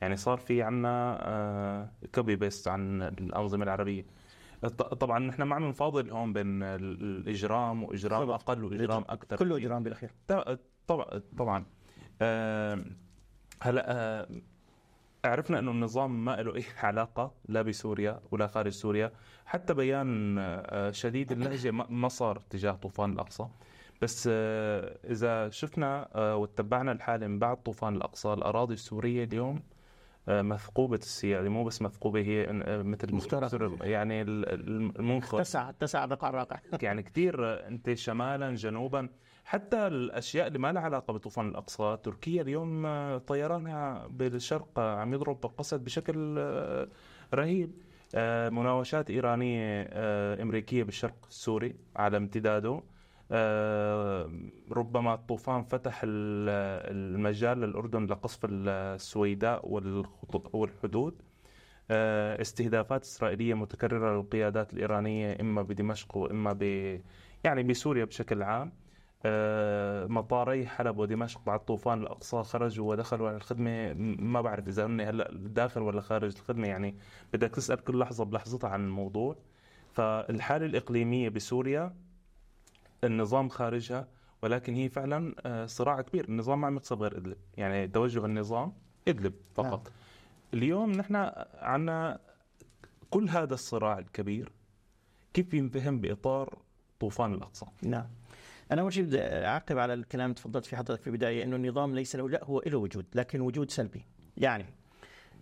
يعني 0.00 0.16
صار 0.16 0.38
في 0.38 0.62
عنا 0.62 1.92
copy 2.14 2.36
paste 2.36 2.68
عن 2.68 3.02
الأنظمة 3.02 3.64
العربية. 3.64 4.06
طبعا 5.00 5.18
نحن 5.18 5.42
ما 5.42 5.54
عم 5.54 5.68
نفاضل 5.68 6.10
هون 6.10 6.32
بين 6.32 6.62
الإجرام 6.62 7.82
وإجرام 7.82 8.30
أقل 8.30 8.64
وإجرام 8.64 9.04
أكثر 9.08 9.36
كله 9.36 9.56
إجرام 9.56 9.82
بالأخير. 9.82 10.10
طبعا 10.86 11.04
طبعا 11.38 11.64
هلا 13.62 14.28
عرفنا 15.24 15.58
أنه 15.58 15.70
النظام 15.70 16.24
ما 16.24 16.42
له 16.42 16.54
أي 16.56 16.64
علاقة 16.82 17.32
لا 17.48 17.62
بسوريا 17.62 18.20
ولا 18.30 18.46
خارج 18.46 18.72
سوريا. 18.72 19.12
حتى 19.46 19.74
بيان 19.74 20.36
آه، 20.38 20.90
شديد 20.90 21.32
اللهجة 21.32 21.70
ما 21.70 22.08
صار 22.08 22.38
تجاه 22.50 22.72
طوفان 22.72 23.12
الأقصى. 23.12 23.46
بس 24.02 24.28
آه، 24.32 24.98
إذا 25.04 25.50
شفنا 25.50 26.08
آه، 26.14 26.36
واتبعنا 26.36 26.92
الحاله 26.92 27.26
من 27.26 27.38
بعد 27.38 27.56
طوفان 27.62 27.96
الأقصى 27.96 28.32
الأراضي 28.32 28.74
السورية 28.74 29.24
اليوم 29.24 29.62
مثقوبة 30.28 30.96
السيادة. 30.96 31.48
مو 31.48 31.64
بس 31.64 31.82
مثقوبة 31.82 32.20
هي 32.20 32.46
مثل 32.82 33.14
مخترق 33.14 33.76
يعني 33.80 34.22
المنخر 34.22 35.38
اتسع 35.40 35.68
اتسع 35.70 36.04
بقع 36.04 36.30
راقع 36.30 36.58
يعني 36.82 37.02
كثير 37.02 37.66
أنت 37.66 37.94
شمالا 37.94 38.54
جنوبا. 38.54 39.08
حتى 39.48 39.86
الأشياء 39.86 40.46
اللي 40.46 40.58
ما 40.58 40.72
لها 40.72 40.82
علاقة 40.82 41.12
بطوفان 41.12 41.48
الأقصى 41.48 41.98
تركيا 42.02 42.42
اليوم 42.42 42.86
طيرانها 43.18 44.06
بالشرق 44.06 44.78
عم 44.78 45.14
يضرب 45.14 45.46
قصد 45.46 45.84
بشكل 45.84 46.34
آه، 46.38 46.88
رهيب. 47.34 47.72
آه، 48.14 48.48
مناوشات 48.48 49.10
إيرانية 49.10 49.88
آه، 49.90 50.42
أمريكية 50.42 50.82
بالشرق 50.82 51.26
السوري 51.28 51.76
على 51.96 52.16
امتداده. 52.16 52.82
ربما 54.72 55.14
الطوفان 55.14 55.62
فتح 55.62 56.00
المجال 56.04 57.60
للأردن 57.60 58.06
لقصف 58.06 58.40
السويداء 58.50 59.68
والحدود. 60.52 61.22
استهدافات 62.40 63.02
إسرائيلية 63.02 63.54
متكررة 63.54 64.16
للقيادات 64.16 64.72
الإيرانية 64.72 65.40
إما 65.40 65.62
بدمشق 65.62 66.16
وإما 66.16 66.52
ب 66.52 66.62
يعني 67.44 67.62
بسوريا 67.62 68.04
بشكل 68.04 68.42
عام. 68.42 68.68
آه، 68.68 68.87
مطاري 70.08 70.66
حلب 70.66 70.98
ودمشق 70.98 71.40
بعد 71.46 71.64
طوفان 71.64 72.02
الأقصى 72.02 72.42
خرجوا 72.42 72.90
ودخلوا 72.90 73.28
على 73.28 73.36
الخدمة. 73.36 73.92
ما 74.18 74.40
بعرف 74.40 74.68
إذا 74.68 74.86
هن 74.86 75.00
هلأ 75.00 75.30
داخل 75.32 75.82
ولا 75.82 76.00
خارج 76.00 76.36
الخدمة 76.36 76.68
يعني 76.68 76.94
بدك 77.32 77.50
تسأل 77.50 77.84
كل 77.84 77.98
لحظة 77.98 78.24
بلحظتها 78.24 78.70
عن 78.70 78.84
الموضوع. 78.84 79.36
فالحالة 79.92 80.66
الإقليمية 80.66 81.28
بسوريا 81.28 81.94
النظام 83.04 83.48
خارجها 83.48 84.08
ولكن 84.42 84.74
هي 84.74 84.88
فعلا 84.88 85.34
آه، 85.46 85.66
صراع 85.66 86.00
كبير. 86.00 86.28
النظام 86.28 86.60
ما 86.60 86.66
عم 86.66 86.76
يقصد 86.76 87.02
غير 87.02 87.16
إدلب 87.16 87.36
يعني 87.56 87.88
توجه 87.88 88.24
النظام 88.24 88.72
إدلب 89.08 89.34
فقط. 89.54 89.88
نعم. 89.88 89.94
اليوم 90.54 90.92
نحن 90.92 91.16
عندنا 91.54 92.20
كل 93.10 93.28
هذا 93.28 93.54
الصراع 93.54 93.98
الكبير 93.98 94.52
كيف 95.34 95.54
ينفهم 95.54 96.00
بإطار 96.00 96.58
طوفان 97.00 97.34
الأقصى؟ 97.34 97.66
نعم. 97.82 98.06
أنا 98.72 98.80
أول 98.80 98.92
شيء 98.92 99.04
بدي 99.04 99.20
أعقب 99.22 99.78
على 99.78 99.94
الكلام 99.94 100.24
اللي 100.24 100.34
تفضلت 100.34 100.66
فيه 100.66 100.76
حضرتك 100.76 101.00
في 101.00 101.06
البداية 101.06 101.44
إنه 101.44 101.56
النظام 101.56 101.94
ليس 101.94 102.16
له 102.16 102.28
لا 102.28 102.44
هو 102.44 102.62
له 102.66 102.78
وجود 102.78 103.06
لكن 103.14 103.40
وجود 103.40 103.70
سلبي. 103.70 104.06
يعني 104.36 104.64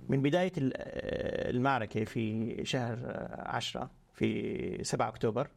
من 0.08 0.22
بداية 0.22 0.52
المعركة 0.56 2.04
في 2.04 2.56
شهر 2.64 2.98
10 3.38 3.90
في 4.14 4.84
7 4.84 5.08
أكتوبر 5.08 5.48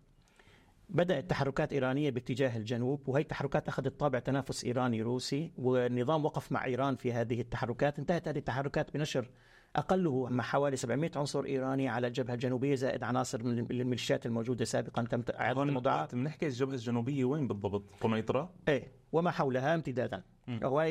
بدأت 0.90 1.30
تحركات 1.30 1.74
إيرانية 1.74 2.10
باتجاه 2.10 2.58
الجنوب 2.58 3.10
وهي 3.10 3.22
التحركات 3.22 3.68
أخذت 3.68 4.00
طابع 4.00 4.20
تنافس 4.20 4.66
إيراني 4.66 5.02
روسي 5.02 5.52
والنظام 5.58 6.26
وقف 6.26 6.52
مع 6.52 6.66
إيران 6.66 6.96
في 6.96 7.14
هذه 7.14 7.42
التحركات 7.42 8.00
انتهت 8.00 8.28
هذه 8.28 8.38
التحركات 8.38 8.94
بنشر 8.94 9.30
أقله 9.76 10.28
مع 10.30 10.44
حوالي 10.44 10.76
700 10.76 11.12
عنصر 11.16 11.46
إيراني 11.46 11.88
على 11.90 12.08
الجبهة 12.08 12.34
الجنوبية 12.34 12.76
زائد 12.76 13.04
عناصر 13.04 13.44
من 13.44 13.60
الميليشيات 13.60 14.26
الموجودة 14.26 14.66
سابقا 14.66 15.02
تم 15.02 15.24
اعاده 15.40 15.62
وقت 16.02 16.16
بنحكي 16.16 16.46
الجبهة 16.48 16.74
الجنوبية 16.74 17.26
وين 17.26 17.48
بالضبط؟ 17.48 17.84
قنيطره؟ 18.02 18.50
إيه 18.68 18.92
وما 19.12 19.32
حولها 19.32 19.76
امتدادا 19.76 20.24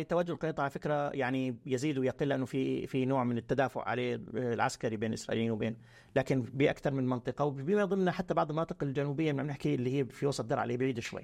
توجه 0.03 0.33
القطاع 0.33 0.63
على 0.65 0.71
فكرة 0.71 1.11
يعني 1.11 1.57
يزيد 1.67 1.99
ويقل 1.99 2.29
لأنه 2.29 2.45
في 2.45 2.87
في 2.87 3.05
نوع 3.05 3.25
من 3.25 3.39
التدافع 3.39 3.83
عليه 3.89 4.15
العسكري 4.35 4.97
بين 4.97 5.13
إسرائيل 5.13 5.51
وبين 5.51 5.77
لكن 6.17 6.43
بأكثر 6.43 6.91
من 6.91 7.07
منطقة 7.07 7.45
وبما 7.45 7.85
ضمنها 7.85 8.13
حتى 8.13 8.35
بعض 8.35 8.49
المناطق 8.51 8.83
الجنوبية 8.83 9.33
من 9.33 9.47
نحكي 9.47 9.75
اللي 9.75 9.99
هي 9.99 10.05
في 10.05 10.27
وسط 10.27 10.45
درعا 10.45 10.65
اللي 10.65 10.77
بعيده 10.77 11.01
شوي 11.01 11.23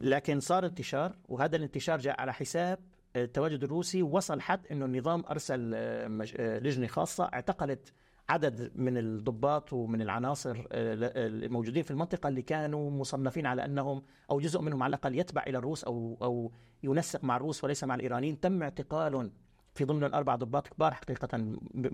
لكن 0.00 0.40
صار 0.40 0.66
انتشار 0.66 1.16
وهذا 1.28 1.56
الانتشار 1.56 1.98
جاء 1.98 2.20
على 2.20 2.32
حساب 2.32 2.78
التواجد 3.16 3.64
الروسي 3.64 4.02
وصل 4.02 4.40
حد 4.40 4.66
إنه 4.66 4.84
النظام 4.84 5.24
أرسل 5.30 5.72
آه، 5.74 6.26
آه، 6.36 6.58
لجنة 6.58 6.86
خاصة 6.86 7.24
اعتقلت 7.24 7.92
عدد 8.28 8.72
من 8.74 8.98
الضباط 8.98 9.72
ومن 9.72 10.02
العناصر 10.02 10.56
آه، 10.72 10.94
الموجودين 11.26 11.82
في 11.82 11.90
المنطقة 11.90 12.28
اللي 12.28 12.42
كانوا 12.42 12.90
مصنفين 12.90 13.46
على 13.46 13.64
أنهم 13.64 14.02
أو 14.30 14.40
جزء 14.40 14.60
منهم 14.60 14.82
على 14.82 14.90
الأقل 14.90 15.18
يتبع 15.18 15.42
إلى 15.46 15.58
الروس 15.58 15.84
أو 15.84 16.18
أو 16.22 16.52
ينسق 16.82 17.24
مع 17.24 17.36
الروس 17.36 17.64
وليس 17.64 17.84
مع 17.84 17.94
الإيرانيين. 17.94 18.40
تم 18.40 18.62
اعتقالهم 18.62 19.32
في 19.74 19.84
ضمن 19.84 20.04
الأربع 20.04 20.36
ضباط 20.36 20.68
كبار 20.68 20.94
حقيقة 20.94 21.28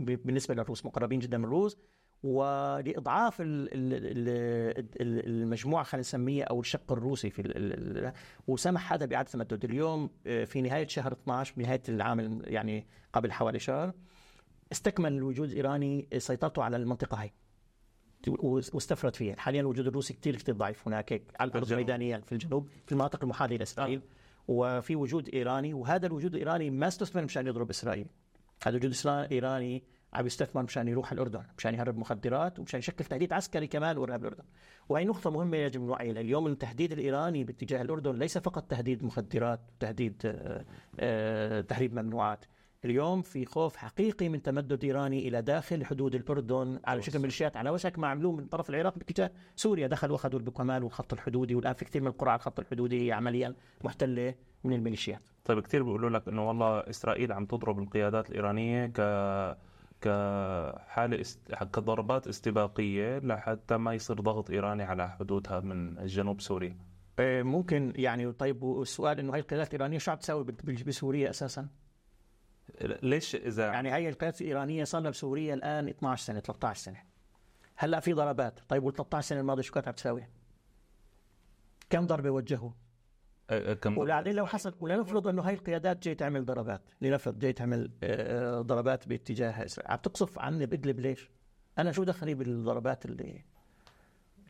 بالنسبة 0.01 0.55
للروس 0.55 0.87
مقربين 0.87 1.19
جدا 1.19 1.39
من 1.39 1.45
الروس. 1.45 1.77
ولإضعاف 2.23 3.41
ال- 3.41 3.69
ال- 3.75 3.95
ال- 3.95 4.29
ال- 5.01 5.27
المجموعة 5.27 5.85
خلينا 5.85 6.01
نسميها 6.01 6.45
أو 6.45 6.61
الشق 6.61 6.93
الروسي 6.93 7.31
في 7.31 8.13
وسمح 8.47 8.93
هذا 8.93 9.07
بإعادة 9.07 9.31
تمدد 9.31 9.65
اليوم 9.65 10.11
آه، 10.27 10.45
في 10.45 10.63
نهاية 10.63 10.87
شهر 10.87 11.13
12 11.13 11.55
بنهايه 11.57 11.83
العام 11.89 12.21
ال- 12.21 12.43
يعني 12.47 12.87
قبل 13.13 13.33
حوالي 13.33 13.59
شهر 13.59 13.93
استكمل 14.73 15.13
الوجود 15.13 15.49
الإيراني 15.51 16.09
سيطرته 16.19 16.63
على 16.63 16.77
المنطقة 16.77 17.21
هاي. 17.23 17.33
واستفرد 18.29 19.17
فيها. 19.17 19.37
حاليا 19.37 19.61
الوجود 19.61 19.87
الروسي 19.87 20.15
كثير 20.15 20.37
كثير 20.37 20.55
ضعيف 20.55 20.89
هناك 20.89 21.23
على 21.41 21.49
الأرض. 21.51 21.73
الميدانيه 21.73 22.17
في 22.17 22.33
الجنوب 22.33 22.69
في 22.87 22.93
المناطق 22.93 23.23
المحاذية 23.23 23.57
لاسرائيل 23.57 24.01
وفي 24.49 24.97
وجود 24.97 25.29
إيراني 25.29 25.75
وهذا 25.75 26.07
الوجود 26.07 26.35
الإيراني 26.35 26.71
ما 26.71 26.89
استثمر 26.89 27.25
مشان 27.25 27.47
يضرب 27.47 27.71
إسرائيل. 27.71 28.07
هذا 28.63 28.77
الوجود 28.77 28.95
الإسرا- 28.95 29.33
إيراني 29.33 29.83
عم 30.13 30.27
يستثمر 30.27 30.63
مشان 30.63 30.89
يروح 30.89 31.13
الأردن 31.13 31.43
مشان 31.59 31.75
يهرب 31.75 31.99
مخدرات 31.99 32.59
ومشان 32.59 32.79
يشكل 32.79 33.05
تهديد 33.05 33.33
عسكري 33.33 33.67
كمان 33.67 33.99
وارهاب 33.99 34.21
الأردن. 34.21 34.45
وهي 34.89 35.05
نقطة 35.05 35.31
مهمة 35.31 35.57
يجب 35.57 35.81
نوعي 35.81 36.13
لها 36.13 36.23
اليوم 36.23 36.47
التهديد 36.47 36.93
الإيراني 36.93 37.45
باتجاه 37.45 37.83
الأردن 37.83 38.15
ليس 38.15 38.39
فقط 38.39 38.71
تهديد 38.71 39.05
مخدرات 39.05 39.61
تهديد 39.81 40.23
آه، 40.25 40.65
آه، 41.01 41.61
تهريب 41.61 41.95
ممنوعات. 41.95 42.45
اليوم 42.85 43.23
في 43.23 43.45
خوف 43.45 43.77
حقيقي 43.77 44.29
من 44.29 44.43
تمدد 44.43 44.85
إيراني 44.85 45.29
إلى 45.29 45.43
داخل 45.43 45.85
حدود 45.85 46.15
الأردن 46.15 46.81
على 46.85 47.03
شكل 47.03 47.19
ميليشيات 47.19 47.57
على 47.57 47.71
وشك 47.71 47.99
ما 47.99 48.09
عملوه 48.09 48.33
من 48.33 48.47
طرف 48.47 48.71
العراق 48.71 48.99
باتجاه 48.99 49.31
سوريا 49.57 49.87
دخلوا 49.87 50.17
أخذوا 50.17 50.41
البكمال 50.41 50.83
والخط 50.83 51.13
الحدودي 51.13 51.55
والآن 51.55 51.73
في 51.73 51.85
كثير 51.85 52.03
من 52.03 52.09
القرى 52.09 52.31
على 52.31 52.39
الخط 52.39 52.61
الحدودي 52.61 53.07
هي 53.07 53.13
عمليا 53.13 53.55
محتلة 53.85 54.35
من 54.65 54.73
الميليشيات. 54.73 55.23
طيب 55.45 55.61
كثير 55.61 55.83
بيقولوا 55.83 56.11
لك 56.11 56.29
إنه 56.29 56.49
والله 56.49 56.79
إسرائيل 56.79 57.33
عم 57.33 57.47
تضرب 57.47 57.79
القيادات 57.79 58.31
الإيرانية 58.31 58.87
ك 58.87 59.01
كحالة 60.01 61.21
است... 61.21 61.53
كضربات 61.53 62.29
استباقية 62.29 63.19
لحتى 63.19 63.77
ما 63.77 63.95
يصير 63.95 64.21
ضغط 64.21 64.51
إيراني 64.51 64.83
على 64.83 65.11
حدودها 65.11 65.61
من 65.61 66.07
جنوب 66.07 66.41
سوريا 66.41 66.77
آه، 67.19 67.43
ممكن 67.43 67.93
يعني 67.97 68.33
طيب 68.33 68.63
والسؤال 68.63 69.19
إنه 69.19 69.35
هي 69.35 69.41
القيادات 69.41 69.67
الإيرانية 69.75 69.99
شو 69.99 70.11
عم 70.11 70.17
تساوي 70.17 70.45
بسوريا 70.65 71.31
أساسا؟ 71.31 71.69
ليش 73.03 73.35
إذا 73.35 73.67
يعني 73.67 73.95
هي 73.95 74.09
القيادات 74.09 74.41
الإيرانية 74.41 74.85
صار 74.85 75.01
لها 75.01 75.11
بسوريا 75.11 75.55
الآن 75.55 75.89
12 75.89 76.25
سنة 76.25 76.41
13 76.41 76.81
سنة 76.81 77.03
هلأ 77.77 78.01
في 78.01 78.13
ضربات 78.13 78.61
طيب 78.69 78.85
وال 78.85 78.95
13 78.95 79.29
سنة 79.29 79.41
الماضية 79.41 79.63
شو 79.63 79.73
كانت 79.73 79.89
عم 79.89 79.95
تساوي؟ 79.95 80.27
كم 81.91 82.07
ضربة 82.07 82.31
وجهوا؟ 82.31 82.71
كم 83.81 83.99
وبعدين 83.99 84.35
لو 84.35 84.47
حصل 84.47 84.75
ولنفرض 84.81 85.29
أنه 85.29 85.43
هاي 85.43 85.55
القيادات 85.55 86.03
جاي 86.05 86.15
تعمل 86.15 86.45
ضربات 86.45 86.83
لنفرض 87.01 87.39
جاي 87.39 87.53
تعمل 87.53 87.91
ضربات 88.67 89.09
باتجاه 89.09 89.65
إسرائيل 89.65 89.93
عم 89.93 89.99
تقصف 89.99 90.39
عني 90.39 90.67
بادلب 90.67 91.01
ليش؟ 91.01 91.31
أنا 91.79 91.93
شو 91.93 92.05
دخلي 92.05 92.35
بالضربات 92.35 93.05
اللي 93.05 93.45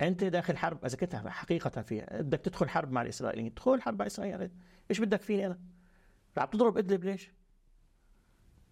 أنت 0.00 0.24
داخل 0.24 0.56
حرب 0.56 0.84
إذا 0.84 0.96
كنت 0.96 1.16
حقيقة 1.16 1.82
فيها 1.82 2.22
بدك 2.22 2.40
تدخل 2.40 2.68
حرب 2.68 2.92
مع 2.92 3.02
الإسرائيليين 3.02 3.54
تدخل 3.54 3.82
حرب 3.82 3.98
مع 3.98 4.06
إسرائيل 4.06 4.50
إيش 4.90 5.00
بدك 5.00 5.22
فيني 5.22 5.46
أنا؟ 5.46 5.58
عم 6.36 6.48
تضرب 6.48 6.78
ادلب 6.78 7.04
ليش؟ 7.04 7.32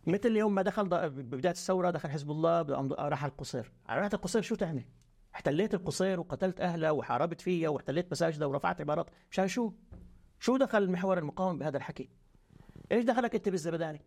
مثل 0.07 0.29
اليوم 0.29 0.55
ما 0.55 0.63
دخل 0.63 0.89
ببدايه 0.89 1.53
الثورة 1.53 1.91
دخل 1.91 2.11
حزب 2.11 2.31
الله 2.31 2.63
راح 2.93 3.23
على 3.23 3.31
القصير، 3.31 3.73
راحت 3.91 4.15
القصير 4.15 4.43
شو 4.43 4.55
تعمل؟ 4.55 4.85
احتليت 5.35 5.75
القصير 5.75 6.21
وقتلت 6.21 6.61
اهلها 6.61 6.91
وحاربت 6.91 7.41
فيها 7.41 7.69
واحتليت 7.69 8.13
مساجدها 8.13 8.47
ورفعت 8.47 8.81
عبارات 8.81 9.11
مشان 9.31 9.49
شو؟ 9.49 9.73
شو 10.41 10.57
دخل 10.57 10.83
المحور 10.83 11.19
المقاوم 11.19 11.59
بهذا 11.59 11.77
الحكي؟ 11.77 12.09
إيش 12.93 13.05
دخلك 13.05 13.35
أنت 13.35 13.49
بالزبداني؟ 13.49 14.01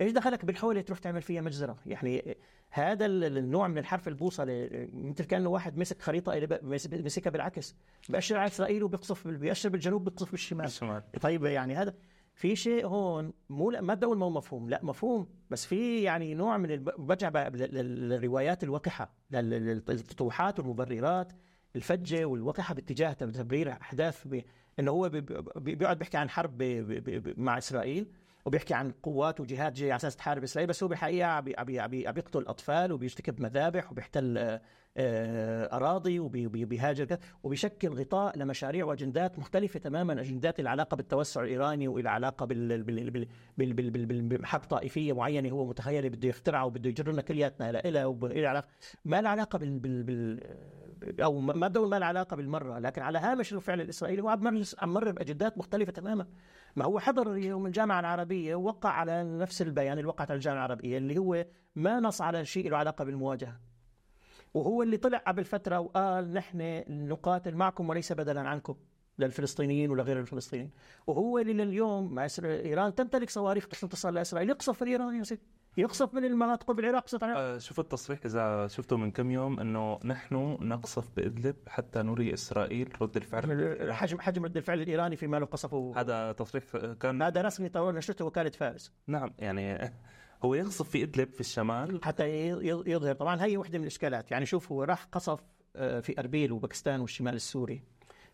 إيش 0.00 0.12
دخلك 0.12 0.44
بالحولة 0.44 0.80
تروح 0.80 0.98
تعمل 0.98 1.22
فيها 1.22 1.40
مجزرة؟ 1.40 1.78
يعني 1.86 2.36
هذا 2.70 3.06
ال- 3.06 3.38
النوع 3.38 3.68
من 3.68 3.78
الحرف 3.78 4.08
البوصلة 4.08 4.68
مثل 4.92 5.24
كأنه 5.24 5.48
واحد 5.48 5.78
مسك 5.78 6.02
خريطة 6.02 6.58
مسكها 6.92 7.30
بالعكس 7.30 7.74
بأشر 8.08 8.36
على 8.36 8.46
إسرائيل 8.46 8.82
وبيقصف 8.82 9.28
بيأشر 9.28 9.68
بالجنوب 9.68 10.04
بيقصف 10.04 10.30
بالشمال 10.30 10.64
الشمال 10.66 11.02
طيب 11.20 11.44
يعني 11.44 11.76
هذا 11.76 11.94
في 12.34 12.56
شيء 12.56 12.86
هون 12.86 13.32
مو 13.48 13.70
لا 13.70 13.80
ما 13.80 13.92
أقول 13.92 14.18
مو 14.18 14.30
مفهوم 14.30 14.70
لا 14.70 14.80
مفهوم 14.84 15.28
بس 15.50 15.66
في 15.66 16.02
يعني 16.02 16.34
نوع 16.34 16.56
من 16.56 16.70
الب- 16.70 16.94
برجع 16.98 17.48
للروايات 17.48 18.64
الوقحة 18.64 19.14
لل- 19.30 19.50
لل- 19.50 19.82
للتطوعات 19.88 20.58
والمبررات 20.60 21.32
الفجة 21.76 22.24
والوقحة 22.24 22.74
باتجاه 22.74 23.12
تبرير 23.12 23.72
أحداث 23.72 24.26
ب... 24.26 24.42
إنه 24.78 24.90
هو 24.90 25.08
بي- 25.08 25.20
بي- 25.56 25.74
بيقعد 25.74 25.98
بيحكي 25.98 26.16
عن 26.16 26.30
حرب 26.30 26.58
ب... 26.58 26.62
ب... 26.62 27.10
ب... 27.28 27.38
مع 27.40 27.58
إسرائيل 27.58 28.06
وبيحكي 28.44 28.74
عن 28.74 28.92
قوات 29.02 29.40
وجهات 29.40 29.72
جاية 29.72 29.92
على 29.92 29.96
أساس 29.96 30.16
تحارب 30.16 30.42
إسرائيل 30.42 30.68
بس 30.68 30.82
هو 30.82 30.88
بالحقيقة 30.88 31.26
عم 31.28 31.44
بي- 31.44 31.54
بي- 31.64 31.88
بي- 31.88 32.12
بيقتل 32.12 32.46
أطفال 32.46 32.92
وبيرتكب 32.92 33.40
مذابح 33.40 33.92
وبيحتل 33.92 34.38
آه، 34.38 34.60
اراضي 34.96 36.20
وبيهجر 36.20 37.16
وبيشكل 37.42 37.88
غطاء 37.88 38.38
لمشاريع 38.38 38.84
واجندات 38.84 39.38
مختلفه 39.38 39.78
تماما 39.78 40.20
اجندات 40.20 40.60
لها 40.60 40.71
علاقه 40.71 40.94
بالتوسع 40.94 41.42
الايراني 41.42 41.88
ولها 41.88 42.10
علاقه 42.10 42.46
بحرب 43.58 44.60
طائفيه 44.60 45.12
معينه 45.12 45.50
هو 45.50 45.66
متخيل 45.66 46.10
بده 46.10 46.28
يخترعها 46.28 46.64
وبده 46.64 46.90
يجرنا 46.90 47.22
كلياتنا 47.22 47.72
لها 47.72 48.64
ما 49.04 49.20
لها 49.20 49.30
علاقه 49.30 49.58
بال 49.58 50.02
بال, 50.02 50.40
أو 51.22 51.40
ما 51.40 51.66
أقول 51.66 51.88
ما 51.88 51.98
لها 51.98 52.08
علاقه 52.08 52.36
بالمرة 52.36 52.78
لكن 52.78 53.02
على 53.02 53.18
هامش 53.18 53.52
الفعل 53.52 53.80
الاسرائيلي 53.80 54.22
هو 54.22 54.28
عم 54.28 54.62
يمرر 54.82 55.12
باجندات 55.12 55.58
مختلفه 55.58 55.92
تماما 55.92 56.26
ما 56.76 56.84
هو 56.84 56.98
حضر 56.98 57.36
يوم 57.36 57.66
الجامعة 57.66 58.00
العربيه 58.00 58.54
ووقع 58.54 58.90
على 58.90 59.24
نفس 59.24 59.62
البيان 59.62 59.98
اللي 59.98 60.08
وقعت 60.08 60.30
على 60.30 60.36
الجامعة 60.36 60.66
العربيه 60.66 60.98
اللي 60.98 61.18
هو 61.18 61.46
ما 61.76 62.00
نص 62.00 62.20
على 62.20 62.44
شيء 62.44 62.70
له 62.70 62.76
علاقه 62.76 63.04
بالمواجهه 63.04 63.71
وهو 64.54 64.82
اللي 64.82 64.96
طلع 64.96 65.18
قبل 65.18 65.44
فترة 65.44 65.80
وقال 65.80 66.32
نحن 66.32 66.84
نقاتل 66.88 67.54
معكم 67.54 67.88
وليس 67.88 68.12
بدلا 68.12 68.40
عنكم 68.40 68.74
للفلسطينيين 69.18 69.90
ولغير 69.90 70.20
الفلسطينيين. 70.20 70.70
وهو 71.06 71.38
اللي 71.38 71.52
لليوم 71.52 72.14
مع 72.14 72.26
إيران 72.44 72.94
تمتلك 72.94 73.30
صواريخ 73.30 73.66
تصل 73.66 74.14
لإسرائيل. 74.14 74.50
يقصف 74.50 74.78
في 74.78 74.84
ايران 74.84 75.18
يا 75.18 75.22
سيدي. 75.22 75.42
يقصف 75.76 76.14
من 76.14 76.24
المناطق 76.24 76.70
بالعراق 76.70 77.04
قصة 77.04 77.18
عراق 77.22 77.38
آه، 77.38 77.58
شفت 77.58 77.92
تصريح 77.92 78.20
إذا 78.24 78.66
شفته 78.66 78.96
من 78.96 79.10
كم 79.10 79.30
يوم 79.30 79.60
إنه 79.60 79.98
نحن 80.04 80.58
نقصف 80.60 81.08
بإدلب 81.16 81.56
حتى 81.66 82.02
نري 82.02 82.34
إسرائيل 82.34 83.02
رد 83.02 83.16
الفعل. 83.16 83.92
حجم 83.92 84.20
حجم 84.20 84.44
رد 84.44 84.56
الفعل 84.56 84.80
الإيراني 84.80 85.16
فيما 85.16 85.36
لو 85.36 85.46
قصفوا 85.46 85.96
هذا 85.96 86.32
تصريح 86.32 86.64
كان 87.00 87.22
هذا 87.22 87.42
رسمي 87.42 87.68
طور 87.68 87.94
نشرته 87.94 88.24
وكاله 88.24 88.50
فارس. 88.50 88.92
نعم 89.06 89.34
يعني 89.38 89.92
هو 90.42 90.54
يقصف 90.54 90.88
في 90.90 91.02
إدلب 91.02 91.32
في 91.32 91.40
الشمال. 91.40 92.04
حتى 92.04 92.48
يظهر. 92.86 93.14
طبعا 93.14 93.44
هي 93.44 93.56
وحدة 93.56 93.78
من 93.78 93.84
الإشكالات. 93.84 94.30
يعني 94.30 94.46
شوف 94.46 94.72
هو 94.72 94.82
راح 94.82 95.04
قصف 95.04 95.40
آه، 95.76 96.00
في 96.00 96.20
أربيل 96.20 96.52
وباكستان 96.52 97.00
والشمال 97.00 97.34
السوري. 97.34 97.82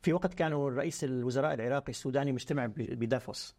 في 0.03 0.13
وقت 0.13 0.35
كانوا 0.35 0.71
رئيس 0.71 1.05
الوزراء 1.05 1.55
العراقي 1.55 1.91
السوداني 1.91 2.33
مجتمع 2.33 2.67
بدافوس. 2.77 3.57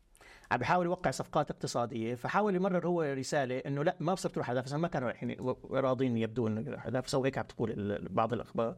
عم 0.51 0.57
بيحاول 0.57 0.85
يوقع 0.85 1.11
صفقات 1.11 1.51
اقتصادية 1.51 2.15
فحاول 2.15 2.55
يمرر 2.55 2.87
هو 2.87 3.01
رسالة 3.01 3.57
إنه 3.57 3.83
لا 3.83 3.95
ما 3.99 4.13
بصير 4.13 4.31
تروح 4.31 4.49
على 4.49 4.55
دافوس 4.55 4.73
ما 4.73 4.87
كانوا 4.87 5.11
راضين 5.71 6.17
يبدو 6.17 6.47
إنه 6.47 6.61
يروح 6.61 6.81
على 6.81 6.91
دافوس 6.91 7.15
وهيك 7.15 7.37
عم 7.37 7.45
تقول 7.45 7.99
بعض 8.09 8.33
الأخبار. 8.33 8.77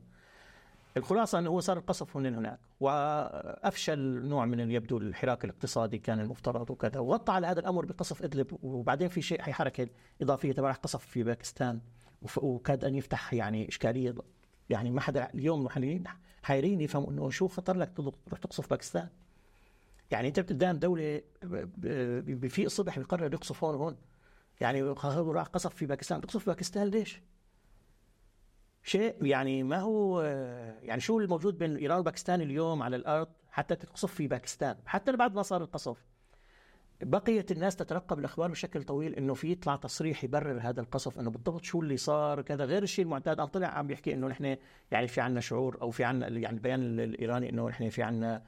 الخلاصة 0.98 1.40
أنه 1.40 1.50
هو 1.50 1.60
صار 1.60 1.78
القصف 1.78 2.18
من 2.18 2.36
هناك 2.36 2.60
وأفشل 2.80 4.00
نوع 4.26 4.46
من 4.46 4.60
اللي 4.60 4.74
يبدو 4.74 4.98
الحراك 4.98 5.46
الاقتصادي 5.46 5.98
كان 5.98 6.20
المفترض 6.20 6.70
وكذا 6.70 7.00
وغطى 7.00 7.32
على 7.34 7.48
هذا 7.48 7.60
الأمر 7.60 7.86
بقصف 7.86 8.24
إدلب 8.24 8.58
وبعدين 8.64 9.08
في 9.08 9.22
شيء 9.22 9.42
هي 9.42 9.54
حركة 9.54 9.88
إضافية 10.22 10.52
تبع 10.52 10.72
قصف 10.72 11.06
في 11.06 11.24
باكستان 11.24 11.80
وكاد 12.38 12.86
أن 12.86 12.96
يفتح 12.96 13.34
يعني 13.34 13.70
إشكالية 13.70 14.16
يعني 14.70 14.92
ما 14.92 15.02
حدا 15.02 15.30
اليوم 15.34 15.60
المحللين 15.60 16.04
حايرين 16.44 16.82
يفهموا 16.82 17.12
أنه 17.12 17.30
شو 17.30 17.48
خطر 17.48 17.78
لك 17.78 17.92
تروح 17.98 18.40
تقصف 18.42 18.70
باكستان 18.70 19.08
يعني 20.12 20.28
أنت 20.28 20.40
قدام 20.40 20.78
دولة 20.80 21.22
ب- 21.44 21.70
ب- 22.42 22.48
في 22.48 22.66
الصبح 22.66 22.98
بيقرر 23.00 23.34
يقصف 23.34 23.64
هون 23.64 23.76
وهون 23.76 23.96
يعني 24.62 24.82
راح 24.82 25.48
قصف 25.48 25.76
في 25.76 25.86
باكستان 25.86 26.22
تقصف 26.22 26.46
باكستان 26.46 26.88
ليش؟ 26.88 27.22
شيء 28.84 29.26
يعني 29.26 29.64
ما 29.64 29.80
هو 29.80 30.22
يعني 30.84 31.02
شو 31.02 31.20
الموجود 31.20 31.58
بين 31.58 31.76
إيران 31.76 32.00
وباكستان 32.00 32.42
اليوم 32.42 32.84
على 32.84 32.96
الأرض 32.96 33.28
حتى 33.52 33.76
تقصف 33.76 34.14
في 34.14 34.28
باكستان؟ 34.28 34.76
حتى 34.86 35.12
بعد 35.12 35.36
ما 35.36 35.42
صار 35.42 35.62
القصف 35.62 35.98
بقيت 37.02 37.52
الناس 37.52 37.76
تترقب 37.76 38.20
الأخبار 38.20 38.52
بشكل 38.52 38.84
طويل 38.84 39.16
إنه 39.16 39.34
في 39.34 39.52
يطلع 39.52 39.76
تصريح 39.76 40.24
يبرر 40.24 40.60
هذا 40.62 40.82
القصف 40.82 41.20
إنه 41.20 41.30
بالضبط 41.30 41.64
شو 41.64 41.82
اللي 41.82 41.98
صار 41.98 42.42
كذا 42.42 42.66
غير 42.66 42.84
الشيء 42.84 43.06
المعتاد. 43.06 43.40
عم 43.40 43.48
طلع 43.48 43.68
عم 43.68 43.88
بيحكي 43.88 44.14
إنه 44.14 44.28
نحن 44.28 44.58
يعني 44.92 45.08
في 45.08 45.22
عنا 45.22 45.40
شعور 45.40 45.78
أو 45.82 45.92
في 45.92 46.04
عنا 46.04 46.28
يعني 46.28 46.58
البيان 46.58 47.00
الإيراني 47.00 47.50
إنه 47.50 47.70
نحن 47.70 47.90
في 47.90 48.04
آه، 48.04 48.42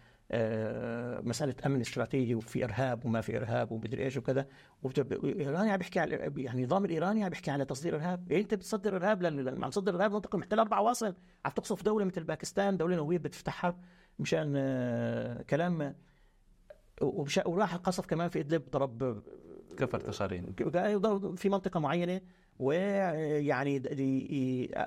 مسألة 1.22 1.56
أمن 1.66 1.82
استراتيجي 1.82 2.36
وفي 2.36 2.64
إرهاب 2.64 3.06
وما 3.06 3.22
في 3.22 3.38
إرهاب 3.38 3.72
ومدري 3.72 4.04
إيش 4.04 4.18
وكذا. 4.18 4.48
الايراني 4.86 5.72
عم 5.72 5.78
بيحكي 5.78 6.00
على 6.00 6.16
يعني 6.38 6.62
النظام 6.62 6.86
الإيراني 6.86 7.24
عم 7.24 7.30
بيحكي 7.30 7.52
على 7.52 7.66
تصدير 7.66 7.96
إرهاب. 7.96 8.32
يعني 8.32 8.44
أنت 8.44 8.54
بتصدر 8.54 8.96
إرهاب 8.96 9.26
عم 9.64 9.70
تصدر 9.70 9.96
إرهاب 9.96 10.12
منطقة 10.12 10.38
محتلة 10.38 10.62
أربع 10.62 10.80
عواصم. 10.80 11.16
عم 11.46 11.52
تقصف 11.52 11.84
دولة 11.84 12.06
مثل 12.06 12.24
باكستان 12.24 12.78
دولة 12.78 12.96
نوويه 12.96 13.18
بتفتحها 13.18 13.78
مشان 14.20 14.54
آه، 14.58 15.42
كلام 15.42 15.96
وراح 17.46 17.74
القصف 17.74 18.06
كمان 18.06 18.30
في 18.30 18.40
إدلب 18.40 18.64
ضرب 18.72 19.24
كفر 19.78 20.00
تخارين 20.00 20.54
في 21.36 21.50
منطقة 21.50 21.80
معينة. 21.80 22.22
ويعني 22.60 23.78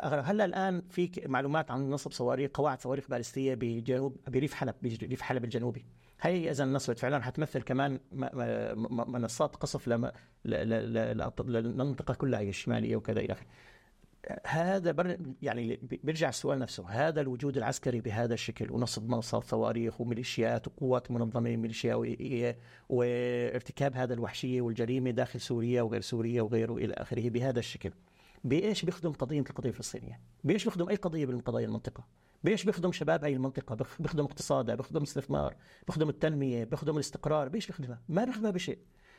هلا 0.01 0.45
الآن 0.45 0.83
في 0.91 1.11
معلومات 1.27 1.71
عن 1.71 1.91
نصب 1.91 2.13
صواريخ 2.13 2.51
قواعد 2.55 2.81
صواريخ 2.81 3.09
باليستية 3.11 3.55
بجنوب 3.55 4.17
بريف 4.29 4.55
حلب 4.55 4.75
بريف 4.83 5.21
حلب 5.23 5.45
الجنوبي. 5.45 5.85
هي 6.21 6.51
إذا 6.51 6.65
نصبت 6.65 6.99
فعلا 6.99 7.23
حتمثل 7.23 7.63
كمان 7.63 8.01
منصات 9.09 9.57
قصف 9.57 9.89
للمنطقة 11.45 12.15
كلها 12.15 12.43
الشمالية 12.43 12.97
وكذا 12.97 13.21
إلى 13.21 13.33
آخره. 13.33 13.47
هذا 14.47 14.93
بر 14.93 15.19
يعني 15.43 15.81
بيرجع 16.05 16.29
السؤال 16.29 16.59
نفسه 16.59 16.89
هذا 16.89 17.21
الوجود 17.21 17.57
العسكري 17.57 18.01
بهذا 18.01 18.35
الشكل 18.35 18.73
ونصب 18.73 19.09
منصات 19.09 19.45
صواريخ 19.45 20.01
وميليشيات 20.01 20.69
وقوات 20.69 21.11
منظمة 21.11 21.57
ميليشياويه 21.57 22.59
وارتكاب 22.89 23.97
هذا 23.97 24.15
الوحشية 24.15 24.61
والجريمة 24.61 25.11
داخل 25.11 25.41
سوريا 25.41 25.83
وغير 25.83 26.01
سوريا 26.01 26.43
وغيره 26.43 26.77
إلى 26.77 26.95
آخره 26.95 27.31
بهذا 27.31 27.59
الشكل 27.59 27.93
بإيش 28.45 28.85
بيخدم 28.85 29.13
قضية 29.13 29.41
القضية 29.41 29.69
الفلسطينية؟ 29.69 30.21
بإيش 30.45 30.65
بيخدم 30.65 30.89
أي 30.89 30.97
قضية 30.97 31.27
من 31.27 31.41
قضايا 31.41 31.67
المنطقة؟ 31.67 32.05
بإيش 32.45 32.65
بيخدم 32.65 32.93
شباب 32.93 33.25
هاي 33.25 33.33
المنطقة؟ 33.33 33.87
بيخدم 33.99 34.25
اقتصادها، 34.25 34.75
بيخدم 34.75 35.03
استثمار، 35.03 35.57
بيخدم 35.87 36.09
التنمية، 36.09 36.65
بيخدم 36.65 36.95
الاستقرار، 36.95 37.49
بإيش 37.49 37.67
بيخدمها؟ 37.67 38.01
ما 38.09 38.25
بيخدمها 38.25 38.51
بشيء. 38.51 38.79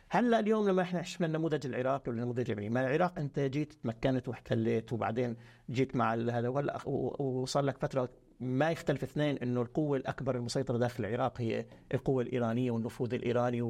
هلا 0.09 0.39
اليوم 0.39 0.69
لما 0.69 0.81
إحنا 0.81 1.01
شفنا 1.01 1.27
النموذج 1.27 1.65
العراقي 1.65 2.11
ولا 2.11 2.19
النموذج 2.19 2.51
اليمني 2.51 2.69
ما 2.69 2.81
العراق 2.81 3.19
انت 3.19 3.39
جيت 3.39 3.73
تمكنت 3.73 4.27
واحتليت 4.27 4.93
وبعدين 4.93 5.35
جيت 5.69 5.95
مع 5.95 6.13
هذا 6.13 6.47
ولا 6.47 6.87
وصار 6.87 7.63
لك 7.63 7.77
فترة 7.77 8.09
ما 8.39 8.71
يختلف 8.71 9.03
اثنين 9.03 9.37
انه 9.37 9.61
القوة 9.61 9.97
الأكبر 9.97 10.35
المسيطرة 10.35 10.77
داخل 10.77 11.05
العراق 11.05 11.41
هي 11.41 11.65
القوة 11.93 12.23
الإيرانية 12.23 12.71
والنفوذ 12.71 13.13
الإيراني 13.13 13.61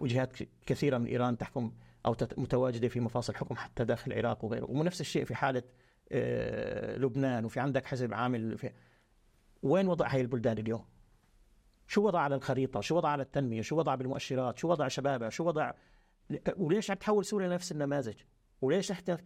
وجهات 0.00 0.32
كثيرة 0.66 0.98
من 0.98 1.06
إيران 1.06 1.38
تحكم 1.38 1.72
أو 2.06 2.16
متواجدة 2.36 2.88
في 2.88 3.00
مفاصل 3.00 3.32
الحكم 3.32 3.54
حتى 3.56 3.84
داخل 3.84 4.12
العراق 4.12 4.44
وغيره. 4.44 4.70
ونفس 4.70 5.00
الشيء 5.00 5.24
في 5.24 5.34
حالة 5.34 5.62
آه، 6.12 6.96
لبنان. 6.96 7.44
وفي 7.44 7.60
عندك 7.60 7.86
حزب 7.86 8.14
عامل 8.14 8.58
في 8.58 8.70
وين 9.62 9.88
وضع 9.88 10.08
هاي 10.08 10.20
البلدان 10.20 10.58
اليوم؟ 10.58 10.84
شو 11.92 12.06
وضع 12.06 12.20
على 12.20 12.34
الخريطة؟ 12.34 12.80
شو 12.80 12.96
وضع 12.96 13.08
على 13.08 13.22
التنمية؟ 13.22 13.62
شو 13.62 13.76
وضع 13.76 13.94
بالمؤشرات؟ 13.94 14.58
شو 14.58 14.68
وضع 14.68 14.88
شبابها؟ 14.88 15.30
شو 15.30 15.44
وضع 15.44 15.72
وليش 16.56 16.90
عم 16.90 16.96
تحول 16.96 17.24
سوريا 17.24 17.48
لنفس 17.48 17.72
النماذج؟ 17.72 18.14
وليش 18.60 18.90
إحنا 18.90 19.18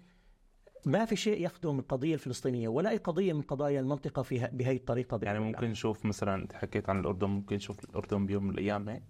ما 0.87 1.05
في 1.05 1.17
شيء 1.17 1.45
يخدم 1.45 1.79
القضية 1.79 2.15
الفلسطينية 2.15 2.69
ولا 2.69 2.91
أي 2.91 2.97
قضية 2.97 3.33
من 3.33 3.43
قضايا 3.43 3.81
المنطقة 3.81 4.23
في 4.23 4.49
بهي 4.53 4.77
الطريقة 4.77 5.21
يعني 5.23 5.41
ممكن 5.41 5.67
نشوف 5.67 6.07
مثلا 6.07 6.35
أنت 6.35 6.53
حكيت 6.53 6.91
عن 6.91 7.01
الأردن 7.01 7.27
ممكن 7.27 7.57
نشوف 7.57 7.85
الأردن 7.85 8.27
بيوم 8.27 8.45
من 8.45 8.51
الأيام 8.51 8.89
هيك؟ 8.89 9.03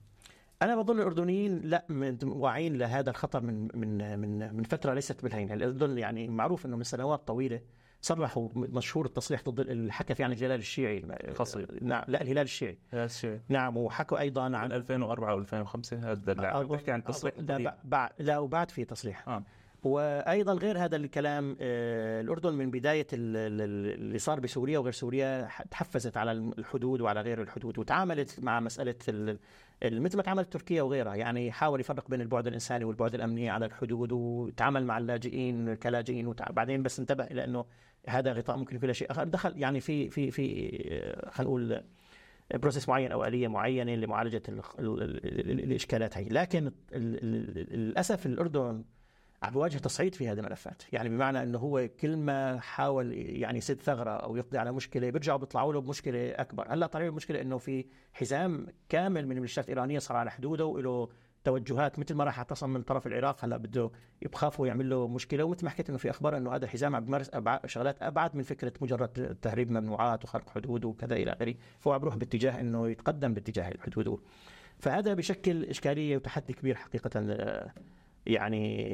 أنا 0.63 0.77
بظن 0.77 0.99
الأردنيين 0.99 1.61
لا 1.61 1.87
واعيين 2.23 2.79
لهذا 2.79 3.11
الخطر 3.11 3.41
من 3.41 3.69
من 3.75 4.19
من 4.19 4.55
من 4.57 4.63
فترة 4.63 4.95
ليست 4.95 5.23
بالهينة، 5.23 5.55
الأردن 5.55 5.99
يعني 5.99 6.29
معروف 6.29 6.67
أنه 6.67 6.77
من 6.77 6.85
سنوات 6.85 7.27
طويلة. 7.27 7.61
صرحوا 8.01 8.49
مشهور 8.55 9.07
التصريح 9.07 9.43
ضد 9.49 9.61
الحكى 9.61 10.15
في 10.15 10.25
عن 10.25 10.33
الهلال 10.33 10.59
الشيعي. 10.59 11.01
قصير. 11.39 11.79
نعم 11.83 12.05
لا 12.09 12.23
الهلال 12.23 12.43
الشيعي. 12.43 12.79
الهلال 12.93 13.05
الشيعي. 13.05 13.41
نعم 13.49 13.77
وحكوا 13.77 14.19
أيضا 14.19 14.57
عن 14.57 14.73
2004 14.73 15.45
و2005 15.45 15.93
هذا 15.93 16.35
لا. 16.35 16.63
بحكي 16.63 16.91
عن 16.91 17.05
تصريح 17.05 17.35
لا 17.39 17.77
بعد 17.85 18.11
لا 18.19 18.39
وبعد 18.39 18.71
في 18.71 18.85
تصريح. 18.85 19.29
آه. 19.29 19.43
وأيضا 19.85 20.55
غير 20.55 20.79
هذا 20.79 20.97
الكلام 20.97 21.57
آه، 21.61 22.21
الأردن 22.21 22.55
من 22.55 22.71
بداية 22.71 23.07
اللي 23.13 24.19
صار 24.19 24.41
بسوريا 24.41 24.79
وغير 24.79 24.93
سوريا 24.93 25.49
تحفزت 25.71 26.17
على 26.17 26.33
الحدود 26.33 27.01
وعلى 27.01 27.21
غير 27.21 27.43
الحدود 27.43 27.79
وتعاملت 27.79 28.41
مع 28.41 28.61
مسألة 28.61 28.95
مثل 29.85 30.17
ما 30.17 30.23
تعاملت 30.23 30.53
تركيا 30.53 30.83
وغيرها 30.83 31.15
يعني 31.15 31.53
حاول 31.53 31.81
يفرق 31.81 32.11
بين 32.11 32.21
البعد 32.21 32.47
الإنساني 32.47 32.85
والبعد 32.85 33.15
الأمني 33.15 33.51
على 33.51 33.67
الحدود 33.67 34.13
وتعامل 34.13 34.85
مع 34.85 34.99
اللاجئين 34.99 35.75
كلاجئين 35.75 36.27
وبعدين 36.27 36.83
بس 36.83 37.01
انتبه 37.01 37.25
إلى 37.25 37.45
إنه 37.45 37.65
هذا 38.09 38.33
غطاء 38.33 38.57
ممكن 38.57 38.77
يكون 38.77 38.93
شيء 38.93 39.11
آخر. 39.11 39.25
دخل 39.25 39.59
يعني 39.59 39.81
في 39.81 40.11
في 40.11 40.31
في 40.31 40.77
آه، 40.91 41.31
خلينا 41.31 41.51
نقول 41.51 41.83
بروسيس 42.55 42.89
معين 42.89 43.13
أو 43.13 43.25
آلية 43.25 43.49
معينة 43.49 43.95
لمعالجة 43.95 44.43
الإشكالات 44.79 46.19
هي 46.19 46.29
لكن 46.29 46.73
للأسف 46.93 48.27
الأردن 48.27 48.85
عم 49.43 49.53
بيواجه 49.53 49.79
تصعيد 49.79 50.15
في 50.15 50.29
هذه 50.29 50.39
الملفات. 50.39 50.83
يعني 50.93 51.09
بمعنى 51.09 51.43
إنه 51.43 51.59
هو 51.59 51.89
كل 52.01 52.17
ما 52.17 52.61
حاول 52.61 53.13
يعني 53.13 53.59
يسد 53.59 53.81
ثغرة 53.81 54.11
أو 54.11 54.37
يقضي 54.37 54.59
على 54.59 54.73
مشكلة 54.73 55.11
بيرجعوا 55.11 55.39
بيطلعوا 55.39 55.73
له 55.73 55.81
بمشكلة 55.81 56.31
أكبر. 56.31 56.67
هلأ 56.69 56.87
طالعين 56.87 57.11
المشكلة 57.11 57.41
إنه 57.41 57.59
في 57.59 57.87
حزام 58.13 58.67
كامل 58.89 59.25
من 59.25 59.33
الميليشيات 59.33 59.65
الإيرانية 59.69 59.99
صار 59.99 60.17
على 60.17 60.31
حدوده 60.31 60.67
وله 60.67 61.09
توجهات 61.45 61.99
مثل 61.99 62.15
ما 62.15 62.25
راح 62.25 62.39
اعتصم 62.39 62.71
من 62.71 62.83
طرف 62.83 63.07
العراق. 63.07 63.45
هلأ 63.45 63.57
بده 63.57 63.91
يبخافوا 64.23 64.67
يعمل 64.67 64.91
له 64.91 65.09
مشكلة. 65.09 65.45
ومثل 65.45 65.65
ما 65.65 65.71
حكيت 65.71 65.89
إنه 65.89 65.99
في 65.99 66.11
أخبار 66.11 66.37
إنه 66.37 66.55
هذا 66.55 66.65
الحزام 66.65 66.97
عم 66.97 67.05
بيمارس 67.05 67.31
شغلات 67.67 68.03
أبعد 68.03 68.37
من 68.37 68.43
فكرة 68.43 68.73
مجرد 68.81 69.39
تهريب 69.43 69.71
ممنوعات 69.71 70.25
وخرق 70.25 70.51
حدود 70.51 70.85
وكذا 70.85 71.17
إلى 71.17 71.33
آخره. 71.33 71.55
فهو 71.79 71.93
عم 71.93 72.01
بروح 72.01 72.17
باتجاه 72.17 72.61
إنه 72.61 72.89
يتقدم 72.89 73.35
باتجاه 73.35 73.69
الحدود. 73.69 74.21
فهذا 74.79 75.15
بشكل 75.15 75.65
إشكالية 75.65 76.17
وتحدي 76.17 76.53
كبير 76.53 76.75
حقيقة 76.75 77.11
يعني 78.27 78.87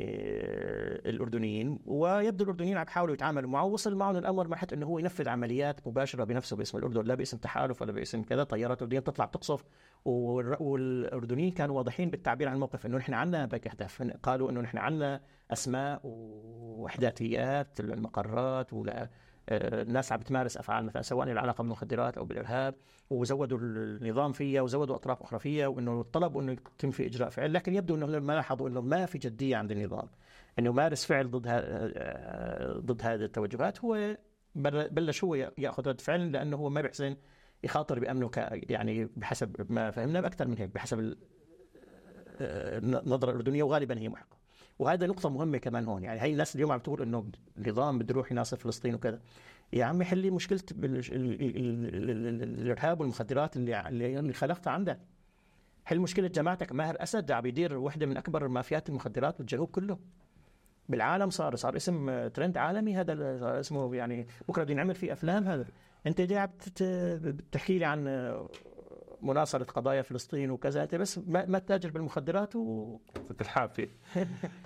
الأردنيين. 1.10 1.78
ويبدو 1.86 2.44
الأردنيين 2.44 2.76
عم 2.76 2.86
يحاولوا 2.88 3.14
يتعاملوا 3.14 3.50
معه. 3.50 3.64
وصل 3.64 3.96
معهم 3.96 4.16
الامر 4.16 4.48
مرحله 4.48 4.68
إنه 4.72 4.86
هو 4.86 4.98
ينفذ 4.98 5.28
عمليات 5.28 5.86
مباشرة 5.86 6.24
بنفسه 6.24 6.56
باسم 6.56 6.78
الأردن 6.78 7.04
لا 7.04 7.14
باسم 7.14 7.36
تحالف 7.36 7.82
ولا 7.82 7.92
باسم 7.92 8.22
كذا. 8.22 8.44
طيارات 8.44 8.82
اردنيه 8.82 9.00
بتطلع 9.00 9.24
بتقصف. 9.24 9.64
والأردنيين 10.04 11.50
كانوا 11.50 11.76
واضحين 11.76 12.10
بالتعبير 12.10 12.48
عن 12.48 12.54
الموقف 12.54 12.86
إنه 12.86 12.96
نحن 12.96 13.14
عندنا 13.14 13.46
باك 13.46 13.66
أهداف. 13.66 14.02
قالوا 14.22 14.50
إنه 14.50 14.60
نحن 14.60 14.78
عندنا 14.78 15.20
أسماء 15.50 16.00
ووحداتيات 16.04 17.80
للمقرات 17.80 18.72
ولا 18.72 19.10
الناس 19.48 20.12
عم 20.12 20.18
بتمارس 20.18 20.56
أفعال 20.56 20.84
مثلا 20.84 21.02
سواء 21.02 21.30
العلاقة 21.30 21.62
بالمخدرات 21.62 22.18
أو 22.18 22.24
بالإرهاب 22.24 22.74
وزودوا 23.10 23.58
النظام 23.58 24.32
فيها 24.32 24.62
وزودوا 24.62 24.94
أطراف 24.94 25.22
أخرى 25.22 25.38
فيها 25.38 25.66
وإنه 25.66 26.02
طلبوا 26.02 26.42
إنه 26.42 26.52
يتم 26.52 26.90
في 26.90 27.06
إجراء 27.06 27.30
فعل 27.30 27.54
لكن 27.54 27.74
يبدو 27.74 27.94
إنه 27.94 28.06
ما 28.06 28.32
لاحظوا 28.32 28.68
إنه 28.68 28.80
ما 28.80 29.06
في 29.06 29.18
جدية 29.18 29.56
عند 29.56 29.70
النظام. 29.70 30.08
إنه 30.58 30.70
يمارس 30.70 31.04
فعل 31.04 31.30
ضد 31.30 31.48
ضد 32.86 33.02
هذه 33.02 33.24
التوجهات 33.24 33.84
هو 33.84 34.16
بلش 34.54 35.24
هو 35.24 35.34
يأخذ 35.34 35.88
رد 35.88 36.00
فعل؟ 36.00 36.32
لأنه 36.32 36.56
هو 36.56 36.70
ما 36.70 36.80
بيحسن 36.80 37.16
يخاطر 37.64 37.98
بأمنه 37.98 38.30
يعني 38.52 39.08
بحسب 39.16 39.72
ما 39.72 39.90
فهمنا 39.90 40.20
بأكثر 40.20 40.48
من 40.48 40.58
هيك 40.58 40.70
بحسب 40.74 41.16
النظرة 42.40 43.30
الأردنية 43.30 43.62
وغالبا 43.62 43.98
هي 43.98 44.08
محقه 44.08 44.41
وهذا 44.82 45.06
نقطة 45.06 45.28
مهمة 45.28 45.58
كمان 45.58 45.84
هون. 45.84 46.02
يعني 46.02 46.22
هي 46.22 46.32
الناس 46.32 46.56
اليوم 46.56 46.72
عم 46.72 46.78
تقول 46.78 47.02
إنه 47.02 47.30
النظام 47.58 47.98
بده 47.98 48.12
يروح 48.14 48.32
يناصر 48.32 48.56
فلسطين 48.56 48.94
وكذا. 48.94 49.20
يا 49.72 49.84
عمي 49.84 50.04
حلي 50.04 50.30
مشكلة 50.30 50.60
الإرهاب 51.92 53.00
والمخدرات 53.00 53.56
اللي 53.56 53.88
اللي 53.88 54.32
خلقتها 54.32 54.70
عندك. 54.70 54.98
حل 55.84 56.00
مشكلة 56.00 56.28
جماعتك. 56.28 56.72
ماهر 56.72 56.96
أسد 57.02 57.30
عم 57.30 57.46
يدير 57.46 57.78
وحدة 57.78 58.06
من 58.06 58.16
أكبر 58.16 58.48
مافيات 58.48 58.88
المخدرات 58.88 59.38
بالجنوب 59.38 59.68
كله. 59.68 59.98
بالعالم 60.88 61.30
صار 61.30 61.56
صار 61.56 61.76
اسم 61.76 62.28
ترند 62.28 62.56
عالمي 62.56 62.96
هذا 62.96 63.60
اسمه 63.60 63.94
يعني 63.94 64.26
بكرة 64.48 64.62
بده 64.62 64.72
ينعمل 64.72 64.94
فيه 64.94 65.12
أفلام 65.12 65.44
هذا. 65.44 65.64
أنت 66.06 66.20
جاي 66.20 66.38
عم 66.38 66.50
بتحكي 66.82 67.78
لي 67.78 67.84
عن 67.84 68.04
مناصرة 69.22 69.64
قضايا 69.64 70.02
فلسطين 70.02 70.50
وكذا 70.50 70.82
أنت 70.82 70.94
بس 70.94 71.18
ما 71.28 71.58
تتاجر 71.58 71.90
بالمخدرات 71.90 72.56
و 72.56 72.98
الحافي 73.40 73.88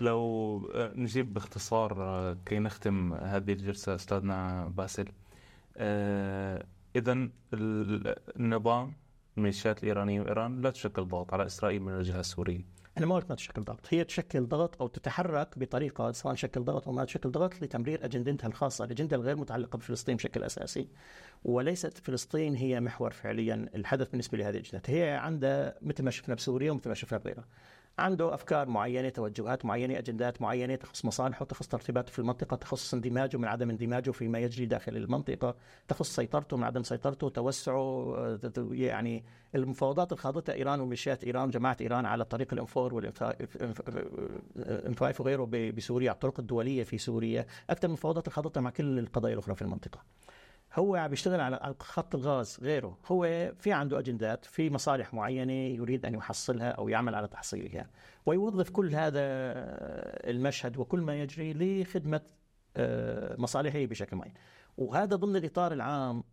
لو 0.01 0.61
نجيب 0.75 1.35
باختصار 1.35 2.37
كي 2.47 2.59
نختم 2.59 3.13
هذه 3.13 3.53
الجلسة 3.53 3.95
أستاذنا 3.95 4.69
باسل. 4.77 5.09
آه 5.77 6.67
اذا 6.97 7.29
النظام 7.55 8.93
الميليشيات 9.37 9.83
الإيرانية 9.83 10.21
وإيران 10.21 10.61
لا 10.61 10.71
تشكل 10.71 11.05
ضغط 11.05 11.35
على 11.35 11.47
إسرائيل 11.47 11.83
من 11.83 11.93
الجهة 11.93 12.21
السورية. 12.21 12.65
أنا 12.99 13.07
ما 13.07 13.15
قلت 13.15 13.31
ما 13.31 13.35
تشكل 13.37 13.63
ضغط. 13.63 13.87
هي 13.91 14.05
تشكل 14.05 14.47
ضغط 14.47 14.83
أو 14.83 14.87
تتحرك 14.87 15.59
بطريقة 15.59 16.13
سواء 16.13 16.35
شكل 16.35 16.61
ضغط 16.65 16.89
أو 16.89 16.93
ما 16.93 17.05
تشكل 17.05 17.31
ضغط 17.31 17.63
لتمرير 17.63 18.05
أجندتها 18.05 18.49
الخاصة. 18.49 18.85
الأجندة 18.85 19.17
الغير 19.17 19.37
متعلقة 19.37 19.77
بفلسطين 19.77 20.17
بشكل 20.17 20.43
أساسي. 20.43 20.89
وليست 21.45 21.99
فلسطين 21.99 22.55
هي 22.55 22.81
محور 22.81 23.11
فعليا 23.11 23.69
الحدث 23.75 24.09
بالنسبة 24.09 24.39
لهذه 24.39 24.55
الأجندات. 24.55 24.91
هي 24.91 25.11
عندها 25.11 25.75
مثل 25.83 26.05
ما 26.05 26.11
شفنا 26.11 26.35
بسوريا 26.35 26.73
ومثل 26.73 26.89
ما 26.89 26.95
شفنا 26.95 27.19
بغيرها. 27.19 27.45
عنده 27.99 28.35
أفكار 28.35 28.69
معينة 28.69 29.09
توجهات 29.09 29.65
معينة 29.65 29.99
أجندات 29.99 30.43
معينة 30.43 30.75
تخص 30.75 31.05
مصالحه 31.05 31.45
تخص 31.45 31.69
ترتيباته 31.69 32.13
في 32.13 32.19
المنطقة 32.19 32.57
تخص 32.57 32.95
اندماجه 32.95 33.37
من 33.37 33.45
عدم 33.45 33.71
اندماجه 33.71 34.11
فيما 34.11 34.39
يجري 34.39 34.67
داخل 34.67 34.97
المنطقة 34.97 35.55
تخص 35.89 36.17
سيطرته 36.17 36.57
من 36.57 36.65
عدم 36.65 36.83
سيطرته 36.83 37.29
توسعه 37.29 38.39
يعني 38.71 39.25
المفاوضات 39.55 40.13
اللي 40.13 40.23
خاضتها 40.23 40.55
إيران 40.55 40.81
وميليشيات 40.81 41.25
إيران 41.25 41.51
جماعة 41.51 41.77
إيران 41.81 42.07
على 42.07 42.25
طريق 42.25 42.53
الإنفور 42.53 42.95
والانفايف 44.57 45.21
وغيره 45.21 45.45
بسوريا 45.77 46.11
على 46.11 46.15
الطرق 46.15 46.41
الدولية 46.41 46.85
في 46.85 46.99
سوريا 46.99 47.47
أكثر 47.71 47.89
من 47.89 47.95
المفاوضات 47.95 48.25
اللي 48.25 48.35
خاضتها 48.35 48.61
مع 48.61 48.71
كل 48.71 48.99
القضايا 48.99 49.35
الأخرى 49.35 49.55
في 49.55 49.63
المنطقة. 49.63 50.01
هو 50.77 50.97
عم 50.97 51.11
بيشتغل 51.11 51.41
على 51.41 51.75
خط 51.81 52.15
الغاز 52.15 52.59
غيره. 52.63 52.99
هو 53.07 53.53
في 53.59 53.73
عنده 53.73 53.99
أجندات 53.99 54.45
في 54.45 54.71
مصالح 54.71 55.15
معينة 55.15 55.53
يريد 55.53 56.07
أن 56.07 56.15
يحصلها 56.15 56.71
أو 56.71 56.89
يعمل 56.89 57.15
على 57.15 57.29
تحصيلها. 57.29 57.91
ويوظف 58.27 58.71
كل 58.71 58.95
هذا 58.95 59.21
المشهد 60.31 60.77
وكل 60.77 61.01
ما 61.01 61.21
يجري 61.21 61.53
لخدمة 61.83 62.21
آه، 62.77 63.37
مصالحه 63.39 63.85
بشكل 63.85 64.17
معين. 64.17 64.35
وهذا 64.79 65.17
ضمن 65.17 65.37
الإطار 65.37 65.73
العام 65.73 66.25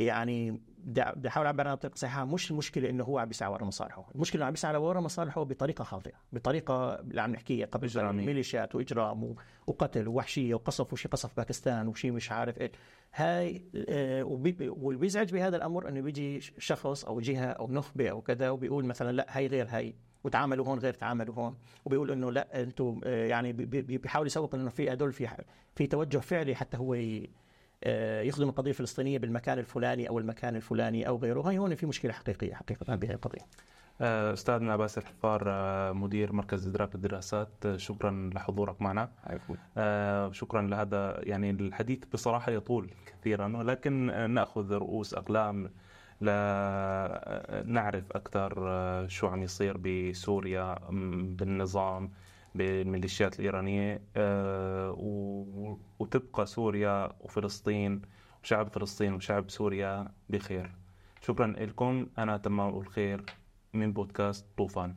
يعني 0.00 0.60
بدي 0.84 1.28
احاول 1.28 1.46
أعبر 1.46 1.60
عنها 1.60 1.74
بطريقه 1.74 1.96
صحيحة 1.96 2.24
مش 2.24 2.50
المشكلة 2.50 2.90
إنه 2.90 3.04
هو 3.04 3.18
عم 3.18 3.28
بيسعى 3.28 3.52
ورا 3.52 3.64
مصالحه، 3.64 4.10
المشكلة 4.14 4.38
إنه 4.38 4.46
عم 4.46 4.52
بيسعى 4.52 4.76
ورا 4.76 5.00
مصالحه 5.00 5.42
بطريقة 5.42 5.84
خاطئة، 5.84 6.16
بطريقة 6.32 6.94
اللي 6.94 7.20
عم 7.20 7.32
نحكيها 7.32 7.66
قبل 7.66 8.12
ميليشيات 8.12 8.74
وإجرام 8.74 9.34
وقتل 9.66 10.08
ووحشية 10.08 10.54
وقصف 10.54 10.92
وشي 10.92 11.08
قصف 11.08 11.36
باكستان 11.36 11.88
وشي 11.88 12.10
مش 12.10 12.32
عارف 12.32 12.60
إيش، 12.60 12.70
هاي 13.14 13.62
آه، 13.88 14.22
واللي 14.24 15.00
بيزعج 15.00 15.32
بهذا 15.32 15.56
الأمر 15.56 15.88
إنه 15.88 16.00
بيجي 16.00 16.40
شخص 16.40 17.04
أو 17.04 17.20
جهة 17.20 17.46
أو 17.46 17.72
نخبة 17.72 18.10
أو 18.10 18.20
كذا 18.20 18.50
وبيقول 18.50 18.84
مثلا 18.84 19.12
لا 19.12 19.26
هاي 19.28 19.46
غير 19.46 19.66
هاي 19.68 19.94
وتعاملوا 20.24 20.66
هون 20.66 20.78
غير 20.78 20.94
تعاملوا 20.94 21.34
هون 21.34 21.56
وبيقول 21.84 22.10
إنه 22.10 22.32
لا 22.32 22.62
أنتم 22.62 23.00
آه، 23.04 23.26
يعني 23.26 23.52
بيحاول 23.52 24.26
يسوق 24.26 24.54
إنه 24.54 24.70
في 24.70 24.92
هدول 24.92 25.12
في 25.12 25.28
في 25.74 25.86
توجه 25.86 26.18
فعلي 26.18 26.54
حتى 26.54 26.76
هو 26.76 26.94
آه، 26.94 27.26
يخدم 28.22 28.48
القضية 28.48 28.70
الفلسطينية 28.70 29.18
بالمكان 29.18 29.58
الفلاني 29.58 30.08
أو 30.08 30.18
المكان 30.18 30.56
الفلاني 30.56 31.08
أو 31.08 31.16
غيره. 31.16 31.40
هاي 31.40 31.58
هون 31.58 31.74
في 31.74 31.86
مشكلة 31.86 32.12
حقيقية 32.12 32.54
حقيقة 32.54 32.96
بهذه 32.96 33.12
القضية. 33.12 33.40
آه، 34.00 34.32
استاذنا 34.32 34.76
باسل 34.76 35.06
حفار 35.06 35.44
آه، 35.46 35.92
مدير 35.92 36.32
مركز 36.32 36.66
إدراك 36.66 36.94
الدراسات 36.94 37.48
شكرا 37.76 38.30
لحضورك 38.34 38.82
معنا. 38.82 39.10
شكرا 40.32 40.62
لهذا 40.62 41.20
يعني 41.22 41.50
الحديث 41.50 41.98
بصراحة 42.12 42.52
يطول 42.52 42.90
كثيرا 43.06 43.56
ولكن 43.56 44.06
نأخذ 44.30 44.72
رؤوس 44.72 45.14
أقلام 45.14 45.70
لنعرف 46.20 48.04
أكثر 48.12 49.08
شو 49.08 49.26
عم 49.26 49.42
يصير 49.42 49.76
بسوريا 49.76 50.78
بالنظام 51.22 52.10
بالميليشيات 52.54 53.40
الإيرانية 53.40 54.02
آه، 54.16 54.94
وتبقى 55.98 56.46
سوريا 56.46 57.12
وفلسطين 57.20 58.02
وشعب 58.42 58.68
فلسطين 58.68 59.14
وشعب 59.14 59.50
سوريا 59.50 60.08
بخير. 60.28 60.70
شكرا 61.20 61.46
لكم. 61.46 62.06
أنا 62.18 62.36
تمام 62.36 62.78
الخير 62.78 63.24
من 63.74 63.92
بودكاست 63.92 64.46
طوفان. 64.56 64.96